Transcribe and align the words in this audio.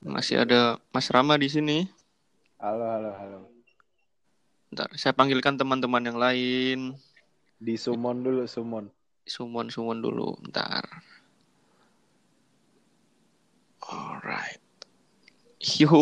Masih 0.00 0.48
ada 0.48 0.80
Mas 0.96 1.12
Rama 1.12 1.36
di 1.36 1.52
sini. 1.52 1.84
Halo, 2.56 2.88
halo, 2.88 3.10
halo. 3.12 3.38
Ntar 4.72 4.88
saya 4.96 5.12
panggilkan 5.12 5.60
teman-teman 5.60 6.00
yang 6.00 6.16
lain. 6.16 6.78
Di 7.60 7.76
summon 7.76 8.24
dulu, 8.24 8.48
summon. 8.48 8.88
Sumon 9.28 9.68
sumon 9.68 10.00
dulu, 10.00 10.40
ntar. 10.48 10.88
Alright. 13.84 14.64
Yo, 15.60 15.92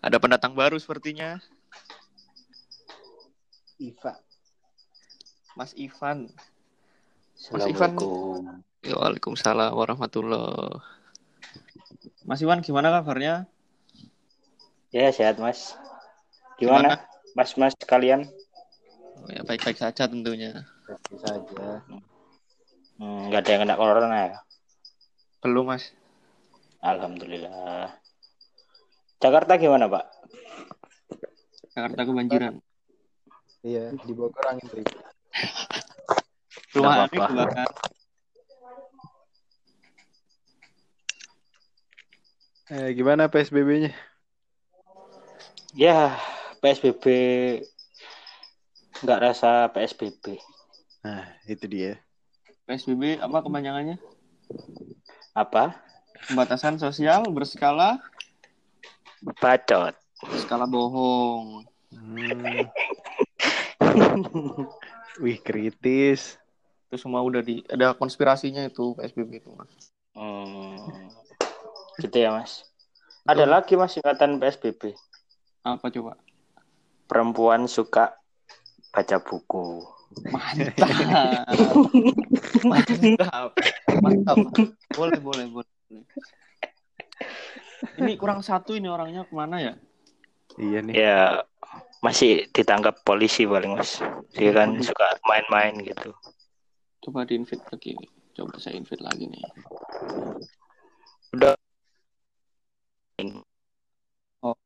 ada 0.00 0.16
pendatang 0.16 0.56
baru 0.56 0.80
sepertinya. 0.80 1.36
Iva. 3.76 4.16
Mas 5.52 5.76
Ivan. 5.76 6.32
Assalamualaikum. 7.36 8.64
Ya, 8.80 8.96
Waalaikumsalam 8.96 9.76
warahmatullah. 9.76 10.80
Mas 12.24 12.40
Iwan 12.40 12.64
gimana 12.64 12.88
kabarnya? 12.88 13.44
Ya 14.88 15.12
sehat 15.12 15.36
mas. 15.36 15.76
Gimana, 16.56 17.04
mas 17.36 17.52
mas 17.60 17.76
kalian? 17.84 18.24
Oh, 19.20 19.28
ya 19.28 19.44
baik-baik 19.44 19.76
saja 19.76 20.08
tentunya. 20.08 20.64
Biasa 20.88 21.14
saja. 21.20 21.84
Hmm, 22.96 23.28
nggak 23.28 23.44
ada 23.44 23.50
yang 23.52 23.62
kena 23.68 23.76
corona 23.76 24.16
ya? 24.16 24.38
Belum 25.44 25.68
mas. 25.68 25.92
Alhamdulillah. 26.80 27.92
Jakarta 29.20 29.60
gimana 29.60 29.84
pak? 29.84 30.04
Jakarta 31.76 32.00
kebanjiran. 32.08 32.54
Iya, 33.64 33.92
di 34.00 34.12
Bogor 34.16 34.44
angin 34.48 34.68
ribut. 34.72 34.96
Rumah 36.72 37.08
Nggak 37.12 37.68
Eh, 42.72 42.96
gimana 42.96 43.28
PSBB-nya? 43.28 43.92
Ya 45.76 46.16
PSBB 46.64 47.04
nggak 49.04 49.20
rasa 49.20 49.68
PSBB. 49.68 50.40
Nah, 51.04 51.28
itu 51.44 51.68
dia. 51.68 52.00
PSBB 52.64 53.20
apa 53.20 53.44
kepanjangannya? 53.44 54.00
Apa? 55.36 55.76
Pembatasan 56.24 56.80
sosial 56.80 57.28
berskala 57.28 58.00
Bacot. 59.44 59.92
skala 60.40 60.64
bohong. 60.64 61.68
Hmm. 61.92 62.64
Wih, 65.20 65.36
kritis. 65.44 66.40
Itu 66.88 66.96
semua 66.96 67.20
udah 67.20 67.44
di 67.44 67.60
ada 67.68 67.92
konspirasinya 67.92 68.64
itu 68.64 68.96
PSBB 68.96 69.44
itu 69.44 69.52
mas. 69.52 69.93
Gitu 72.00 72.16
ya 72.16 72.34
mas. 72.34 72.66
Ada 73.24 73.44
lagi 73.48 73.78
mas 73.78 73.94
singkatan 73.94 74.36
PSBB. 74.42 74.94
Apa 75.64 75.88
coba? 75.88 76.18
Perempuan 77.08 77.68
suka 77.70 78.16
baca 78.92 79.16
buku. 79.22 79.84
Mantap. 80.30 81.54
Mantap. 82.62 83.50
Mantap. 83.98 84.36
Boleh, 84.94 85.18
boleh, 85.18 85.46
boleh. 85.50 85.72
Ini 87.98 88.18
kurang 88.18 88.40
satu 88.42 88.74
ini 88.74 88.88
orangnya 88.90 89.26
ke 89.26 89.34
mana 89.34 89.60
ya? 89.60 89.74
Iya 90.58 90.78
nih. 90.86 90.94
Ya 90.94 91.42
masih 92.04 92.46
ditangkap 92.52 93.00
polisi 93.02 93.48
paling 93.48 93.74
mas. 93.74 93.98
Dia 94.36 94.52
kan 94.54 94.78
suka 94.84 95.18
main-main 95.26 95.80
gitu. 95.82 96.14
Coba 97.02 97.26
di 97.26 97.36
invite 97.40 97.64
lagi. 97.72 97.96
Coba 98.34 98.58
saya 98.62 98.78
invite 98.78 99.02
lagi 99.02 99.26
nih. 99.26 99.42
Udah. 101.34 101.54
Oh. 104.42 104.58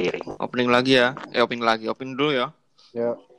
Diri. 0.00 0.20
Opening 0.40 0.72
lagi 0.72 0.96
ya. 0.96 1.12
Eh 1.36 1.44
opening 1.44 1.60
lagi. 1.60 1.84
Opening 1.84 2.16
dulu 2.16 2.32
ya. 2.32 2.48
Yuk. 2.96 3.29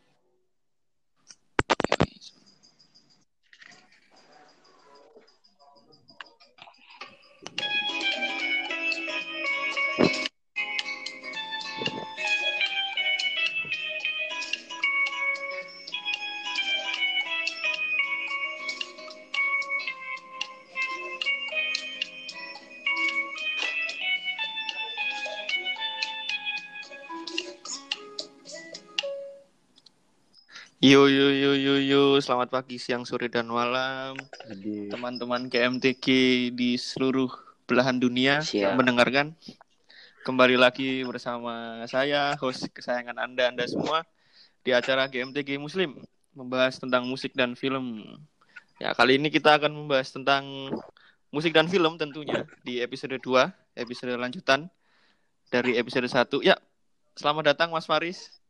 Yo 30.91 31.07
yo 31.07 31.31
yo 31.31 31.55
yo 31.55 31.79
yo. 31.79 32.03
Selamat 32.19 32.51
pagi, 32.51 32.75
siang, 32.75 33.07
sore 33.07 33.31
dan 33.31 33.47
malam. 33.47 34.11
Teman-teman 34.91 35.47
KMTG 35.47 36.05
di 36.51 36.75
seluruh 36.75 37.31
belahan 37.63 37.95
dunia 37.95 38.43
Siap. 38.43 38.75
mendengarkan. 38.75 39.31
Kembali 40.27 40.59
lagi 40.59 41.07
bersama 41.07 41.79
saya, 41.87 42.35
host 42.35 42.67
kesayangan 42.75 43.23
Anda, 43.23 43.55
Anda 43.55 43.71
semua 43.71 44.03
di 44.67 44.75
acara 44.75 45.07
GMTG 45.07 45.55
Muslim 45.63 45.95
membahas 46.35 46.75
tentang 46.75 47.07
musik 47.07 47.31
dan 47.39 47.55
film. 47.55 48.03
Ya, 48.75 48.91
kali 48.91 49.15
ini 49.15 49.31
kita 49.31 49.63
akan 49.63 49.71
membahas 49.71 50.11
tentang 50.11 50.75
musik 51.31 51.55
dan 51.55 51.71
film 51.71 51.95
tentunya 51.95 52.43
di 52.67 52.83
episode 52.83 53.15
2, 53.15 53.79
episode 53.79 54.19
lanjutan 54.19 54.67
dari 55.55 55.79
episode 55.79 56.11
1. 56.11 56.43
Ya, 56.43 56.59
selamat 57.15 57.55
datang 57.55 57.71
Mas 57.71 57.87
Faris. 57.87 58.40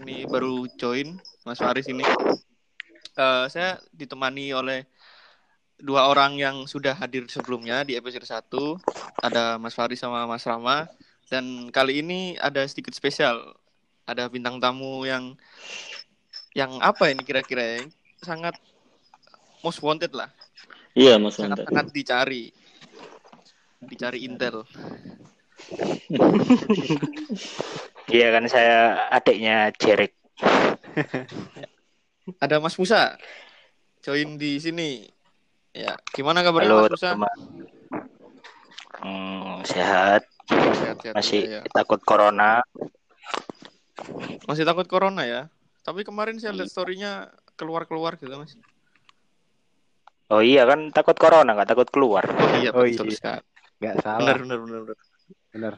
Ini 0.00 0.24
baru 0.24 0.64
join 0.80 1.20
Mas 1.44 1.60
Faris 1.60 1.84
ini. 1.92 2.00
Eh, 3.12 3.44
saya 3.52 3.76
ditemani 3.92 4.56
oleh 4.56 4.88
dua 5.76 6.08
orang 6.08 6.40
yang 6.40 6.64
sudah 6.64 6.96
hadir 6.96 7.28
sebelumnya 7.28 7.84
di 7.84 8.00
episode 8.00 8.24
1. 8.24 8.80
Ada 9.20 9.60
Mas 9.60 9.76
Faris 9.76 10.00
sama 10.00 10.24
Mas 10.24 10.48
Rama. 10.48 10.88
Dan 11.28 11.68
kali 11.68 12.00
ini 12.00 12.40
ada 12.40 12.64
sedikit 12.64 12.96
spesial. 12.96 13.52
Ada 14.08 14.32
bintang 14.32 14.56
tamu 14.56 15.04
yang 15.04 15.36
yang 16.56 16.80
apa 16.80 17.12
ini 17.12 17.20
kira-kira 17.20 17.60
ya? 17.60 17.80
Sangat 18.24 18.56
most 19.60 19.84
wanted 19.84 20.16
lah. 20.16 20.32
Iya 20.96 21.16
mas 21.20 21.36
Wanda. 21.36 21.56
Sangat-sangat 21.56 21.86
dicari. 21.92 22.52
Dicari 23.80 24.24
Intel. 24.24 24.64
Iya 28.10 28.28
kan 28.34 28.44
saya 28.50 29.06
adiknya 29.14 29.70
Jerek. 29.78 30.12
Ada 32.42 32.58
Mas 32.58 32.76
Musa. 32.78 33.18
Join 34.02 34.38
di 34.38 34.58
sini. 34.58 35.06
Ya, 35.72 35.96
gimana 36.12 36.44
kabarnya 36.44 36.68
Halo 36.68 36.76
Mas 36.86 36.92
Musa? 36.98 37.10
teman. 37.14 37.38
Hmm, 39.02 39.54
sehat. 39.66 40.22
Sehat-sehat 40.50 41.14
Masih 41.16 41.40
juga 41.46 41.58
ya. 41.58 41.60
takut 41.70 42.00
corona. 42.02 42.62
Masih 44.46 44.66
takut 44.66 44.86
corona 44.90 45.22
ya? 45.26 45.42
Tapi 45.82 46.06
kemarin 46.06 46.38
saya 46.38 46.54
lihat 46.54 46.70
story-nya 46.70 47.30
keluar-keluar 47.58 48.14
gitu, 48.18 48.34
Mas. 48.38 48.54
Oh 50.32 50.40
iya 50.40 50.64
kan 50.64 50.88
takut 50.94 51.18
corona 51.18 51.52
nggak 51.52 51.74
takut 51.74 51.88
keluar. 51.90 52.24
Oh 52.24 52.56
iya, 52.56 52.70
Oh 52.72 52.86
betul 52.86 53.12
iya. 53.12 53.42
Benar, 53.82 53.98
salah. 54.00 54.38
benar, 54.38 54.58
benar, 54.62 54.80
benar. 54.86 54.98
Benar. 55.52 55.74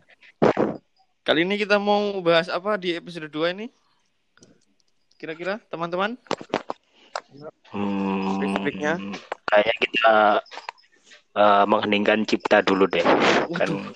Kali 1.24 1.40
ini 1.40 1.56
kita 1.56 1.80
mau 1.80 2.20
bahas 2.20 2.52
apa 2.52 2.76
di 2.76 2.92
episode 2.92 3.32
2 3.32 3.56
ini? 3.56 3.72
Kira-kira, 5.16 5.56
teman-teman? 5.72 6.20
Hmm, 7.72 8.36
Spesifiknya? 8.38 9.00
kayaknya 9.48 9.76
kita 9.80 10.14
eh, 11.34 11.64
mengheningkan 11.64 12.28
cipta 12.28 12.60
dulu 12.60 12.84
deh. 12.92 13.02
Kan 13.56 13.88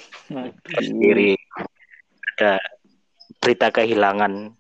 sendiri 0.81 1.37
ada 2.39 2.57
berita 3.45 3.69
kehilangan 3.77 4.57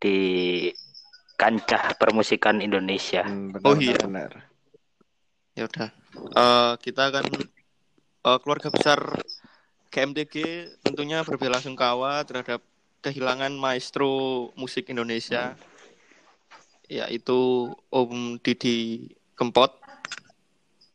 di 0.00 0.16
kancah 1.36 2.00
permusikan 2.00 2.64
Indonesia. 2.64 3.28
Hmm, 3.28 3.52
benar, 3.52 3.66
Oh 3.68 3.76
iya. 3.76 3.98
benar. 4.00 4.30
Ya 5.52 5.68
udah. 5.68 5.88
Eh, 6.16 6.72
kita 6.80 7.12
akan 7.12 7.24
eh, 8.24 8.38
keluarga 8.40 8.72
besar 8.72 8.98
KMTG 9.92 10.36
tentunya 10.80 11.20
berbelasungkawa 11.20 12.24
terhadap 12.24 12.64
kehilangan 13.04 13.52
maestro 13.52 14.48
musik 14.56 14.88
Indonesia 14.88 15.52
yaitu 16.88 17.68
Om 17.92 18.40
Didi 18.40 19.12
Kempot 19.36 19.76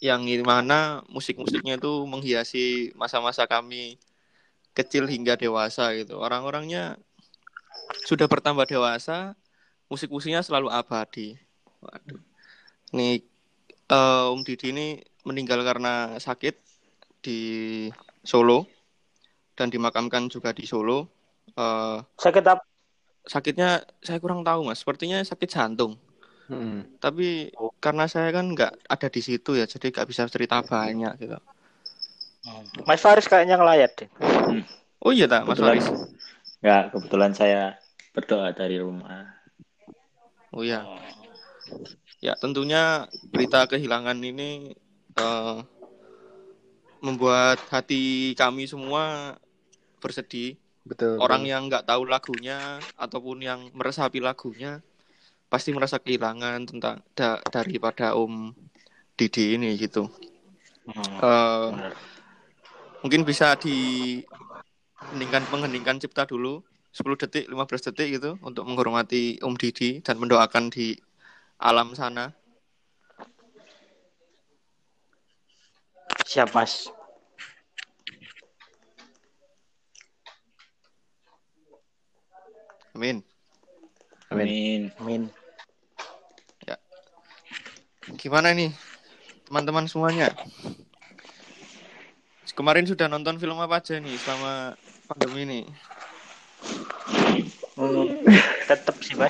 yang 0.01 0.25
mana 0.41 1.05
musik-musiknya 1.13 1.77
itu 1.77 1.93
menghiasi 2.09 2.93
masa-masa 2.97 3.45
kami 3.45 4.01
kecil 4.73 5.09
hingga 5.09 5.37
dewasa 5.37 5.93
gitu. 5.97 6.21
Orang-orangnya 6.21 7.01
sudah 8.05 8.29
bertambah 8.29 8.69
dewasa, 8.69 9.33
musik-musiknya 9.89 10.45
selalu 10.45 10.69
abadi. 10.69 11.37
Waduh. 11.81 12.21
Nih 12.93 13.25
eh, 13.89 14.25
Om 14.33 14.41
Didi 14.45 14.69
ini 14.69 14.87
meninggal 15.25 15.65
karena 15.65 16.17
sakit 16.21 16.55
di 17.25 17.39
Solo 18.21 18.76
dan 19.57 19.73
dimakamkan 19.73 20.29
juga 20.29 20.53
di 20.53 20.69
Solo. 20.69 21.09
Eh, 21.51 21.97
Sakit 22.21 22.45
apa? 22.45 22.61
sakitnya 23.27 23.83
saya 23.99 24.23
kurang 24.23 24.39
tahu 24.39 24.63
mas, 24.63 24.79
sepertinya 24.79 25.19
sakit 25.19 25.51
jantung. 25.51 25.99
Mm. 26.47 26.95
Tapi 26.95 27.51
karena 27.83 28.07
saya 28.07 28.31
kan 28.31 28.47
nggak 28.47 28.87
ada 28.87 29.07
di 29.11 29.19
situ 29.19 29.59
ya, 29.59 29.67
jadi 29.67 29.91
nggak 29.91 30.07
bisa 30.07 30.23
cerita 30.31 30.63
banyak 30.63 31.11
gitu. 31.19 31.35
Mas 32.87 33.03
Faris 33.03 33.27
kayaknya 33.27 33.59
ngelayat 33.59 33.91
deh. 33.99 34.09
Oh 35.03 35.11
iya 35.11 35.27
tak, 35.27 35.43
Mas 35.43 35.59
Kebetulan- 35.59 35.75
Faris. 35.75 35.87
Ya, 36.63 36.77
kebetulan 36.87 37.31
saya 37.35 37.75
berdoa 38.15 38.55
dari 38.55 38.79
rumah. 38.79 39.27
Oh 40.55 40.63
iya. 40.63 40.87
Ya 42.23 42.39
tentunya 42.39 43.11
berita 43.27 43.67
kehilangan 43.67 44.15
ini 44.23 44.71
eh, 45.19 45.57
membuat 47.03 47.59
hati 47.67 48.31
kami 48.33 48.65
semua 48.65 49.35
bersedih. 49.99 50.57
Betul. 50.87 51.19
Orang 51.19 51.43
yang 51.43 51.67
nggak 51.67 51.83
tahu 51.83 52.07
lagunya 52.07 52.79
ataupun 52.95 53.43
yang 53.43 53.67
meresapi 53.75 54.23
lagunya 54.23 54.79
pasti 55.51 55.75
merasa 55.75 55.99
kehilangan 55.99 56.63
tentang 56.67 57.03
da- 57.15 57.43
daripada 57.51 58.15
Om 58.15 58.55
Didi 59.19 59.59
ini 59.59 59.75
gitu. 59.75 60.07
Hmm. 60.87 61.19
Eh, 61.19 61.67
bener. 61.75 61.93
mungkin 63.03 63.21
bisa 63.27 63.59
di 63.59 64.19
heningkan 65.11 65.43
mengheningkan 65.51 65.99
cipta 65.99 66.23
dulu 66.23 66.63
10 66.95 67.19
detik 67.19 67.45
15 67.51 67.85
detik 67.91 68.07
gitu 68.17 68.31
untuk 68.39 68.63
menghormati 68.63 69.37
Om 69.43 69.59
Didi 69.59 69.99
dan 69.99 70.17
mendoakan 70.17 70.71
di 70.71 70.95
alam 71.59 71.91
sana 71.93 72.31
Siap 76.27 76.51
Mas. 76.51 76.91
Amin 82.97 83.21
Amin. 84.27 84.91
Amin. 84.99 85.21
gimana 88.17 88.55
nih 88.55 88.71
teman-teman 89.45 89.85
semuanya 89.85 90.31
kemarin 92.57 92.89
sudah 92.89 93.05
nonton 93.05 93.37
film 93.37 93.61
apa 93.61 93.77
aja 93.83 94.01
nih 94.01 94.15
selama 94.17 94.73
pandemi 95.05 95.45
ini 95.45 95.61
Hmm, 97.77 98.09
tetap 98.69 98.97
sih 99.05 99.13
Mas. 99.13 99.29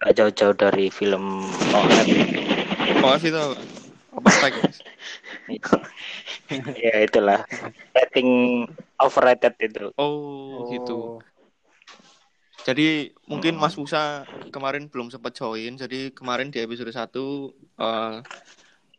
Gak 0.00 0.16
jauh-jauh 0.16 0.56
dari 0.56 0.88
film 0.88 1.44
OF. 1.76 2.08
oh 3.04 3.12
itu 3.20 3.36
apa 3.36 3.60
apa 4.16 4.28
tag 4.40 4.54
ya 6.80 7.04
itulah. 7.04 7.44
Rating 7.92 8.64
overrated 8.96 9.52
itu. 9.60 9.92
oh 10.00 10.64
gitu 10.72 11.20
Jadi 12.64 13.12
mungkin 13.28 13.60
Mas 13.60 13.76
Musa 13.76 14.24
kemarin 14.48 14.88
belum 14.88 15.12
sempat 15.12 15.36
join. 15.36 15.76
Jadi 15.76 16.10
kemarin 16.16 16.48
di 16.48 16.64
episode 16.64 16.88
1 16.88 16.96
eh, 16.96 18.16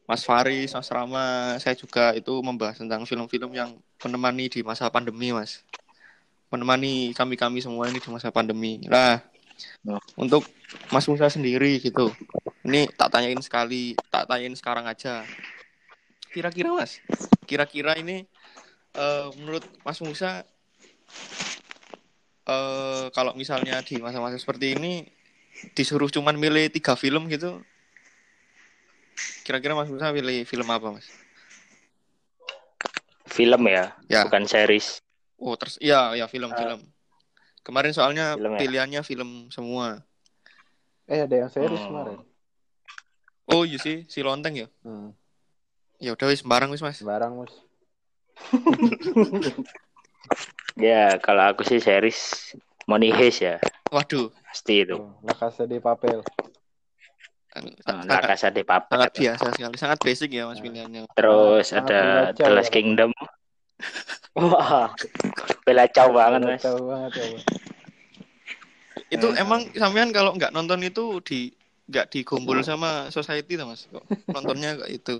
Mas 0.06 0.22
Faris, 0.22 0.70
Mas 0.70 0.90
Rama, 0.94 1.58
saya 1.58 1.74
juga 1.74 2.14
itu 2.14 2.30
membahas 2.46 2.78
tentang 2.78 3.10
film-film 3.10 3.58
yang 3.58 3.74
menemani 4.06 4.54
di 4.54 4.62
masa 4.62 4.86
pandemi, 4.94 5.34
Mas. 5.34 5.66
Menemani 6.54 7.10
kami-kami 7.18 7.58
semua 7.58 7.90
ini 7.90 7.98
di 7.98 8.10
masa 8.14 8.30
pandemi. 8.30 8.86
Nah, 8.86 9.18
Oh. 9.88 10.02
untuk 10.20 10.44
Mas 10.92 11.08
Musa 11.08 11.32
sendiri 11.32 11.80
gitu. 11.80 12.12
Ini 12.66 12.90
tak 12.98 13.14
tanyain 13.14 13.40
sekali, 13.40 13.96
tak 14.12 14.28
tanyain 14.28 14.56
sekarang 14.58 14.86
aja. 14.90 15.24
Kira-kira 16.34 16.76
Mas, 16.76 17.00
kira-kira 17.48 17.96
ini 17.96 18.28
eh, 18.96 19.28
menurut 19.40 19.64
Mas 19.88 20.00
Musa 20.04 20.44
eh 22.46 23.06
kalau 23.10 23.34
misalnya 23.34 23.82
di 23.82 23.98
masa-masa 23.98 24.38
seperti 24.38 24.78
ini 24.78 25.10
disuruh 25.74 26.12
cuman 26.12 26.38
milih 26.38 26.70
tiga 26.70 26.94
film 27.00 27.26
gitu, 27.32 27.64
kira-kira 29.42 29.74
Mas 29.74 29.90
Musa 29.90 30.14
pilih 30.14 30.46
film 30.46 30.68
apa 30.70 30.94
Mas? 30.94 31.10
Film 33.26 33.66
ya, 33.68 33.98
Ya. 34.08 34.24
bukan 34.30 34.46
series. 34.46 35.02
Oh 35.42 35.58
terus, 35.58 35.82
iya 35.82 36.14
ya 36.16 36.30
film-film. 36.30 36.86
Kemarin 37.66 37.92
soalnya 37.98 38.38
film 38.38 38.54
ya? 38.54 38.60
pilihannya 38.62 39.02
film 39.02 39.50
semua. 39.50 40.06
Eh 41.10 41.26
ada 41.26 41.36
yang 41.36 41.50
serius 41.50 41.82
Hmm. 41.82 41.90
kemarin. 41.92 42.20
Oh 43.46 43.66
iya 43.66 43.78
sih, 43.82 44.06
si 44.06 44.22
Lonteng 44.22 44.54
ya. 44.58 44.68
Hmm. 44.86 45.14
Ya 45.98 46.14
udah 46.14 46.30
wis 46.30 46.46
sembarang 46.46 46.70
wis 46.70 46.86
Mas. 46.86 47.02
Sembarang 47.02 47.34
mus. 47.34 47.54
Ya, 50.76 51.16
kalau 51.24 51.48
aku 51.48 51.64
sih 51.64 51.80
series 51.80 52.52
Money 52.84 53.08
Heist 53.10 53.40
ya, 53.42 53.56
Waduh, 53.90 54.28
pasti 54.52 54.84
itu. 54.84 55.00
Tuh, 55.00 55.08
La 55.24 55.34
Casa 55.34 55.64
de 55.64 55.80
Papel. 55.80 56.20
La 57.56 57.64
sangat, 57.88 58.22
Casa 58.28 58.48
de 58.52 58.62
Papel. 58.68 58.92
sangat 58.92 59.12
biasa 59.16 59.46
sekali, 59.56 59.76
sangat 59.80 60.00
basic 60.04 60.30
ya 60.36 60.44
Mas 60.52 60.60
pilihannya. 60.60 61.08
Terus 61.16 61.72
ada 61.72 62.36
The. 62.36 62.52
Last 62.52 62.76
Kingdom. 62.76 63.16
Wah, 64.36 64.92
belacau 65.64 66.12
banget 66.12 66.40
mas. 66.44 66.64
Tahu 66.64 66.80
banget 66.92 67.12
ya. 67.16 67.26
Itu 69.08 69.32
Eh. 69.32 69.40
emang 69.40 69.72
sampean 69.72 70.12
kalau 70.12 70.36
nggak 70.36 70.52
nonton 70.52 70.84
itu 70.84 71.24
di 71.24 71.56
nggak 71.88 72.12
dikumpul 72.12 72.60
sama 72.66 73.08
society 73.16 73.56
tuh 73.56 73.64
Mas. 73.64 73.88
Kok 73.88 74.04
nontonnya 74.28 74.76
kayak 74.76 74.92
itu. 74.92 75.16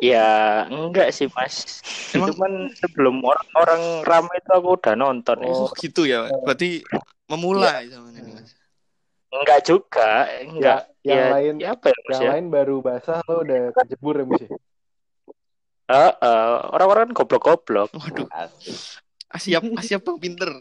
Ya 0.00 0.64
enggak 0.68 1.12
sih 1.16 1.28
mas. 1.32 1.80
Emang- 2.12 2.32
Cuman 2.32 2.52
sebelum 2.76 3.24
orang-orang 3.24 4.04
ramai 4.04 4.36
itu 4.40 4.50
aku 4.52 4.68
udah 4.76 4.94
nonton. 4.94 5.36
Oh 5.40 5.68
gitu 5.76 6.04
ya, 6.04 6.28
berarti 6.44 6.84
memulai 7.26 7.88
sama 7.90 8.12
ini 8.12 8.36
Mas. 8.36 8.52
Enggak 9.32 9.60
juga, 9.66 10.28
enggak. 10.44 10.80
yang 11.02 11.22
ya, 11.22 11.26
lain- 11.34 11.60
ya 11.62 11.68
apa 11.74 11.86
ya 11.90 11.98
mas 12.02 12.10
Yang 12.14 12.22
ya? 12.22 12.30
lain 12.34 12.46
baru 12.52 12.76
basah 12.82 13.18
lo 13.26 13.42
udah 13.42 13.62
kejebur 13.74 14.14
ya 14.22 14.46
ya. 14.46 14.58
Eh, 15.86 16.12
eh, 16.18 16.56
orang-orang 16.74 17.14
goblok-goblok. 17.14 17.94
Waduh, 17.94 18.26
siap 19.38 19.62
siap 19.86 20.02
Bang 20.02 20.18
pinter. 20.18 20.50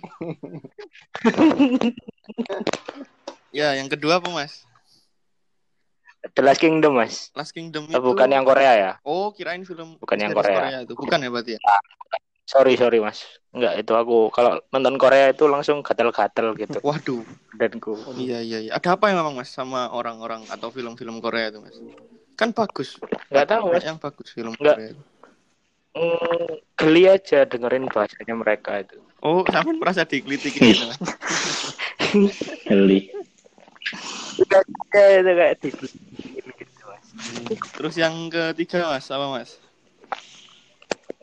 ya, 3.58 3.74
yang 3.74 3.90
kedua 3.90 4.22
apa 4.22 4.30
Mas? 4.30 4.70
The 6.34 6.42
Last 6.42 6.58
Kingdom 6.64 6.98
mas. 6.98 7.30
Last 7.38 7.54
Kingdom 7.54 7.86
Eh, 7.86 7.94
itu 7.94 8.02
bukan 8.02 8.30
yang 8.32 8.42
Korea 8.42 8.74
ya? 8.74 8.92
Oh, 9.06 9.30
kirain 9.30 9.62
film 9.62 10.02
Bukan 10.02 10.18
yang 10.18 10.34
series 10.34 10.42
Korea. 10.42 10.82
itu. 10.82 10.94
Bukan 10.98 11.20
ya 11.22 11.30
berarti 11.30 11.52
ya? 11.58 11.60
Sorry 12.50 12.74
sorry 12.78 12.98
mas. 12.98 13.22
Enggak 13.54 13.78
itu 13.82 13.94
aku 13.94 14.34
kalau 14.34 14.58
nonton 14.74 14.98
Korea 14.98 15.30
itu 15.34 15.46
langsung 15.46 15.86
gatel-gatel 15.86 16.58
gitu 16.58 16.78
Waduh. 16.82 17.22
badanku. 17.54 17.94
Iya 18.18 18.42
iya 18.42 18.58
iya. 18.66 18.72
Ada 18.74 18.98
apa 18.98 19.10
yang 19.14 19.22
memang 19.22 19.38
Mas 19.38 19.54
sama 19.54 19.90
orang-orang 19.94 20.44
atau 20.50 20.70
film-film 20.74 21.22
Korea 21.22 21.54
itu 21.54 21.62
Mas? 21.62 21.78
Kan 22.36 22.52
bagus. 22.52 23.00
Enggak 23.32 23.48
tahu 23.48 23.72
mas. 23.72 23.84
Yang 23.86 23.98
bagus 24.02 24.28
film 24.34 24.54
Nggak. 24.58 24.78
Korea. 24.78 24.90
itu. 24.92 25.04
Hmm, 25.96 26.60
geli 26.76 27.04
aja 27.08 27.48
dengerin 27.48 27.88
bahasanya 27.88 28.36
mereka 28.36 28.84
itu. 28.84 29.00
Oh, 29.24 29.48
sampean 29.54 29.80
merasa 29.80 30.04
dikelitikin 30.04 30.60
gitu 30.76 30.86
Mas. 30.92 31.00
Itu 34.36 34.56
kayak 34.92 35.60
gitu 35.64 36.84
mas. 36.88 37.08
Terus 37.76 37.96
yang 37.96 38.28
ketiga 38.28 38.92
Mas, 38.92 39.08
apa 39.08 39.26
Mas? 39.32 39.56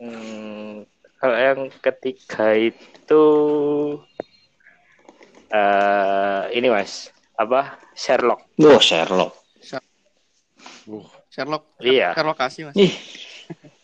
Hmm, 0.01 0.83
kalau 1.21 1.37
yang 1.37 1.59
ketiga 1.79 2.57
itu 2.57 3.23
eh 5.53 6.43
ini 6.57 6.67
mas 6.73 7.13
apa 7.37 7.77
Sherlock? 7.93 8.41
Oh, 8.57 8.81
Sherlock. 8.81 9.37
Sherlock. 11.33 11.63
Iya. 11.81 12.13
Sherlock 12.17 12.37
kasih 12.41 12.69
Mas. 12.69 12.75
Ih, 12.77 12.93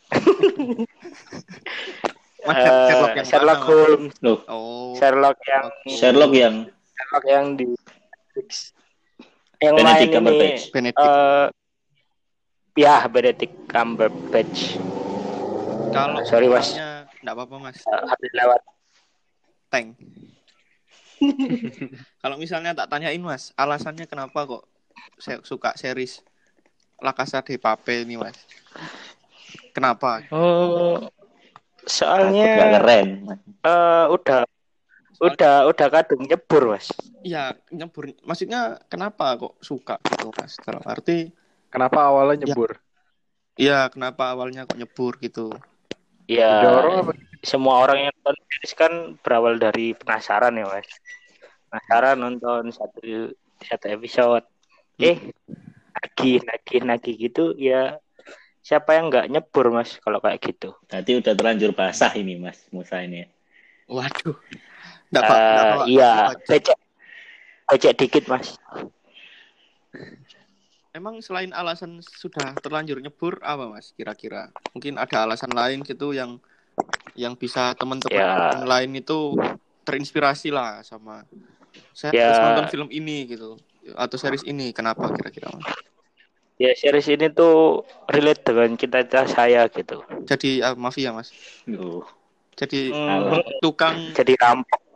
Mas, 2.48 2.58
Sherlock 2.58 3.14
yang 3.14 3.28
Sherlock 3.28 3.60
mana? 3.62 3.70
Holmes, 3.70 4.16
loh, 4.26 4.40
Oh. 4.50 4.94
Sherlock 4.98 5.38
yang 5.46 5.66
Sherlock 5.90 6.34
yang 6.34 6.56
Sherlock 6.98 7.26
yang 7.30 7.46
di 7.58 7.66
Netflix. 7.70 8.74
Yang 9.60 9.76
Benedict 9.76 10.00
lain 10.00 10.08
ini 10.08 10.16
Cumberbatch. 10.16 10.62
Benedict. 10.72 11.04
eh 11.04 11.48
ya 12.80 12.96
Benedict 13.12 13.56
Cumberbatch 13.68 14.60
Kalau 15.90 16.22
sorry, 16.24 16.48
Mas. 16.48 16.78
enggak 17.20 17.34
apa-apa 17.36 17.56
Mas. 17.60 17.78
Eh, 17.82 18.04
habis 18.08 18.32
lewat 18.32 18.62
Tank. 19.70 19.88
Kalau 22.24 22.40
misalnya 22.40 22.72
tak 22.72 22.88
tanyain 22.88 23.20
Mas, 23.20 23.52
alasannya 23.60 24.08
kenapa 24.08 24.48
kok 24.48 24.64
saya 25.20 25.44
suka 25.44 25.76
series 25.76 26.24
La 27.04 27.12
Casa 27.12 27.44
de 27.44 27.60
Papel 27.60 28.08
ini 28.08 28.16
Mas? 28.16 28.38
Kenapa? 29.76 30.24
oh 30.32 31.10
soalnya 31.90 32.78
keren. 32.78 33.10
eh 33.66 34.06
udah 34.08 34.46
udah 35.20 35.68
udah 35.68 35.88
kadung 35.92 36.24
nyebur 36.24 36.76
mas 36.76 36.88
Iya, 37.20 37.52
nyebur. 37.68 38.16
Maksudnya 38.24 38.80
kenapa 38.88 39.36
kok 39.36 39.60
suka 39.60 40.00
gitu 40.08 40.32
Mas? 40.40 40.56
Dalam 40.64 40.80
arti 40.88 41.28
Kenapa 41.70 42.10
awalnya 42.10 42.50
nyebur? 42.50 42.82
Iya, 43.60 43.92
kenapa 43.94 44.34
awalnya 44.34 44.66
kok 44.66 44.80
nyebur 44.80 45.22
gitu? 45.22 45.54
Ya, 46.30 46.62
apa? 46.62 47.14
semua 47.42 47.82
orang 47.82 48.10
yang 48.10 48.14
nonton 48.22 48.38
series 48.46 48.74
kan 48.78 48.94
berawal 49.22 49.58
dari 49.58 49.98
penasaran 49.98 50.58
ya 50.58 50.66
mas. 50.70 50.90
Penasaran 51.70 52.18
nonton 52.18 52.74
satu 52.74 53.34
satu 53.62 53.86
episode. 53.90 54.46
Eh, 55.02 55.18
nagih, 55.94 56.42
nagih, 56.46 56.82
nagih 56.86 57.16
gitu 57.30 57.54
ya. 57.58 57.98
Siapa 58.62 58.98
yang 58.98 59.10
nggak 59.10 59.30
nyebur 59.30 59.74
mas 59.74 59.98
kalau 60.02 60.22
kayak 60.22 60.42
gitu? 60.42 60.74
Berarti 60.90 61.12
udah 61.18 61.34
terlanjur 61.34 61.72
basah 61.74 62.14
ini 62.18 62.38
Mas 62.38 62.66
Musa 62.74 63.02
ini. 63.02 63.26
Waduh. 63.90 64.38
Eh, 65.10 65.18
Nggak, 65.18 65.26
Pak. 65.26 65.86
iya, 65.90 66.12
becek, 66.46 66.78
becek 67.66 67.94
dikit 67.98 68.24
mas. 68.30 68.62
Emang 70.94 71.22
selain 71.22 71.50
alasan 71.54 72.02
sudah 72.02 72.58
terlanjur 72.62 72.98
nyebur 73.02 73.38
apa 73.42 73.70
mas 73.70 73.94
kira-kira? 73.94 74.54
Mungkin 74.74 74.98
ada 75.02 75.26
alasan 75.26 75.54
lain 75.54 75.82
gitu 75.86 76.14
yang 76.14 76.38
yang 77.18 77.34
bisa 77.34 77.74
teman-teman 77.78 78.22
Ya. 78.22 78.54
yang 78.54 78.66
lain 78.70 78.92
itu 78.98 79.38
terinspirasi 79.86 80.54
lah 80.54 80.82
sama 80.86 81.26
saya 81.94 82.14
Ya. 82.14 82.30
harus 82.30 82.38
nonton 82.42 82.66
film 82.70 82.90
ini 82.94 83.26
gitu 83.30 83.58
atau 83.98 84.18
series 84.18 84.46
ini 84.46 84.70
kenapa 84.74 85.10
kira-kira 85.14 85.50
mas? 85.54 85.66
Ya 86.60 86.74
series 86.76 87.08
ini 87.10 87.32
tuh 87.32 87.86
relate 88.12 88.44
dengan 88.46 88.78
cita-cita 88.78 89.26
saya 89.26 89.66
gitu. 89.72 90.06
Jadi 90.26 90.62
ah, 90.62 90.74
mafia 90.78 91.14
mas. 91.14 91.34
Oh, 91.74 92.06
Jadi 92.60 92.92
Hmm, 92.92 93.40
tukang 93.64 94.12
jadi 94.12 94.34
rampok. 94.36 94.89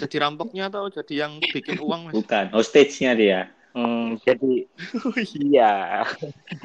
Jadi 0.00 0.16
rampoknya 0.26 0.68
atau 0.70 0.86
jadi 0.88 1.26
yang 1.26 1.38
bikin 1.40 1.78
uang 1.80 2.10
mas? 2.10 2.14
bukan. 2.16 2.50
Hostage-nya 2.54 3.12
dia. 3.18 3.40
Hmm, 3.70 4.18
jadi 4.26 4.66
iya. 5.46 6.02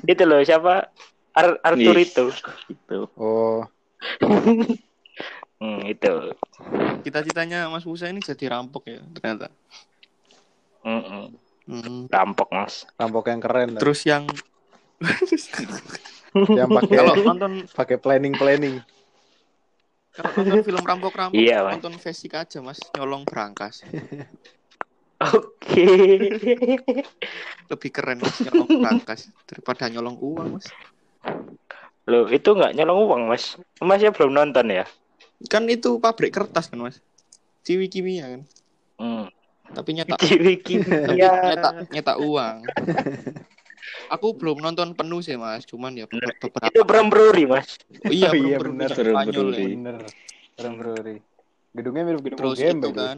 itu 0.09 0.23
loh 0.25 0.41
siapa? 0.41 0.89
Ar 1.35 1.59
Arthur 1.61 1.95
Nih. 1.97 2.07
itu. 2.09 2.25
Gitu. 2.71 2.99
Oh, 3.17 3.61
Hmm, 5.55 5.87
itu. 5.87 6.35
Cita-citanya 7.07 7.71
Mas 7.71 7.87
Musa 7.87 8.11
ini 8.11 8.19
jadi 8.19 8.51
rampok 8.51 8.91
ya 8.91 8.99
ternyata. 9.15 9.47
Mm-mm. 10.83 11.31
Hmm. 11.65 12.05
Rampok 12.11 12.51
mas. 12.53 12.85
rampok 12.99 13.31
yang 13.31 13.41
keren. 13.41 13.69
lah. 13.73 13.81
Terus 13.81 14.05
yang 14.05 14.27
Yang 16.35 16.69
pakai 16.75 16.95
kalau 16.99 17.13
nonton 17.23 17.51
pakai 17.71 17.97
planning 17.97 18.35
planning. 18.35 18.83
Kalau 20.15 20.31
nonton 20.39 20.63
film 20.63 20.83
rampok-rampok 20.83 21.35
Iya, 21.35 21.61
Mas. 21.61 21.73
nonton 21.77 21.95
Vesik 21.99 22.33
aja 22.33 22.59
mas 22.59 22.79
nyolong 22.95 23.27
berangkas 23.27 23.83
Oke. 25.15 25.87
lebih 27.67 27.89
keren 27.91 28.19
mas 28.19 28.35
nyolong 28.41 28.69
berangkas 28.79 29.27
daripada 29.43 29.87
nyolong 29.87 30.15
uang 30.17 30.49
mas 30.55 30.67
Loh, 32.05 32.29
itu 32.29 32.53
nggak 32.53 32.77
nyolong 32.77 32.99
uang, 33.09 33.21
Mas. 33.25 33.57
Masnya 33.81 34.13
belum 34.13 34.29
nonton 34.29 34.69
ya? 34.69 34.85
kan 35.49 35.65
itu 35.65 35.97
pabrik 35.99 36.31
kertas 36.31 36.69
kan 36.69 36.79
mas 36.79 37.01
ciwi 37.61 37.89
kimia 37.89 38.29
kan 38.29 38.41
Hmm. 38.95 39.27
tapi 39.73 39.91
nyetak 39.91 40.15
Ciwi 40.23 40.55
tapi 40.55 40.79
kimia. 40.79 41.33
nyetak 41.43 41.73
nyetak 41.91 42.17
uang 42.17 42.63
aku 44.09 44.37
belum 44.37 44.61
nonton 44.61 44.93
penuh 44.93 45.19
sih 45.21 45.35
mas 45.35 45.65
cuman 45.65 45.93
ya 45.97 46.05
be- 46.05 46.19
beberapa 46.37 46.69
Itu 46.69 46.81
Brambrory, 46.85 47.43
Mas. 47.49 47.79
Oh, 48.05 48.11
iya 48.11 48.29
Oh, 48.33 48.37
iya, 48.37 48.57
bener. 48.59 48.89
bisa 48.89 48.95
Spanyol 49.01 49.47
ya. 49.53 49.67
Bener. 49.69 49.95
Keren 50.55 50.73
Brewery. 50.79 51.17
Gedungnya 51.75 52.03
mirip 52.07 52.21
gedung 52.23 52.39
terus 52.39 52.55
UGM 52.59 52.77
itu 52.79 52.87
itu. 52.87 52.91
kan 52.95 53.17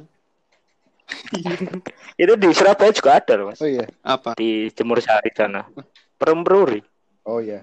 Itu 2.21 2.33
di 2.35 2.47
Surabaya 2.51 2.91
juga 2.91 3.11
ada, 3.21 3.33
loh, 3.37 3.45
Mas. 3.53 3.61
Oh 3.61 3.69
iya. 3.69 3.85
apa 4.03 4.33
Di 4.35 4.67
Jemur 4.73 4.99
Sari 4.99 5.31
sana. 5.31 5.69
Brambrory. 6.17 6.81
Oh 7.23 7.37
iya. 7.39 7.61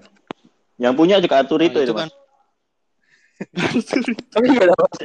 Yang 0.79 0.93
punya 0.95 1.15
juga 1.19 1.43
atur 1.43 1.59
Nah, 1.59 1.67
itu, 1.69 1.79
itu, 1.83 1.93
kan 1.93 2.09
Mas. 3.59 3.85
Oh 4.35 4.43
iya, 4.47 4.63
Mas. 4.71 4.97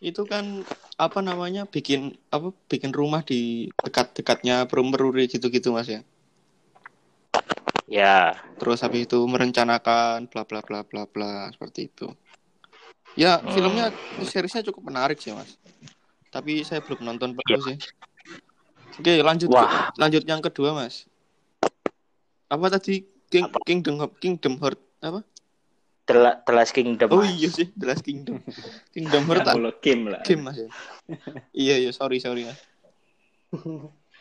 Itu 0.00 0.24
kan 0.24 0.64
apa 0.96 1.20
namanya 1.20 1.68
bikin 1.68 2.16
apa 2.32 2.56
bikin 2.72 2.92
rumah 2.92 3.20
di 3.20 3.68
dekat-dekatnya 3.84 4.64
Bromberuri 4.64 5.28
gitu-gitu 5.28 5.76
mas 5.76 5.88
ya? 5.88 6.00
Ya, 7.90 8.38
terus 8.56 8.80
habis 8.80 9.04
itu 9.04 9.18
merencanakan 9.28 10.30
bla 10.30 10.46
bla 10.48 10.64
bla 10.64 10.80
bla 10.86 11.04
bla 11.04 11.52
seperti 11.52 11.92
itu. 11.92 12.08
Ya 13.18 13.44
Hmm. 13.44 13.50
filmnya 13.52 13.86
seriesnya 14.24 14.64
cukup 14.64 14.88
menarik 14.88 15.20
sih 15.20 15.36
mas. 15.36 15.60
Tapi 16.30 16.62
saya 16.64 16.80
belum 16.80 17.04
nonton 17.04 17.36
penuh 17.36 17.60
sih. 17.60 17.76
Oke 18.96 19.20
lanjut 19.20 19.50
Wah. 19.50 19.90
lanjut 19.98 20.22
yang 20.24 20.40
kedua 20.40 20.72
mas. 20.72 21.04
Apa 22.48 22.72
tadi? 22.72 23.04
King 23.30 23.46
Kingdom 23.62 24.10
Kingdom 24.18 24.58
Heart 24.58 24.80
apa 25.06 25.22
The, 26.10 26.18
La- 26.18 26.38
The 26.42 26.52
Last 26.52 26.74
Kingdom. 26.74 27.08
oh 27.14 27.22
iya 27.22 27.46
sih 27.46 27.70
The 27.72 27.86
Last 27.86 28.02
Kingdom 28.02 28.42
Kingdom 28.90 29.22
Heart 29.24 29.46
ah, 29.46 29.54
Kalau 29.54 29.72
game 29.78 30.02
lah. 30.10 30.20
game 30.26 30.42
mas 30.42 30.58
ya 30.58 30.68
iya 31.54 31.74
iya 31.78 31.90
sorry 31.94 32.18
sorry 32.18 32.42
mas 32.44 32.58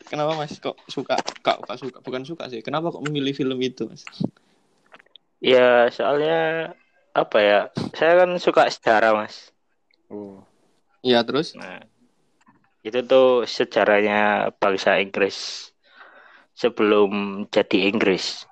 kenapa 0.05 0.33
mas 0.33 0.57
kok 0.57 0.77
suka 0.85 1.17
kok 1.41 1.65
kok 1.65 1.77
suka 1.77 1.97
bukan 1.99 2.23
suka 2.23 2.47
sih 2.47 2.61
kenapa 2.61 2.89
kok 2.89 3.01
memilih 3.01 3.33
film 3.33 3.57
itu 3.59 3.85
mas 3.85 4.05
Ya, 5.39 5.87
soalnya 5.87 6.75
apa 7.15 7.37
ya? 7.39 7.59
Saya 7.95 8.19
kan 8.19 8.35
suka 8.43 8.67
sejarah, 8.67 9.15
Mas. 9.15 9.55
Oh. 10.11 10.43
iya 10.99 11.23
terus 11.23 11.55
Nah, 11.55 11.79
itu 12.83 12.99
tuh 13.07 13.47
sejarahnya 13.47 14.51
bangsa 14.59 14.99
Inggris 14.99 15.71
sebelum 16.51 17.47
jadi 17.47 17.87
Inggris. 17.87 18.43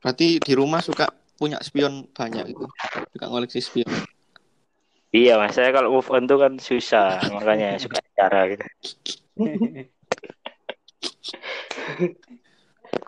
berarti 0.00 0.40
di 0.40 0.52
rumah 0.56 0.80
suka 0.80 1.12
punya 1.42 1.58
spion 1.58 2.06
banyak 2.14 2.54
gitu 2.54 2.70
suka 3.10 3.26
ngoleksi 3.26 3.58
spion 3.58 3.90
Iya, 5.12 5.36
Mas. 5.36 5.52
Saya 5.52 5.76
kalau 5.76 5.92
move 5.92 6.08
on 6.08 6.24
tuh 6.24 6.40
kan 6.40 6.56
susah, 6.56 7.20
makanya 7.28 7.76
suka 7.84 8.00
sejarah 8.00 8.48
gitu. 8.48 8.64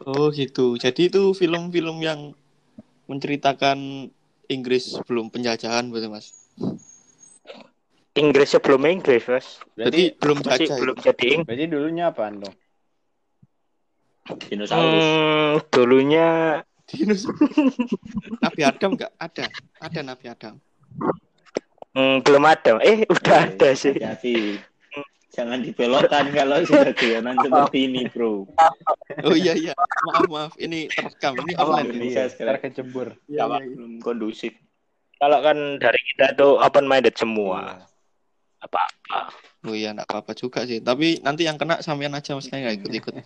oh 0.04 0.28
gitu 0.32 0.76
jadi 0.76 1.08
itu 1.08 1.32
film-film 1.36 2.00
yang 2.04 2.20
menceritakan 3.08 4.10
Inggris 4.48 5.00
sebelum 5.00 5.32
penjajahan 5.32 5.88
betul 5.92 6.12
mas 6.12 6.32
Inggris 8.14 8.54
sebelum 8.54 8.86
Inggris, 8.86 9.26
Mas. 9.26 9.58
Berarti 9.74 10.14
belum 10.14 10.38
Masih 10.46 10.70
jajah 10.70 10.76
belum 10.78 10.94
itu. 10.94 11.06
jadi 11.10 11.26
Inggris. 11.34 11.46
Berarti 11.50 11.64
dulunya 11.66 12.04
apaan 12.14 12.34
dong? 12.38 12.54
Dinosaurus. 14.46 15.02
Hmm, 15.02 15.52
dulunya 15.74 16.28
Nabi 18.44 18.60
Adam 18.60 18.90
nggak 18.92 19.12
ada 19.16 19.44
ada 19.80 20.00
Nabi 20.04 20.26
Adam 20.28 20.54
hmm, 21.94 22.20
belum 22.26 22.44
ada. 22.44 22.76
Eh, 22.82 23.06
udah 23.06 23.36
ada 23.48 23.70
sih. 23.72 23.94
Hati-hati. 23.94 24.58
Jangan 25.34 25.62
dibelokkan 25.66 26.30
kalau 26.30 26.62
sudah 26.68 26.94
guyonan 26.94 27.34
seperti 27.42 27.78
ini, 27.90 28.06
bro. 28.06 28.46
oh 29.26 29.34
iya 29.34 29.54
iya 29.58 29.74
maaf 30.06 30.26
maaf 30.30 30.52
ini 30.62 30.86
terekam 30.86 31.34
ini 31.42 31.52
Oh, 31.58 31.74
online 31.74 31.90
ini 31.90 32.06
iya. 32.14 32.30
sekali. 32.30 32.46
Ntar 32.46 32.58
kecebur. 32.62 33.08
Iya, 33.26 33.38
Kalau 33.42 33.56
iya, 33.58 33.66
iya. 33.66 33.74
belum 33.74 33.92
kondusif. 33.98 34.54
Kalau 35.18 35.38
kan 35.42 35.58
dari 35.82 36.00
kita 36.14 36.34
tuh 36.38 36.58
open 36.62 36.86
minded 36.86 37.14
semua. 37.18 37.82
Apa-apa. 38.62 39.34
oh 39.64 39.72
iya 39.76 39.92
nggak 39.92 40.08
apa-apa 40.08 40.32
juga 40.36 40.64
sih 40.68 40.80
tapi 40.84 41.20
nanti 41.24 41.44
yang 41.48 41.56
kena 41.56 41.80
sampean 41.80 42.12
aja 42.12 42.36
mas 42.36 42.48
saya 42.48 42.68
nggak 42.68 42.84
ikut 42.84 42.92
ikut 43.00 43.14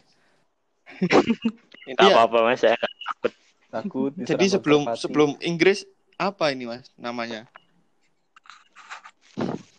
Enggak 1.88 2.04
Iya, 2.04 2.14
apa-apa, 2.20 2.38
Mas. 2.44 2.60
Saya 2.60 2.76
takut. 2.76 3.32
Takut. 3.68 4.12
jadi 4.16 4.46
sebelum 4.48 4.88
merpati. 4.88 5.00
sebelum 5.04 5.30
Inggris 5.44 5.84
apa 6.16 6.50
ini 6.50 6.64
mas 6.64 6.88
namanya 6.96 7.44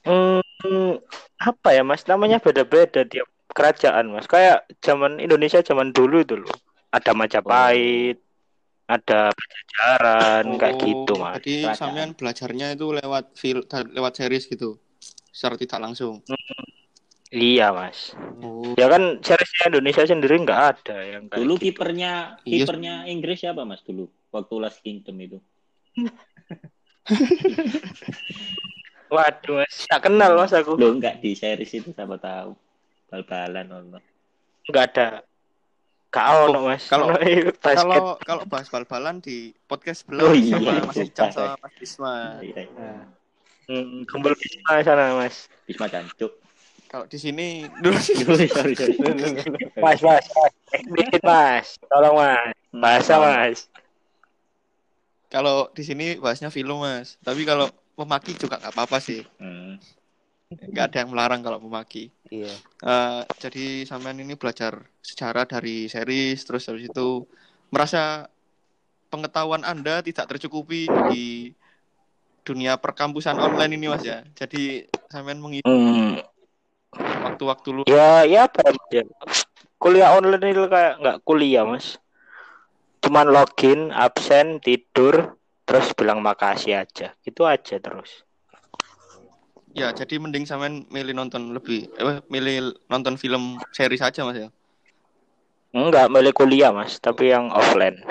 Hmm, 0.04 0.98
apa 1.38 1.70
ya 1.72 1.84
mas? 1.86 2.04
Namanya 2.04 2.42
beda-beda 2.42 3.06
tiap 3.06 3.28
kerajaan 3.54 4.10
mas. 4.10 4.26
Kayak 4.26 4.66
zaman 4.82 5.22
Indonesia 5.22 5.62
zaman 5.62 5.94
dulu 5.94 6.24
itu 6.26 6.36
loh. 6.40 6.52
Ada 6.90 7.14
Majapahit, 7.14 8.18
ada 8.90 9.30
Pajajaran, 9.30 10.46
kayak 10.58 10.76
Oh, 10.76 10.82
gitu 10.82 11.14
mas. 11.22 11.38
jadi 11.40 11.78
sampean 11.78 12.18
belajarnya 12.18 12.74
itu 12.74 12.90
lewat 12.90 13.38
fil 13.38 13.62
lewat 13.70 14.14
series 14.18 14.50
gitu 14.50 14.82
secara 15.30 15.56
tidak 15.62 15.80
langsung 15.80 16.26
Iya 17.30 17.70
mas. 17.70 18.18
oh 18.42 18.74
Ya 18.74 18.90
kan 18.90 19.22
seriesnya 19.22 19.70
Indonesia 19.70 20.02
sendiri 20.02 20.42
nggak 20.42 20.62
ada 20.76 20.98
yang 21.00 21.24
kayak 21.30 21.38
Dulu 21.38 21.54
gitu. 21.56 21.64
kipernya 21.70 22.12
Iya. 22.42 22.66
kipernya 22.66 22.94
Inggris 23.06 23.38
siapa, 23.40 23.62
Mas, 23.64 23.82
dulu? 23.82 24.10
Waktu 24.30 24.54
Last 24.58 24.82
Kingdom 24.82 25.16
itu. 25.20 25.38
Waduh 29.10 29.56
mas, 29.58 29.90
tak 29.90 30.06
kenal 30.06 30.38
mas 30.38 30.54
aku. 30.54 30.74
Lo 30.74 30.94
enggak 30.94 31.18
di 31.18 31.34
series 31.34 31.70
itu 31.72 31.90
siapa 31.90 32.18
tahu. 32.18 32.54
Bal-balan 33.10 33.66
Allah. 33.68 34.02
Nggak 34.66 34.86
ada. 34.88 35.08
Kau 36.10 36.50
no 36.50 36.66
mas. 36.66 36.86
kalau- 36.86 37.14
kalau 37.62 38.18
kalau 38.20 38.44
bahas 38.46 38.70
bal-balan 38.70 39.18
di 39.18 39.54
podcast 39.66 40.06
Oh 40.06 40.14
belum 40.30 40.34
iya, 40.36 40.58
sama 40.58 40.86
Mas 40.86 40.98
Ican 41.00 41.30
saya. 41.30 41.54
sama 41.54 41.54
Mas 41.60 41.74
Bisma 41.76 42.14
Iya, 42.40 42.62
iya. 42.66 42.70
Nah, 42.74 43.06
Hmm, 43.70 44.02
kumpul 44.06 44.34
Bisma 44.34 44.82
sana 44.82 45.14
mas. 45.16 45.46
Bisma 45.64 45.86
Cancuk. 45.86 46.34
Kalau 46.90 47.06
di 47.06 47.22
sini 47.22 47.70
dulu 47.86 48.02
sorry 48.02 48.74
sorry. 48.74 48.74
Mas, 49.86 50.02
mas, 50.02 50.26
mas. 50.26 50.54
Eksplisit, 50.74 51.22
mas. 51.22 51.78
Tolong, 51.86 52.18
mas. 52.18 52.50
Bahasa, 52.74 53.14
mas. 53.22 53.70
kalau 55.30 55.70
di 55.78 55.86
sini 55.86 56.18
bahasnya 56.18 56.50
film 56.50 56.82
mas. 56.82 57.22
Tapi 57.22 57.46
kalau 57.46 57.70
memaki 57.94 58.34
juga 58.34 58.58
nggak 58.58 58.74
apa-apa 58.74 58.98
sih. 58.98 59.22
Hmm. 59.38 59.78
Nggak 60.50 60.86
ada 60.90 60.98
yang 61.06 61.10
melarang 61.14 61.46
kalau 61.46 61.62
memaki. 61.62 62.10
Iya. 62.34 62.50
Eh, 62.82 63.22
jadi 63.38 63.86
sampean 63.86 64.18
ini 64.18 64.34
belajar 64.34 64.82
sejarah 65.06 65.46
dari 65.46 65.86
series 65.86 66.42
terus 66.42 66.66
habis 66.66 66.90
itu 66.90 67.30
merasa 67.70 68.26
pengetahuan 69.14 69.62
Anda 69.62 70.02
tidak 70.02 70.26
tercukupi 70.26 70.90
di 71.14 71.54
dunia 72.42 72.82
perkampusan 72.82 73.38
online 73.38 73.78
ini 73.78 73.86
Mas 73.94 74.02
ya. 74.02 74.26
Jadi 74.34 74.90
sampean 75.14 75.38
mengisi 75.38 75.70
Hmm. 75.70 76.18
Waktu-waktu 77.40 77.68
lu 77.72 77.82
Ya, 77.88 78.28
ya 78.28 78.52
apa 78.52 78.76
ya? 78.92 79.08
Kuliah 79.80 80.12
online 80.12 80.52
itu 80.52 80.68
kayak 80.68 81.00
nggak 81.00 81.18
kuliah, 81.24 81.64
mas. 81.64 81.96
Cuman 83.00 83.32
login, 83.32 83.96
absen, 83.96 84.60
tidur, 84.60 85.40
terus 85.64 85.96
bilang 85.96 86.20
makasih 86.20 86.84
aja. 86.84 87.16
Gitu 87.24 87.48
aja 87.48 87.80
terus. 87.80 88.28
ya 89.70 89.94
jadi 89.94 90.18
mending 90.18 90.50
sampean 90.50 90.90
milih 90.90 91.14
nonton 91.14 91.54
lebih 91.54 91.94
eh 91.94 92.20
milih 92.26 92.74
nonton 92.90 93.22
film 93.22 93.62
series 93.70 94.02
aja 94.02 94.26
Mas 94.26 94.36
ya. 94.36 94.50
Enggak, 95.70 96.10
milih 96.10 96.34
kuliah, 96.34 96.74
mas. 96.74 96.98
Tapi 96.98 97.30
yang 97.30 97.54
offline. 97.54 98.02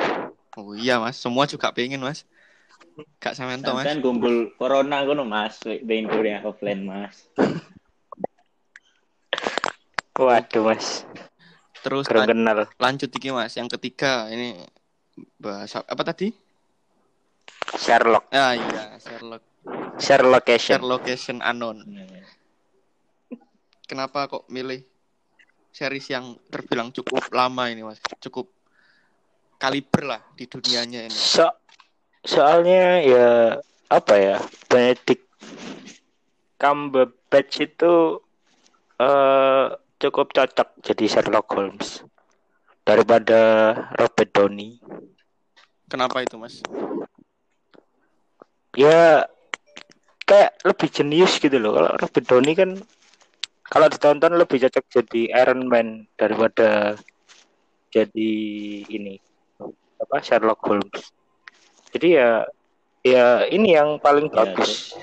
Oh 0.54 0.72
iya 0.78 1.02
Mas, 1.02 1.18
semua 1.18 1.50
juga 1.50 1.74
pengen 1.74 1.98
Mas. 1.98 2.22
Kak 3.18 3.34
sampean 3.34 3.60
to 3.66 3.74
Mas. 3.74 3.90
Sampean 3.90 3.98
kumpul 4.00 4.54
corona 4.54 5.02
ngono 5.02 5.26
Mas, 5.26 5.58
pengen 5.66 6.06
kuliah 6.06 6.40
offline 6.46 6.86
Mas. 6.86 7.26
Waduh, 10.18 10.62
mas. 10.66 11.06
Terus 11.78 12.04
Kurang 12.04 12.26
lan- 12.26 12.30
kenal. 12.34 12.58
lanjut 12.76 13.06
iki 13.08 13.30
Mas, 13.30 13.54
yang 13.54 13.70
ketiga 13.70 14.26
ini 14.28 14.58
bahasa 15.38 15.80
apa 15.80 16.02
tadi? 16.02 16.34
Sherlock. 17.78 18.26
Ah 18.28 18.52
iya, 18.52 18.98
Sherlock 18.98 19.42
Sherlock 19.96 20.42
Location. 20.42 20.78
Sherlock 20.82 21.02
Location 21.06 21.36
Unknown. 21.38 21.78
Hmm. 21.86 22.18
Kenapa 23.86 24.26
kok 24.26 24.44
milih 24.48 24.82
series 25.70 26.10
yang 26.10 26.34
terbilang 26.50 26.90
cukup 26.90 27.30
lama 27.30 27.70
ini 27.70 27.80
mas 27.80 28.02
cukup 28.18 28.50
kaliber 29.56 30.02
lah 30.02 30.20
di 30.34 30.44
dunianya 30.44 31.06
ini 31.06 31.14
So 31.14 31.46
soalnya 32.20 32.98
ya 32.98 33.28
apa 33.86 34.14
ya 34.18 34.36
Benedict 34.66 35.22
Cumberbatch 36.58 37.62
itu 37.62 38.18
eh 38.98 39.66
cukup 39.98 40.30
cocok 40.30 40.68
jadi 40.82 41.04
Sherlock 41.10 41.50
Holmes 41.52 42.06
daripada 42.86 43.38
Robert 43.98 44.30
Downey. 44.32 44.78
kenapa 45.90 46.22
itu 46.22 46.38
mas 46.38 46.62
Ya 48.76 49.26
kayak 50.28 50.60
lebih 50.62 50.88
jenius 50.92 51.40
gitu 51.42 51.56
loh. 51.58 51.74
Kalau 51.74 51.92
Robert 51.98 52.26
Downey 52.30 52.54
kan 52.54 52.70
kalau 53.68 53.86
ditonton 53.88 54.38
lebih 54.38 54.62
cocok 54.64 54.84
jadi 54.86 55.20
Iron 55.44 55.66
Man 55.66 56.06
daripada 56.14 56.94
jadi 57.88 58.32
ini 58.86 59.16
apa 59.98 60.22
Sherlock 60.22 60.60
Holmes. 60.62 61.10
Jadi 61.90 62.20
ya 62.20 62.44
ya 63.02 63.48
ini 63.48 63.74
yang 63.74 63.96
paling 63.98 64.28
Ya, 64.30 64.44
bagus 64.44 64.94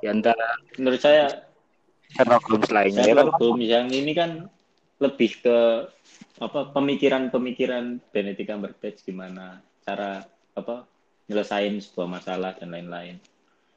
di 0.00 0.06
antara 0.12 0.60
Menurut 0.76 1.00
saya 1.00 1.45
Sherlock 2.14 2.44
Holmes 2.46 2.70
lainnya 2.70 3.02
ya 3.02 3.14
kan. 3.14 3.26
Sherlock 3.26 3.36
Holmes 3.42 3.66
yang 3.66 3.86
ini 3.90 4.12
kan 4.14 4.30
lebih 4.96 5.30
ke 5.44 5.58
apa 6.40 6.60
pemikiran-pemikiran 6.72 8.00
Benedict 8.12 8.48
Cumberbatch 8.48 9.04
gimana 9.04 9.60
cara 9.84 10.24
apa 10.56 10.88
nyelesain 11.28 11.76
sebuah 11.82 12.08
masalah 12.08 12.54
dan 12.56 12.72
lain-lain. 12.72 13.18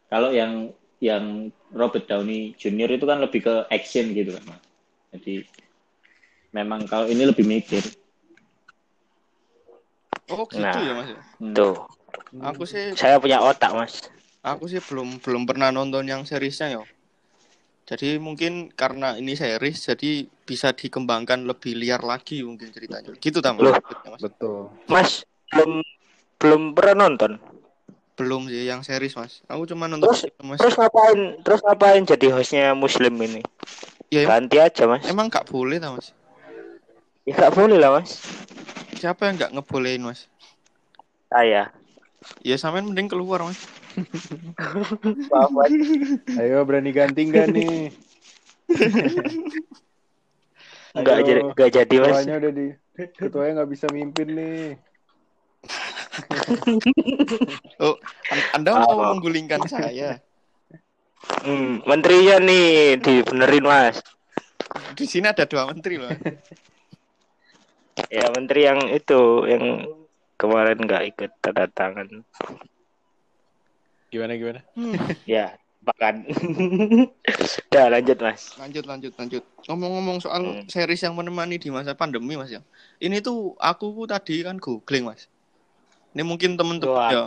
Kalau 0.07 0.29
yang 0.31 0.71
yang 0.99 1.49
Robert 1.71 2.05
Downey 2.07 2.53
Jr. 2.59 2.99
itu 2.99 3.05
kan 3.07 3.23
lebih 3.23 3.41
ke 3.43 3.55
action 3.71 4.11
gitu 4.11 4.35
kan, 4.35 4.43
Mas. 4.55 4.63
Jadi 5.15 5.47
memang 6.51 6.85
kalau 6.85 7.07
ini 7.07 7.23
lebih 7.25 7.45
mikir. 7.47 7.81
oh 10.29 10.45
gitu 10.45 10.61
Nah. 10.61 10.77
ya 10.77 10.93
mas 10.93 11.09
Hmm. 11.41 11.55
Tuh, 11.55 11.73
aku 12.43 12.67
sih 12.67 12.93
saya 12.93 13.17
punya 13.17 13.41
otak, 13.41 13.71
Mas. 13.73 14.11
aku 14.45 14.69
sih 14.69 14.77
belum 14.77 15.17
belum 15.23 15.47
pernah 15.49 15.71
nonton 15.73 16.05
yang 16.05 16.21
seriesnya 16.27 16.77
ya 16.77 16.83
jadi 17.89 18.21
mungkin 18.21 18.69
karena 18.69 19.17
ini 19.17 19.33
series 19.33 19.81
jadi 19.83 20.29
bisa 20.45 20.69
dikembangkan 20.69 21.41
lebih 21.41 21.73
liar 21.73 21.99
lagi 21.99 22.45
mungkin 22.45 22.69
ceritanya 22.69 23.09
gitu 23.17 23.41
tamu 23.41 23.65
Loh. 23.65 23.73
mas 24.05 24.21
Betul. 24.21 24.69
Mas 24.85 25.09
belum 25.49 25.81
belum 26.37 26.61
pernah 26.77 27.09
nonton. 27.09 27.41
belum 28.13 28.45
sih 28.45 28.67
yang 28.67 28.83
series 28.83 29.15
mas 29.15 29.41
aku 29.47 29.63
cuma 29.65 29.87
nonton 29.87 30.05
Terus- 30.05 30.27
film, 30.27 30.45
mas 30.45 30.59
Terus 30.59 30.75
ngapain? 30.75 31.19
Terus 31.41 31.59
ngapain 31.63 32.03
jadi 32.03 32.27
hostnya 32.29 32.75
Muslim 32.75 33.15
ini? 33.17 33.41
ya 34.09 34.27
Ganti 34.27 34.59
aja, 34.59 34.85
Mas. 34.85 35.07
emang 35.07 35.25
nggak 35.27 35.47
boleh 35.47 35.79
tau 35.79 35.95
mas 35.95 36.13
Ya 37.23 37.33
nggak 37.35 37.53
boleh 37.53 37.77
lah, 37.77 37.89
Mas. 37.95 38.21
siapa 38.93 39.25
yang 39.25 39.39
nggak 39.39 39.51
ngebolehin 39.55 40.03
mas 40.03 40.27
Saya. 41.25 41.71
ya 42.43 42.55
sampean 42.59 42.85
mending 42.85 43.07
keluar 43.07 43.41
mas 43.41 43.57
Maaf. 45.31 45.49
Ayo 46.39 46.57
berani 46.67 46.91
ganti 46.93 47.21
nggak 47.25 47.47
nih? 47.51 47.89
Nggak 50.93 51.17
Ayo, 51.17 51.25
jadi 51.25 51.41
nggak 51.53 51.69
jadi, 51.73 51.95
Mas. 52.01 52.09
Ketuanya 52.09 52.35
udah 52.41 52.51
di 52.53 52.65
ketuanya 53.15 53.51
nggak 53.61 53.71
bisa 53.71 53.87
mimpin 53.93 54.27
nih. 54.35 54.57
oh 57.83 57.95
an- 58.31 58.49
anda 58.55 58.71
mau 58.75 58.89
Apa? 58.93 59.03
menggulingkan 59.15 59.63
saya 59.69 60.19
Hmm, 61.43 61.83
menterinya 61.83 62.39
nih 62.39 62.95
dibenerin, 62.99 63.65
Mas. 63.65 63.97
di 64.95 65.05
sini 65.07 65.27
ada 65.29 65.43
dua 65.47 65.67
menteri 65.67 65.95
loh 65.99 66.11
Ya, 68.09 68.25
menteri 68.31 68.65
yang 68.65 68.79
itu 68.89 69.45
yang 69.45 69.63
kemarin 70.39 70.79
nggak 70.79 71.03
ikut 71.13 71.31
tanda 71.43 71.67
tangan. 71.69 72.07
Gimana 74.09 74.33
gimana? 74.35 74.61
Ya, 75.29 75.53
bahkan. 75.85 76.25
Udah 77.69 77.85
lanjut, 77.93 78.17
Mas. 78.19 78.57
lanjut 78.57 78.83
lanjut 78.83 79.13
lanjut 79.15 79.43
ngomong-ngomong 79.69 80.17
soal 80.19 80.41
Hmm. 80.43 80.65
series 80.67 81.05
yang 81.05 81.13
menemani 81.15 81.55
di 81.55 81.69
masa 81.69 81.93
pandemi 81.93 82.33
mas 82.33 82.49
ya 82.49 82.59
ini 82.99 83.21
tuh 83.21 83.53
aku 83.55 84.03
tadi 84.09 84.41
kan 84.43 84.57
googling 84.57 85.05
mas 85.05 85.29
ini 86.11 86.25
mungkin 86.25 86.57
temen-temen 86.57 86.91
Wah. 86.91 87.11
ya 87.13 87.23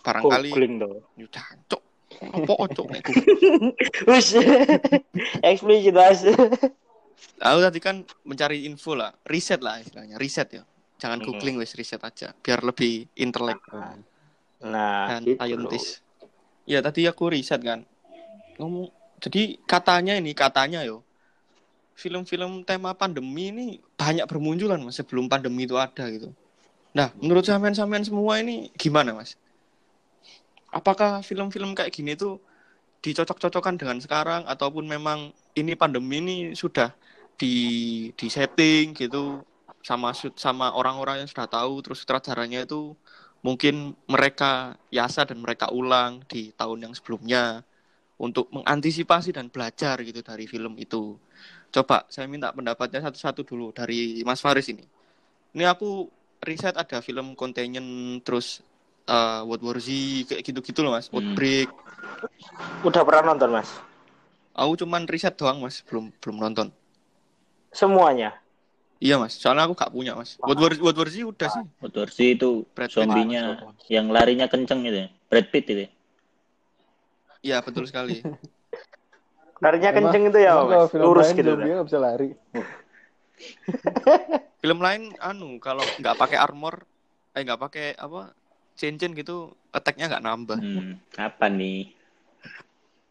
barangkali 0.00 0.50
Googling 0.54 0.74
tuh. 0.80 0.94
ya 1.18 1.26
cok 1.66 1.82
apa 2.22 2.52
cok 2.70 2.86
nek 2.88 3.02
googling? 3.02 3.38
Wis. 4.10 4.28
Eksplisit, 5.42 5.92
Mas. 5.92 6.22
aku 7.42 7.58
tadi 7.60 7.78
kan 7.82 8.06
mencari 8.22 8.64
info 8.64 8.94
lah 8.94 9.10
riset 9.26 9.58
lah 9.60 9.82
istilahnya 9.82 10.16
riset 10.16 10.48
ya 10.54 10.62
jangan 10.96 11.18
Hmm. 11.20 11.26
googling 11.28 11.58
wes 11.58 11.74
riset 11.74 11.98
aja 12.00 12.30
biar 12.38 12.62
lebih 12.62 13.10
intelek 13.18 13.58
Nah, 14.62 15.18
dan 15.18 15.26
gitu. 15.26 15.74
Ya 16.68 16.82
tadi 16.82 17.06
aku 17.06 17.32
riset 17.32 17.60
kan. 17.62 17.86
Ngomong 18.58 18.90
jadi 19.22 19.56
katanya 19.64 20.18
ini 20.18 20.34
katanya 20.34 20.82
yo 20.82 21.06
film-film 21.94 22.64
tema 22.66 22.96
pandemi 22.96 23.52
ini 23.52 23.66
banyak 23.94 24.26
bermunculan 24.26 24.80
mas 24.82 24.98
sebelum 24.98 25.30
pandemi 25.30 25.68
itu 25.68 25.78
ada 25.78 26.08
gitu. 26.10 26.34
Nah 26.96 27.14
menurut 27.20 27.46
sampean-sampean 27.46 28.02
semua 28.02 28.42
ini 28.42 28.72
gimana 28.74 29.14
mas? 29.14 29.38
Apakah 30.72 31.20
film-film 31.22 31.76
kayak 31.76 31.92
gini 31.92 32.16
tuh 32.16 32.40
dicocok-cocokkan 33.04 33.76
dengan 33.76 33.98
sekarang 33.98 34.42
ataupun 34.46 34.86
memang 34.86 35.34
ini 35.58 35.74
pandemi 35.74 36.22
ini 36.22 36.36
sudah 36.56 36.94
di 37.36 37.54
di 38.14 38.26
setting 38.30 38.94
gitu 38.94 39.42
sama 39.82 40.14
sama 40.38 40.70
orang-orang 40.70 41.22
yang 41.22 41.28
sudah 41.28 41.50
tahu 41.50 41.82
terus 41.82 42.06
sutradaranya 42.06 42.62
itu 42.62 42.94
mungkin 43.42 43.98
mereka 44.06 44.78
yasa 44.88 45.26
dan 45.26 45.42
mereka 45.42 45.68
ulang 45.74 46.22
di 46.30 46.54
tahun 46.54 46.88
yang 46.88 46.94
sebelumnya 46.94 47.66
untuk 48.22 48.46
mengantisipasi 48.54 49.34
dan 49.34 49.50
belajar 49.50 49.98
gitu 50.06 50.22
dari 50.22 50.46
film 50.46 50.78
itu. 50.78 51.18
Coba 51.74 52.06
saya 52.06 52.30
minta 52.30 52.54
pendapatnya 52.54 53.02
satu-satu 53.02 53.42
dulu 53.42 53.74
dari 53.74 54.22
Mas 54.22 54.38
Faris 54.38 54.70
ini. 54.70 54.86
Ini 55.52 55.66
aku 55.66 56.06
riset 56.42 56.78
ada 56.78 57.02
film 57.02 57.34
Contagion 57.34 58.18
terus 58.22 58.62
uh, 59.06 59.42
World 59.46 59.62
War 59.62 59.78
Z 59.82 59.88
kayak 60.30 60.42
gitu-gitu 60.46 60.82
loh 60.86 60.94
Mas. 60.94 61.10
Hmm. 61.10 61.18
Outbreak. 61.18 61.68
Udah 62.86 63.02
pernah 63.02 63.34
nonton, 63.34 63.50
Mas? 63.50 63.70
Aku 64.52 64.76
cuman 64.78 65.08
riset 65.08 65.34
doang 65.34 65.58
Mas, 65.58 65.80
belum 65.86 66.12
belum 66.22 66.36
nonton. 66.38 66.68
Semuanya. 67.72 68.41
Iya 69.02 69.18
Mas, 69.18 69.34
soalnya 69.34 69.66
aku 69.66 69.74
gak 69.74 69.90
punya 69.90 70.14
Mas. 70.14 70.38
World 70.38 70.62
War 70.62 70.72
World 70.78 70.98
War 71.02 71.10
Z 71.10 71.26
udah 71.26 71.50
sih. 71.50 71.66
Otworsi 71.82 72.38
itu 72.38 72.62
Brad 72.70 72.86
Pitt. 72.86 73.02
zombinya 73.02 73.58
yang 73.90 74.06
larinya 74.14 74.46
kenceng 74.46 74.86
gitu 74.86 75.02
ya. 75.02 75.08
Brad 75.26 75.50
Pitt 75.50 75.66
itu. 75.74 75.82
ya. 75.82 75.90
Iya 77.42 77.56
betul 77.66 77.82
sekali. 77.90 78.22
Larinya 79.62 79.90
Emang- 79.90 80.14
kenceng 80.14 80.30
itu 80.30 80.38
ya, 80.38 80.54
Mas. 80.62 80.86
film 80.94 81.02
Lurus 81.02 81.26
lain 81.26 81.34
gitu. 81.34 81.50
zombie 81.50 81.74
nggak 81.74 81.86
bisa 81.90 81.98
lari. 81.98 82.30
Film 84.62 84.78
lain 84.78 85.10
anu 85.18 85.58
kalau 85.58 85.82
nggak 85.98 86.14
pakai 86.14 86.38
armor, 86.38 86.86
eh 87.34 87.42
nggak 87.42 87.58
pakai 87.58 87.98
apa 87.98 88.30
cincin 88.78 89.18
gitu, 89.18 89.50
attack-nya 89.74 90.06
nggak 90.06 90.22
nambah. 90.22 90.62
Hmm, 90.62 90.94
apa 91.18 91.50
nih? 91.50 91.90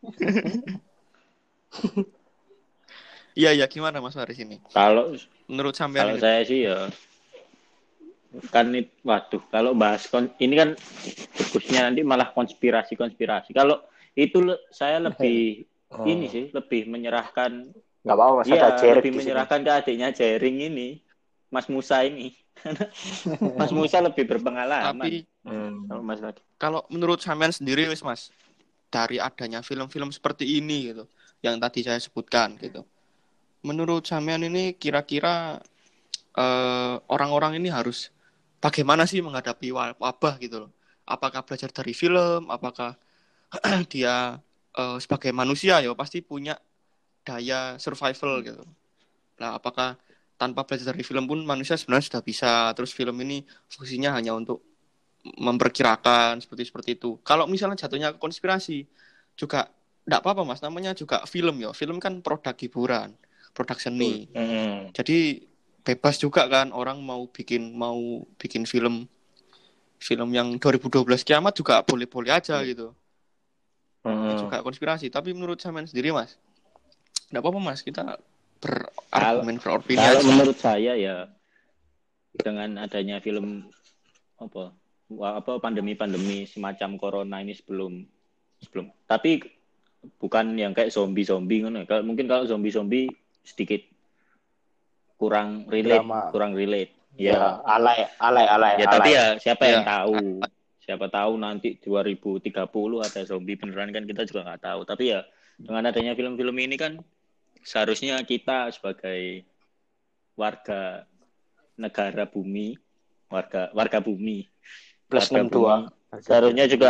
Iya 3.32 3.56
iya 3.56 3.66
gimana 3.72 4.04
Mas 4.04 4.16
Faris 4.16 4.40
ini? 4.40 4.60
Kalau 4.72 5.16
Menurut 5.52 5.76
kalau 5.76 5.80
sampean 5.92 6.16
ini? 6.16 6.22
saya 6.24 6.42
sih 6.44 6.60
ya 6.68 6.88
kan 8.48 8.72
it- 8.72 8.96
waduh 9.04 9.44
kalau 9.52 9.76
bahas 9.76 10.08
kon- 10.08 10.32
ini 10.40 10.56
kan 10.56 10.70
fokusnya 11.36 11.92
nanti 11.92 12.02
malah 12.04 12.32
konspirasi 12.32 12.96
konspirasi. 12.96 13.52
Kalau 13.52 13.84
itu 14.16 14.40
le- 14.40 14.64
saya 14.72 15.00
lebih 15.04 15.68
Hmm. 15.92 16.08
ini 16.12 16.26
sih 16.32 16.46
lebih 16.56 16.88
menyerahkan 16.88 17.72
Nggak 18.02 18.16
apa-apa, 18.18 18.34
Mas. 18.42 18.48
Iya, 18.50 18.64
Ada 18.66 18.88
lebih 18.98 19.12
menyerahkan 19.14 19.60
ke 19.62 19.72
adiknya 19.72 20.10
Jering 20.10 20.58
ini, 20.58 20.88
Mas 21.54 21.70
Musa 21.70 22.02
ini. 22.02 22.34
Mas 23.62 23.70
Musa 23.70 24.02
lebih 24.02 24.26
berpengalaman. 24.28 24.98
Tapi 24.98 25.28
Hmm. 25.42 25.90
Kalau 25.90 26.02
Mas 26.06 26.22
Nadi. 26.22 26.38
kalau 26.62 26.82
menurut 26.94 27.18
sampean 27.18 27.50
sendiri 27.50 27.90
wis 27.90 28.06
Mas, 28.06 28.30
dari 28.94 29.18
adanya 29.18 29.66
film-film 29.66 30.14
seperti 30.14 30.46
ini 30.62 30.94
gitu, 30.94 31.10
yang 31.42 31.58
tadi 31.58 31.82
saya 31.82 31.98
sebutkan 31.98 32.62
gitu. 32.62 32.86
Menurut 33.62 34.04
sampean 34.10 34.42
ini 34.50 34.74
kira-kira 34.74 35.62
eh, 36.38 36.96
orang-orang 37.14 37.60
ini 37.62 37.70
harus 37.74 38.10
bagaimana 38.64 39.04
sih 39.10 39.20
menghadapi 39.26 39.70
wa- 39.74 39.98
wabah 40.00 40.36
gitu 40.44 40.68
loh? 40.68 40.72
Apakah 41.08 41.42
belajar 41.48 41.70
dari 41.74 41.94
film? 41.98 42.48
Apakah 42.52 42.98
dia 43.94 44.38
eh, 44.80 44.98
sebagai 45.04 45.32
manusia 45.36 45.82
ya 45.86 45.92
pasti 45.98 46.20
punya 46.26 46.56
daya 47.28 47.78
survival 47.82 48.34
gitu. 48.48 48.64
Nah, 49.42 49.58
apakah 49.60 49.98
tanpa 50.40 50.66
belajar 50.68 50.94
dari 50.94 51.04
film 51.06 51.26
pun 51.30 51.40
manusia 51.46 51.76
sebenarnya 51.80 52.08
sudah 52.12 52.24
bisa. 52.26 52.52
Terus 52.78 52.92
film 52.96 53.16
ini 53.26 53.44
fungsinya 53.72 54.16
hanya 54.18 54.34
untuk 54.38 54.62
memperkirakan 55.38 56.42
seperti 56.42 56.64
seperti 56.70 56.90
itu. 56.98 57.18
Kalau 57.22 57.46
misalnya 57.46 57.78
jatuhnya 57.86 58.18
ke 58.18 58.20
konspirasi 58.22 58.86
juga 59.38 59.70
tidak 60.06 60.20
apa-apa 60.26 60.42
mas. 60.48 60.62
Namanya 60.66 60.92
juga 60.98 61.22
film 61.30 61.62
ya. 61.62 61.70
Film 61.78 61.98
kan 62.02 62.20
produk 62.26 62.56
hiburan, 62.58 63.14
produk 63.52 63.78
seni. 63.78 64.28
Hmm. 64.32 64.92
Jadi 64.96 65.48
bebas 65.82 66.22
juga 66.22 66.46
kan 66.46 66.70
orang 66.72 67.02
mau 67.02 67.26
bikin 67.28 67.74
mau 67.74 68.26
bikin 68.38 68.70
film 68.70 69.10
film 70.02 70.30
yang 70.34 70.58
2012 70.58 71.06
kiamat 71.22 71.54
juga 71.54 71.86
boleh-boleh 71.86 72.34
aja 72.34 72.58
gitu. 72.66 72.94
Hmm. 74.02 74.34
Itu 74.34 74.50
juga 74.50 74.66
konspirasi. 74.66 75.14
Tapi 75.14 75.36
menurut 75.38 75.62
sampean 75.62 75.86
sendiri 75.86 76.10
mas, 76.10 76.42
tidak 77.30 77.46
apa-apa 77.46 77.60
mas. 77.62 77.86
Kita 77.86 78.18
berargumen 78.62 79.58
beropini 79.62 80.02
Kalau 80.02 80.22
aja. 80.22 80.28
menurut 80.28 80.58
saya 80.58 80.94
ya 80.98 81.16
dengan 82.32 82.82
adanya 82.82 83.22
film 83.22 83.70
apa 84.42 84.74
apa 85.12 85.60
pandemi-pandemi 85.60 86.48
semacam 86.48 86.96
corona 86.96 87.44
ini 87.44 87.52
sebelum 87.52 88.00
sebelum 88.64 88.88
tapi 89.04 89.44
bukan 90.18 90.58
yang 90.58 90.74
kayak 90.74 90.90
zombie-zombie 90.90 91.62
ya. 91.62 91.84
Kalau 91.86 92.04
mungkin 92.06 92.26
kalau 92.26 92.48
zombie-zombie 92.50 93.21
sedikit 93.42 93.82
kurang 95.16 95.70
relate, 95.70 96.02
Drama. 96.02 96.30
kurang 96.34 96.54
relate. 96.54 96.92
Ya, 97.14 97.36
Ya, 97.36 97.44
alay, 97.68 98.08
alay, 98.18 98.46
alay. 98.48 98.74
Ya 98.80 98.88
alay. 98.88 98.94
tapi 98.98 99.10
ya 99.12 99.26
siapa 99.38 99.64
yang 99.68 99.84
Ya. 99.84 99.90
tahu? 100.00 100.42
Siapa 100.82 101.06
tahu 101.08 101.34
nanti 101.38 101.78
2030 101.78 102.50
ada 103.00 103.22
zombie 103.22 103.54
beneran 103.54 103.94
kan 103.94 104.04
kita 104.04 104.26
juga 104.26 104.48
nggak 104.48 104.62
tahu. 104.64 104.82
Tapi 104.84 105.04
ya 105.12 105.22
dengan 105.56 105.86
adanya 105.86 106.16
film-film 106.16 106.58
ini 106.58 106.76
kan 106.76 106.98
seharusnya 107.62 108.18
kita 108.24 108.74
sebagai 108.74 109.46
warga 110.34 111.06
negara 111.78 112.26
bumi, 112.26 112.74
warga 113.30 113.70
warga 113.72 114.02
bumi, 114.02 114.50
plus 115.06 115.30
warga 115.30 115.38
62. 115.46 115.54
bumi, 115.54 115.82
seharusnya 116.18 116.66
juga 116.66 116.90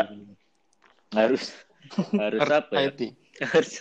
harus 1.12 1.44
harus 2.24 2.40
apa 2.40 2.74
ya? 2.80 2.92
Harus 3.44 3.72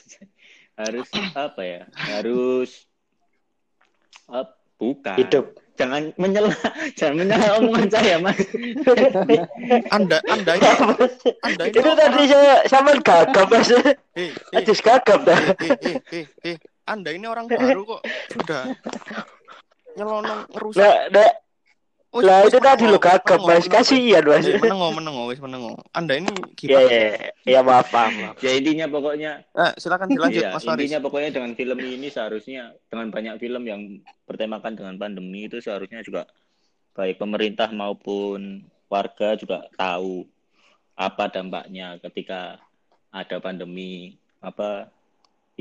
harus 0.81 1.09
apa 1.49 1.61
ya? 1.63 1.81
Harus 1.93 2.71
eh, 4.33 4.47
bukan. 4.81 5.17
Hidup. 5.21 5.47
Jangan 5.81 6.13
menyela, 6.21 6.53
jangan 6.99 7.25
menyela 7.25 7.57
omongan 7.57 7.89
saya, 7.89 8.21
Mas. 8.21 8.37
Anda, 9.97 10.21
Anda 10.29 10.53
ini, 10.61 10.69
Anda 11.41 11.63
ini 11.73 11.79
Itu 11.81 11.91
tadi 11.97 12.23
saya 12.29 12.55
sama 12.69 12.93
gagap, 13.01 13.49
Mas. 13.49 13.73
Eh, 13.73 13.97
eh, 14.17 14.31
Adis 14.61 14.81
gagap 14.85 15.25
dah. 15.25 15.41
eh, 15.57 15.73
eh, 15.81 15.97
eh, 16.13 16.27
eh, 16.45 16.57
Anda 16.85 17.17
ini 17.17 17.25
orang 17.25 17.49
baru 17.49 17.97
kok 17.97 18.03
sudah 18.29 18.77
nyelonong 19.97 20.53
ngerusak. 20.53 20.85
Nah, 20.85 20.97
nah, 21.13 21.31
Wis, 22.11 22.27
lah 22.27 22.43
itu 22.43 22.59
tadi 22.59 22.91
lo 22.91 22.99
gagap, 22.99 23.39
menengok, 23.39 23.47
Mas. 23.47 23.63
menengok. 23.63 23.75
Kasihan, 23.79 24.25
Mas. 24.27 24.47
Menengok, 24.51 24.91
menengok, 24.99 25.25
wis 25.31 25.39
menengok. 25.39 25.79
Anda 25.95 26.19
ini 26.19 26.27
Ya, 26.27 26.51
gimana? 26.59 26.91
ya, 26.91 27.07
ya, 27.47 27.61
maaf, 27.63 27.87
maaf, 27.89 28.11
maaf. 28.13 28.35
Ya 28.43 28.51
intinya 28.53 28.87
pokoknya 28.91 29.31
Eh, 29.55 29.73
silakan 29.79 30.11
dilanjut, 30.11 30.43
Iya, 30.43 30.51
Mas 30.51 30.65
Faris. 30.67 30.83
intinya 30.83 31.01
pokoknya 31.01 31.31
dengan 31.31 31.53
film 31.55 31.79
ini 31.79 32.09
seharusnya 32.11 32.63
dengan 32.91 33.07
banyak 33.09 33.35
film 33.39 33.63
yang 33.63 33.81
bertemakan 34.27 34.75
dengan 34.75 34.95
pandemi 34.97 35.47
itu 35.47 35.63
seharusnya 35.63 36.03
juga 36.03 36.27
baik 36.93 37.15
pemerintah 37.17 37.71
maupun 37.71 38.67
warga 38.91 39.39
juga 39.39 39.71
tahu 39.73 40.27
apa 40.99 41.31
dampaknya 41.31 41.95
ketika 42.03 42.59
ada 43.09 43.39
pandemi 43.39 44.19
apa 44.39 44.91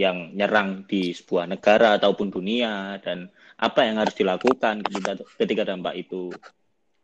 yang 0.04 0.32
nyerang 0.40 0.88
di 0.88 1.12
sebuah 1.12 1.46
negara 1.52 2.00
ataupun 2.00 2.28
dunia 2.32 2.96
dan 3.04 3.28
apa 3.60 3.80
yang 3.88 4.00
harus 4.00 4.16
dilakukan 4.16 4.88
ketika 4.88 5.12
ketika 5.36 5.64
dampak 5.68 5.96
itu 6.00 6.40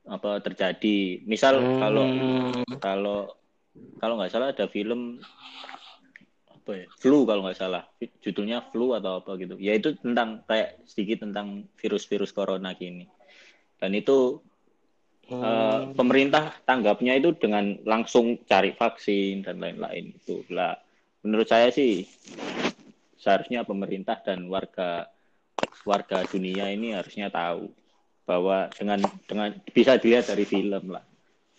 apa 0.08 0.40
terjadi. 0.46 1.20
Misal 1.28 1.76
kalau 1.76 2.06
Hmm. 2.08 2.64
kalau 2.80 3.20
kalau 4.00 4.14
nggak 4.20 4.32
salah 4.32 4.50
ada 4.56 4.66
film 4.72 5.20
apa 6.50 6.72
ya 6.82 6.86
flu 6.98 7.28
kalau 7.30 7.42
nggak 7.46 7.60
salah 7.60 7.84
judulnya 8.24 8.60
flu 8.72 8.96
atau 8.98 9.22
apa 9.22 9.38
gitu 9.38 9.56
ya 9.62 9.78
itu 9.78 9.94
tentang 10.02 10.42
kayak 10.50 10.82
sedikit 10.90 11.28
tentang 11.28 11.70
virus-virus 11.78 12.34
corona 12.34 12.74
gini 12.74 13.06
dan 13.78 13.92
itu 13.94 14.40
Hmm. 15.26 15.42
eh, 15.42 15.80
pemerintah 15.98 16.54
tanggapnya 16.70 17.18
itu 17.18 17.34
dengan 17.34 17.74
langsung 17.82 18.46
cari 18.46 18.78
vaksin 18.78 19.42
dan 19.42 19.58
lain-lain 19.58 20.14
itu 20.14 20.46
lah 20.54 20.78
menurut 21.26 21.50
saya 21.50 21.74
sih 21.74 22.06
seharusnya 23.26 23.66
pemerintah 23.66 24.22
dan 24.22 24.46
warga 24.46 25.10
warga 25.82 26.22
dunia 26.30 26.70
ini 26.70 26.94
harusnya 26.94 27.34
tahu 27.34 27.74
bahwa 28.22 28.70
dengan 28.78 29.02
dengan 29.26 29.50
bisa 29.74 29.98
dilihat 29.98 30.30
dari 30.30 30.46
film 30.46 30.94
lah 30.94 31.02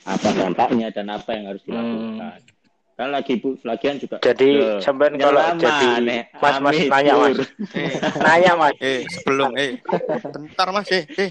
apa 0.07 0.29
dampaknya 0.31 0.95
dan 0.95 1.11
apa 1.11 1.35
yang 1.35 1.51
harus 1.51 1.67
dilakukan 1.67 2.39
kan 2.97 3.13
lagi 3.13 3.37
bu 3.37 3.61
lagian 3.61 4.01
juga 4.01 4.17
Jadi 4.25 4.81
sampean 4.81 5.21
kalau 5.21 5.37
jadi 5.59 5.89
eh, 6.09 6.25
Mas 6.41 6.57
Mas 6.65 6.73
amit, 6.81 6.89
nanya 6.89 7.15
Mas. 7.21 7.37
Eh, 7.77 7.93
Nanya 8.25 8.53
Mas. 8.57 8.73
eh, 8.81 9.05
sebelum, 9.05 9.53
eh, 9.53 9.77
bentar 10.33 10.73
Mas, 10.73 10.89
eh, 10.89 11.05
eh, 11.21 11.31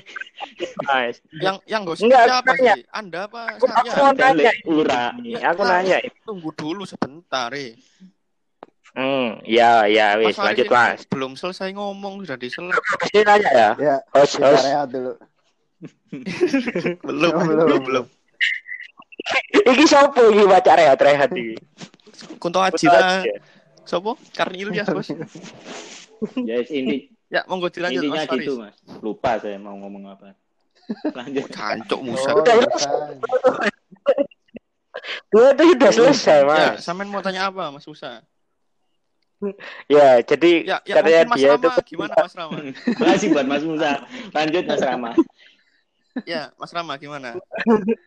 Mas. 0.86 1.26
yang 1.42 1.58
yang 1.66 1.82
gosip 1.82 2.06
Enggak, 2.06 2.30
siapa 2.30 2.54
nanya. 2.54 2.74
sih? 2.78 2.82
Anda 2.94 3.20
apa 3.26 3.42
Aku 3.58 3.66
saya? 3.66 3.98
mau 3.98 4.14
nanya. 4.14 4.52
Ura. 4.70 5.04
Aku 5.42 5.62
nanya. 5.66 5.98
Tunggu 6.22 6.50
dulu 6.54 6.86
sebentar, 6.86 7.50
eh. 7.58 7.74
Hmm, 8.96 9.44
ya, 9.44 9.84
ya, 9.86 10.16
wis 10.16 10.34
Faris 10.34 10.56
lanjut 10.56 10.66
ini 10.66 10.72
Mas. 10.72 11.00
Belum 11.12 11.32
selesai 11.36 11.76
ngomong 11.76 12.24
sudah 12.24 12.40
diselak. 12.40 12.80
Pasti 12.96 13.20
nanya 13.22 13.52
ya. 13.52 13.70
Ya, 13.76 13.96
Host, 14.16 14.40
kita 14.40 14.48
host. 14.50 14.64
rehat 14.64 14.88
dulu. 14.88 15.14
belum, 17.08 17.32
Belum, 17.44 17.82
belum. 17.84 18.06
Iki 19.68 19.84
sopo 19.84 20.22
iki 20.32 20.48
baca 20.48 20.72
rehat-rehat 20.80 21.28
iki? 21.34 21.60
Kunto 22.40 22.64
Aji 22.64 22.88
lah. 22.88 23.26
Sopo? 23.84 24.16
Karni 24.32 24.64
Ilyas, 24.64 24.88
Bos. 24.88 25.12
Ya 26.48 26.64
inti 26.64 27.12
Ya, 27.28 27.42
monggo 27.50 27.68
dilanjut 27.68 28.00
intinya 28.00 28.22
Mas 28.22 28.30
Faris. 28.30 28.46
gitu 28.46 28.54
mas 28.62 28.76
lupa 29.02 29.36
saya 29.42 29.58
mau 29.58 29.76
ngomong 29.76 30.08
apa 30.08 30.38
lanjut 31.12 31.50
Cancuk 31.50 32.00
Musa. 32.06 32.30
Oh, 32.32 32.46
Udah, 35.36 35.66
sudah 35.68 35.92
selesai, 35.92 36.40
Ya, 36.40 36.48
Mas. 36.48 36.86
sampean 36.86 37.12
mau 37.12 37.20
tanya 37.20 37.52
apa, 37.52 37.68
Mas 37.68 37.84
Musa? 37.84 38.24
Ya, 39.92 40.24
jadi 40.24 40.52
Ya, 40.64 40.78
ya 40.88 40.94
katanya 40.98 41.22
Mas 41.30 41.38
dia 41.38 41.50
itu 41.54 41.68
Rama 41.70 41.84
gimana 41.86 42.14
Mas 42.18 42.34
Rama? 42.34 42.58
makasih 43.02 43.28
buat 43.36 43.46
mas 43.46 43.64
Musa 43.68 43.92
lanjut 44.32 44.64
mas 44.66 44.82
Rama 44.82 45.12
Ya, 46.26 46.50
Mas 46.58 46.74
Rama 46.74 46.98
gimana? 46.98 47.38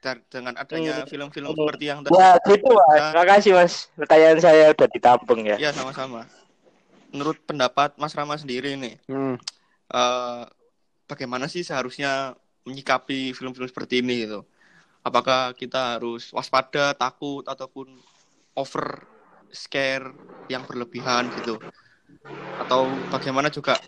Dar- 0.03 0.25
dengan 0.27 0.57
adanya 0.59 1.07
film-film 1.07 1.55
seperti 1.55 1.85
yang 1.87 2.03
tadi. 2.03 2.19
Ya, 2.19 2.35
gitu 2.51 2.73
Mas. 2.75 2.99
Ya. 2.99 3.07
Makasih 3.15 3.53
Mas. 3.55 3.75
Pertanyaan 3.95 4.39
saya 4.43 4.65
udah 4.75 4.89
ditampung 4.91 5.41
ya. 5.47 5.57
Ya, 5.61 5.71
sama-sama. 5.71 6.27
Menurut 7.15 7.39
pendapat 7.47 7.95
Mas 7.95 8.17
Rama 8.19 8.35
sendiri 8.35 8.75
nih, 8.75 8.99
Hmm. 9.07 9.39
eh, 9.93 10.43
bagaimana 11.07 11.47
sih 11.47 11.63
seharusnya 11.63 12.35
menyikapi 12.67 13.33
film-film 13.39 13.71
seperti 13.71 14.03
ini 14.03 14.27
gitu? 14.27 14.43
Apakah 15.07 15.55
kita 15.55 15.97
harus 16.01 16.35
waspada, 16.35 16.91
takut, 16.99 17.47
ataupun 17.47 17.87
over 18.59 19.07
scare 19.53 20.13
yang 20.49 20.65
berlebihan 20.65 21.29
gitu? 21.33 21.59
atau 22.59 23.07
bagaimana 23.07 23.49
juga 23.55 23.79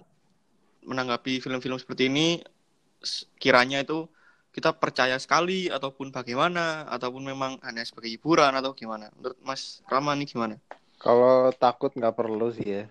menanggapi 0.87 1.43
film-film 1.43 1.75
seperti 1.77 2.07
ini 2.07 2.39
kiranya 3.43 3.83
itu 3.83 4.07
kita 4.51 4.75
percaya 4.75 5.19
sekali 5.19 5.67
ataupun 5.71 6.11
bagaimana 6.11 6.87
ataupun 6.91 7.23
memang 7.23 7.59
hanya 7.67 7.83
sebagai 7.83 8.11
hiburan 8.15 8.51
atau 8.55 8.75
gimana 8.75 9.11
menurut 9.19 9.39
Mas 9.43 9.83
Rama 9.91 10.15
nih 10.15 10.27
gimana 10.31 10.57
Kalau 11.01 11.49
takut 11.57 11.89
nggak 11.97 12.13
perlu 12.13 12.53
sih 12.53 12.69
ya. 12.77 12.85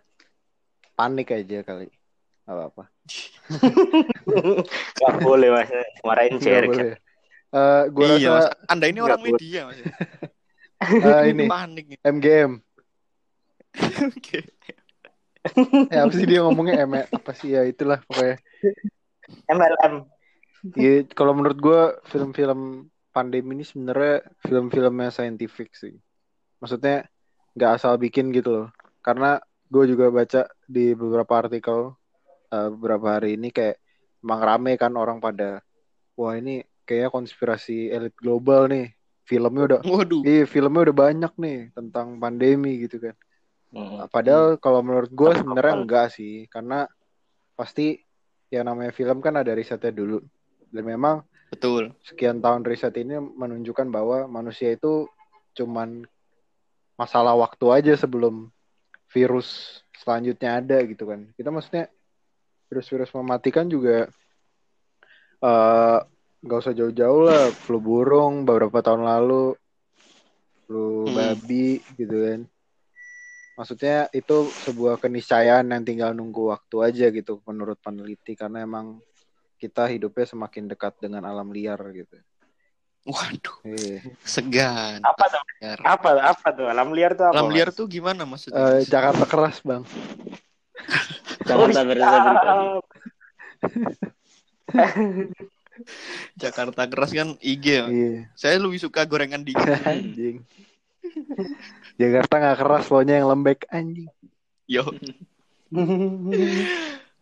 Panik 0.98 1.30
aja 1.30 1.62
kali. 1.62 1.86
Gak 2.50 2.56
apa-apa. 2.58 2.90
Gak 4.98 5.16
boleh 5.22 5.54
mas 5.54 5.70
marahin 6.02 6.42
Nggak 6.42 6.42
Jerry 6.42 6.68
boleh. 6.74 6.94
Eh, 7.54 7.84
gua 7.94 8.06
iya 8.18 8.30
rasa 8.34 8.34
mas 8.34 8.48
anda 8.66 8.86
ini 8.90 8.98
orang 8.98 9.22
Nggak 9.22 9.30
boleh. 9.30 9.38
media 9.38 9.62
mas 9.70 9.78
eh, 11.08 11.24
ini 11.32 11.46
panik 11.48 11.86
nih. 11.92 12.00
MGM. 12.04 12.52
Oke. 14.10 14.40
Ya 15.90 16.04
apa 16.04 16.14
sih 16.14 16.28
dia 16.28 16.44
ngomongnya 16.44 16.84
M 16.84 16.94
apa 17.00 17.32
sih 17.32 17.56
ya 17.56 17.64
itulah 17.64 18.04
pokoknya. 18.04 18.38
MLM 19.48 20.04
Iya, 20.76 21.08
kalau 21.16 21.32
menurut 21.32 21.56
gue 21.56 21.82
film-film 22.12 22.92
pandemi 23.16 23.56
ini 23.56 23.64
sebenarnya 23.64 24.28
film-filmnya 24.44 25.08
saintifik 25.08 25.72
sih. 25.72 25.96
Maksudnya 26.60 27.08
nggak 27.56 27.72
asal 27.80 27.96
bikin 27.96 28.36
gitu 28.36 28.52
loh. 28.52 28.68
Karena 29.00 29.40
gue 29.72 29.84
juga 29.88 30.12
baca 30.12 30.52
di 30.68 30.92
beberapa 30.92 31.34
artikel 31.40 31.96
eh, 32.52 32.70
beberapa 32.76 33.20
hari 33.20 33.40
ini 33.40 33.56
kayak 33.56 33.80
emang 34.20 34.42
rame 34.44 34.74
kan 34.76 34.92
orang 35.00 35.24
pada 35.24 35.64
wah 36.20 36.36
ini 36.36 36.60
kayaknya 36.84 37.10
konspirasi 37.16 37.88
elit 37.96 38.12
global 38.20 38.68
nih. 38.68 38.92
Filmnya 39.30 39.64
udah 39.70 39.80
waduh 39.86 40.26
iya 40.26 40.50
filmnya 40.50 40.90
udah 40.90 40.96
banyak 41.06 41.34
nih 41.38 41.70
tentang 41.78 42.18
pandemi 42.18 42.82
gitu 42.82 42.98
kan. 42.98 43.16
Hmm. 43.70 44.10
Padahal 44.10 44.58
kalau 44.58 44.82
menurut 44.82 45.14
gue 45.14 45.32
sebenarnya 45.38 45.76
enggak 45.78 46.08
sih, 46.10 46.50
karena 46.50 46.90
pasti 47.54 48.02
yang 48.50 48.66
namanya 48.66 48.90
film 48.90 49.22
kan 49.22 49.38
ada 49.38 49.54
risetnya 49.54 49.94
dulu. 49.94 50.18
Dan 50.74 50.82
memang 50.82 51.22
betul 51.54 51.94
sekian 52.02 52.42
tahun 52.42 52.66
riset 52.66 52.98
ini 52.98 53.22
menunjukkan 53.22 53.94
bahwa 53.94 54.26
manusia 54.26 54.74
itu 54.74 55.06
cuman 55.54 56.10
masalah 56.98 57.38
waktu 57.38 57.66
aja 57.70 57.94
sebelum 58.02 58.50
virus 59.14 59.82
selanjutnya 60.02 60.58
ada 60.58 60.82
gitu 60.90 61.06
kan. 61.06 61.30
Kita 61.38 61.54
maksudnya 61.54 61.86
virus-virus 62.74 63.14
mematikan 63.14 63.70
juga 63.70 64.10
eh 65.46 66.00
nggak 66.40 66.60
usah 66.60 66.72
jauh-jauh 66.72 67.22
lah, 67.22 67.44
flu 67.68 67.78
burung 67.80 68.48
beberapa 68.48 68.80
tahun 68.80 69.04
lalu, 69.04 69.56
flu 70.64 71.12
Hmm. 71.12 71.16
babi 71.16 71.84
gitu 71.94 72.16
kan. 72.16 72.42
Maksudnya 73.54 74.08
itu 74.16 74.56
sebuah 74.56 75.04
keniscayaan 75.04 75.68
yang 75.68 75.84
tinggal 75.84 76.16
nunggu 76.16 76.48
waktu 76.48 76.76
aja 76.80 77.06
gitu 77.12 77.44
menurut 77.44 77.76
peneliti 77.84 78.32
karena 78.32 78.64
emang 78.64 79.04
kita 79.60 79.84
hidupnya 79.92 80.24
semakin 80.24 80.72
dekat 80.72 80.96
dengan 80.98 81.28
alam 81.28 81.52
liar 81.52 81.76
gitu. 81.92 82.16
waduh 83.04 83.58
Iya. 83.64 84.06
segan 84.22 85.00
apa 85.02 85.24
tuh 85.32 85.42
apa 85.82 86.10
apa 86.20 86.48
tuh 86.52 86.68
alam 86.68 86.92
liar 86.92 87.16
tuh 87.16 87.32
apa 87.32 87.42
alam 87.42 87.48
Mas? 87.48 87.56
liar 87.56 87.70
tuh 87.72 87.88
gimana 87.88 88.28
maksudnya 88.28 88.80
Eh, 88.80 88.84
Jakarta 88.86 89.24
keras 89.24 89.64
bang. 89.64 89.82
Jakarta 91.48 91.82
pribadi. 91.88 92.68
Jakarta 96.42 96.86
keras 96.88 97.12
kan 97.12 97.36
IG 97.40 97.66
ya. 97.66 97.86
Iya. 97.88 98.30
Saya 98.36 98.56
lebih 98.62 98.80
suka 98.80 99.06
gorengan 99.06 99.44
dingin. 99.44 99.64
Anjing. 99.90 100.38
Jakarta 102.00 102.34
nggak 102.40 102.58
keras, 102.60 102.86
lo 102.92 103.00
yang 103.04 103.28
lembek 103.28 103.68
anjing. 103.72 104.08
Yo. 104.70 104.86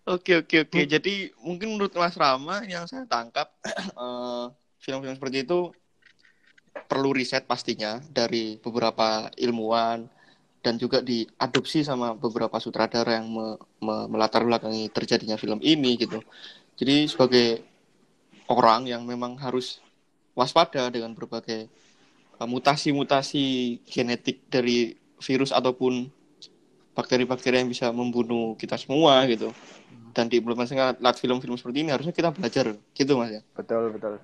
Oke 0.07 0.39
oke 0.39 0.63
oke. 0.63 0.87
Jadi 0.87 1.35
mungkin 1.43 1.75
menurut 1.75 1.91
Mas 1.91 2.15
Rama 2.15 2.63
yang 2.63 2.87
saya 2.87 3.03
tangkap 3.03 3.51
eh, 3.67 4.45
film-film 4.79 5.19
seperti 5.19 5.43
itu 5.43 5.75
perlu 6.87 7.11
riset 7.11 7.43
pastinya 7.43 7.99
dari 8.15 8.55
beberapa 8.55 9.27
ilmuwan 9.35 10.07
dan 10.63 10.79
juga 10.79 11.03
diadopsi 11.03 11.83
sama 11.83 12.15
beberapa 12.15 12.55
sutradara 12.55 13.19
yang 13.19 13.27
me- 13.27 13.59
me- 13.83 14.07
melatar 14.07 14.47
belakangi 14.47 14.87
terjadinya 14.95 15.35
film 15.35 15.59
ini 15.59 15.99
gitu. 15.99 16.23
Jadi 16.79 17.11
sebagai 17.11 17.67
orang 18.47 18.87
yang 18.87 19.03
memang 19.03 19.35
harus 19.39 19.79
waspada 20.33 20.87
dengan 20.91 21.11
berbagai 21.13 21.67
eh, 22.37 22.47
mutasi-mutasi 22.47 23.45
genetik 23.87 24.47
dari 24.47 24.95
virus 25.19 25.51
ataupun 25.51 26.07
bakteri-bakteri 26.93 27.61
yang 27.61 27.69
bisa 27.69 27.93
membunuh 27.93 28.57
kita 28.57 28.73
semua 28.77 29.21
gitu. 29.29 29.53
Dan 30.17 30.33
diimplementasikan 30.33 30.97
lewat 30.97 31.21
film-film 31.21 31.53
seperti 31.53 31.85
ini 31.85 31.93
harusnya 31.93 32.09
kita 32.09 32.33
belajar 32.33 32.73
gitu 32.73 33.13
mas 33.21 33.37
ya. 33.37 33.41
Betul 33.53 33.93
betul. 33.93 34.17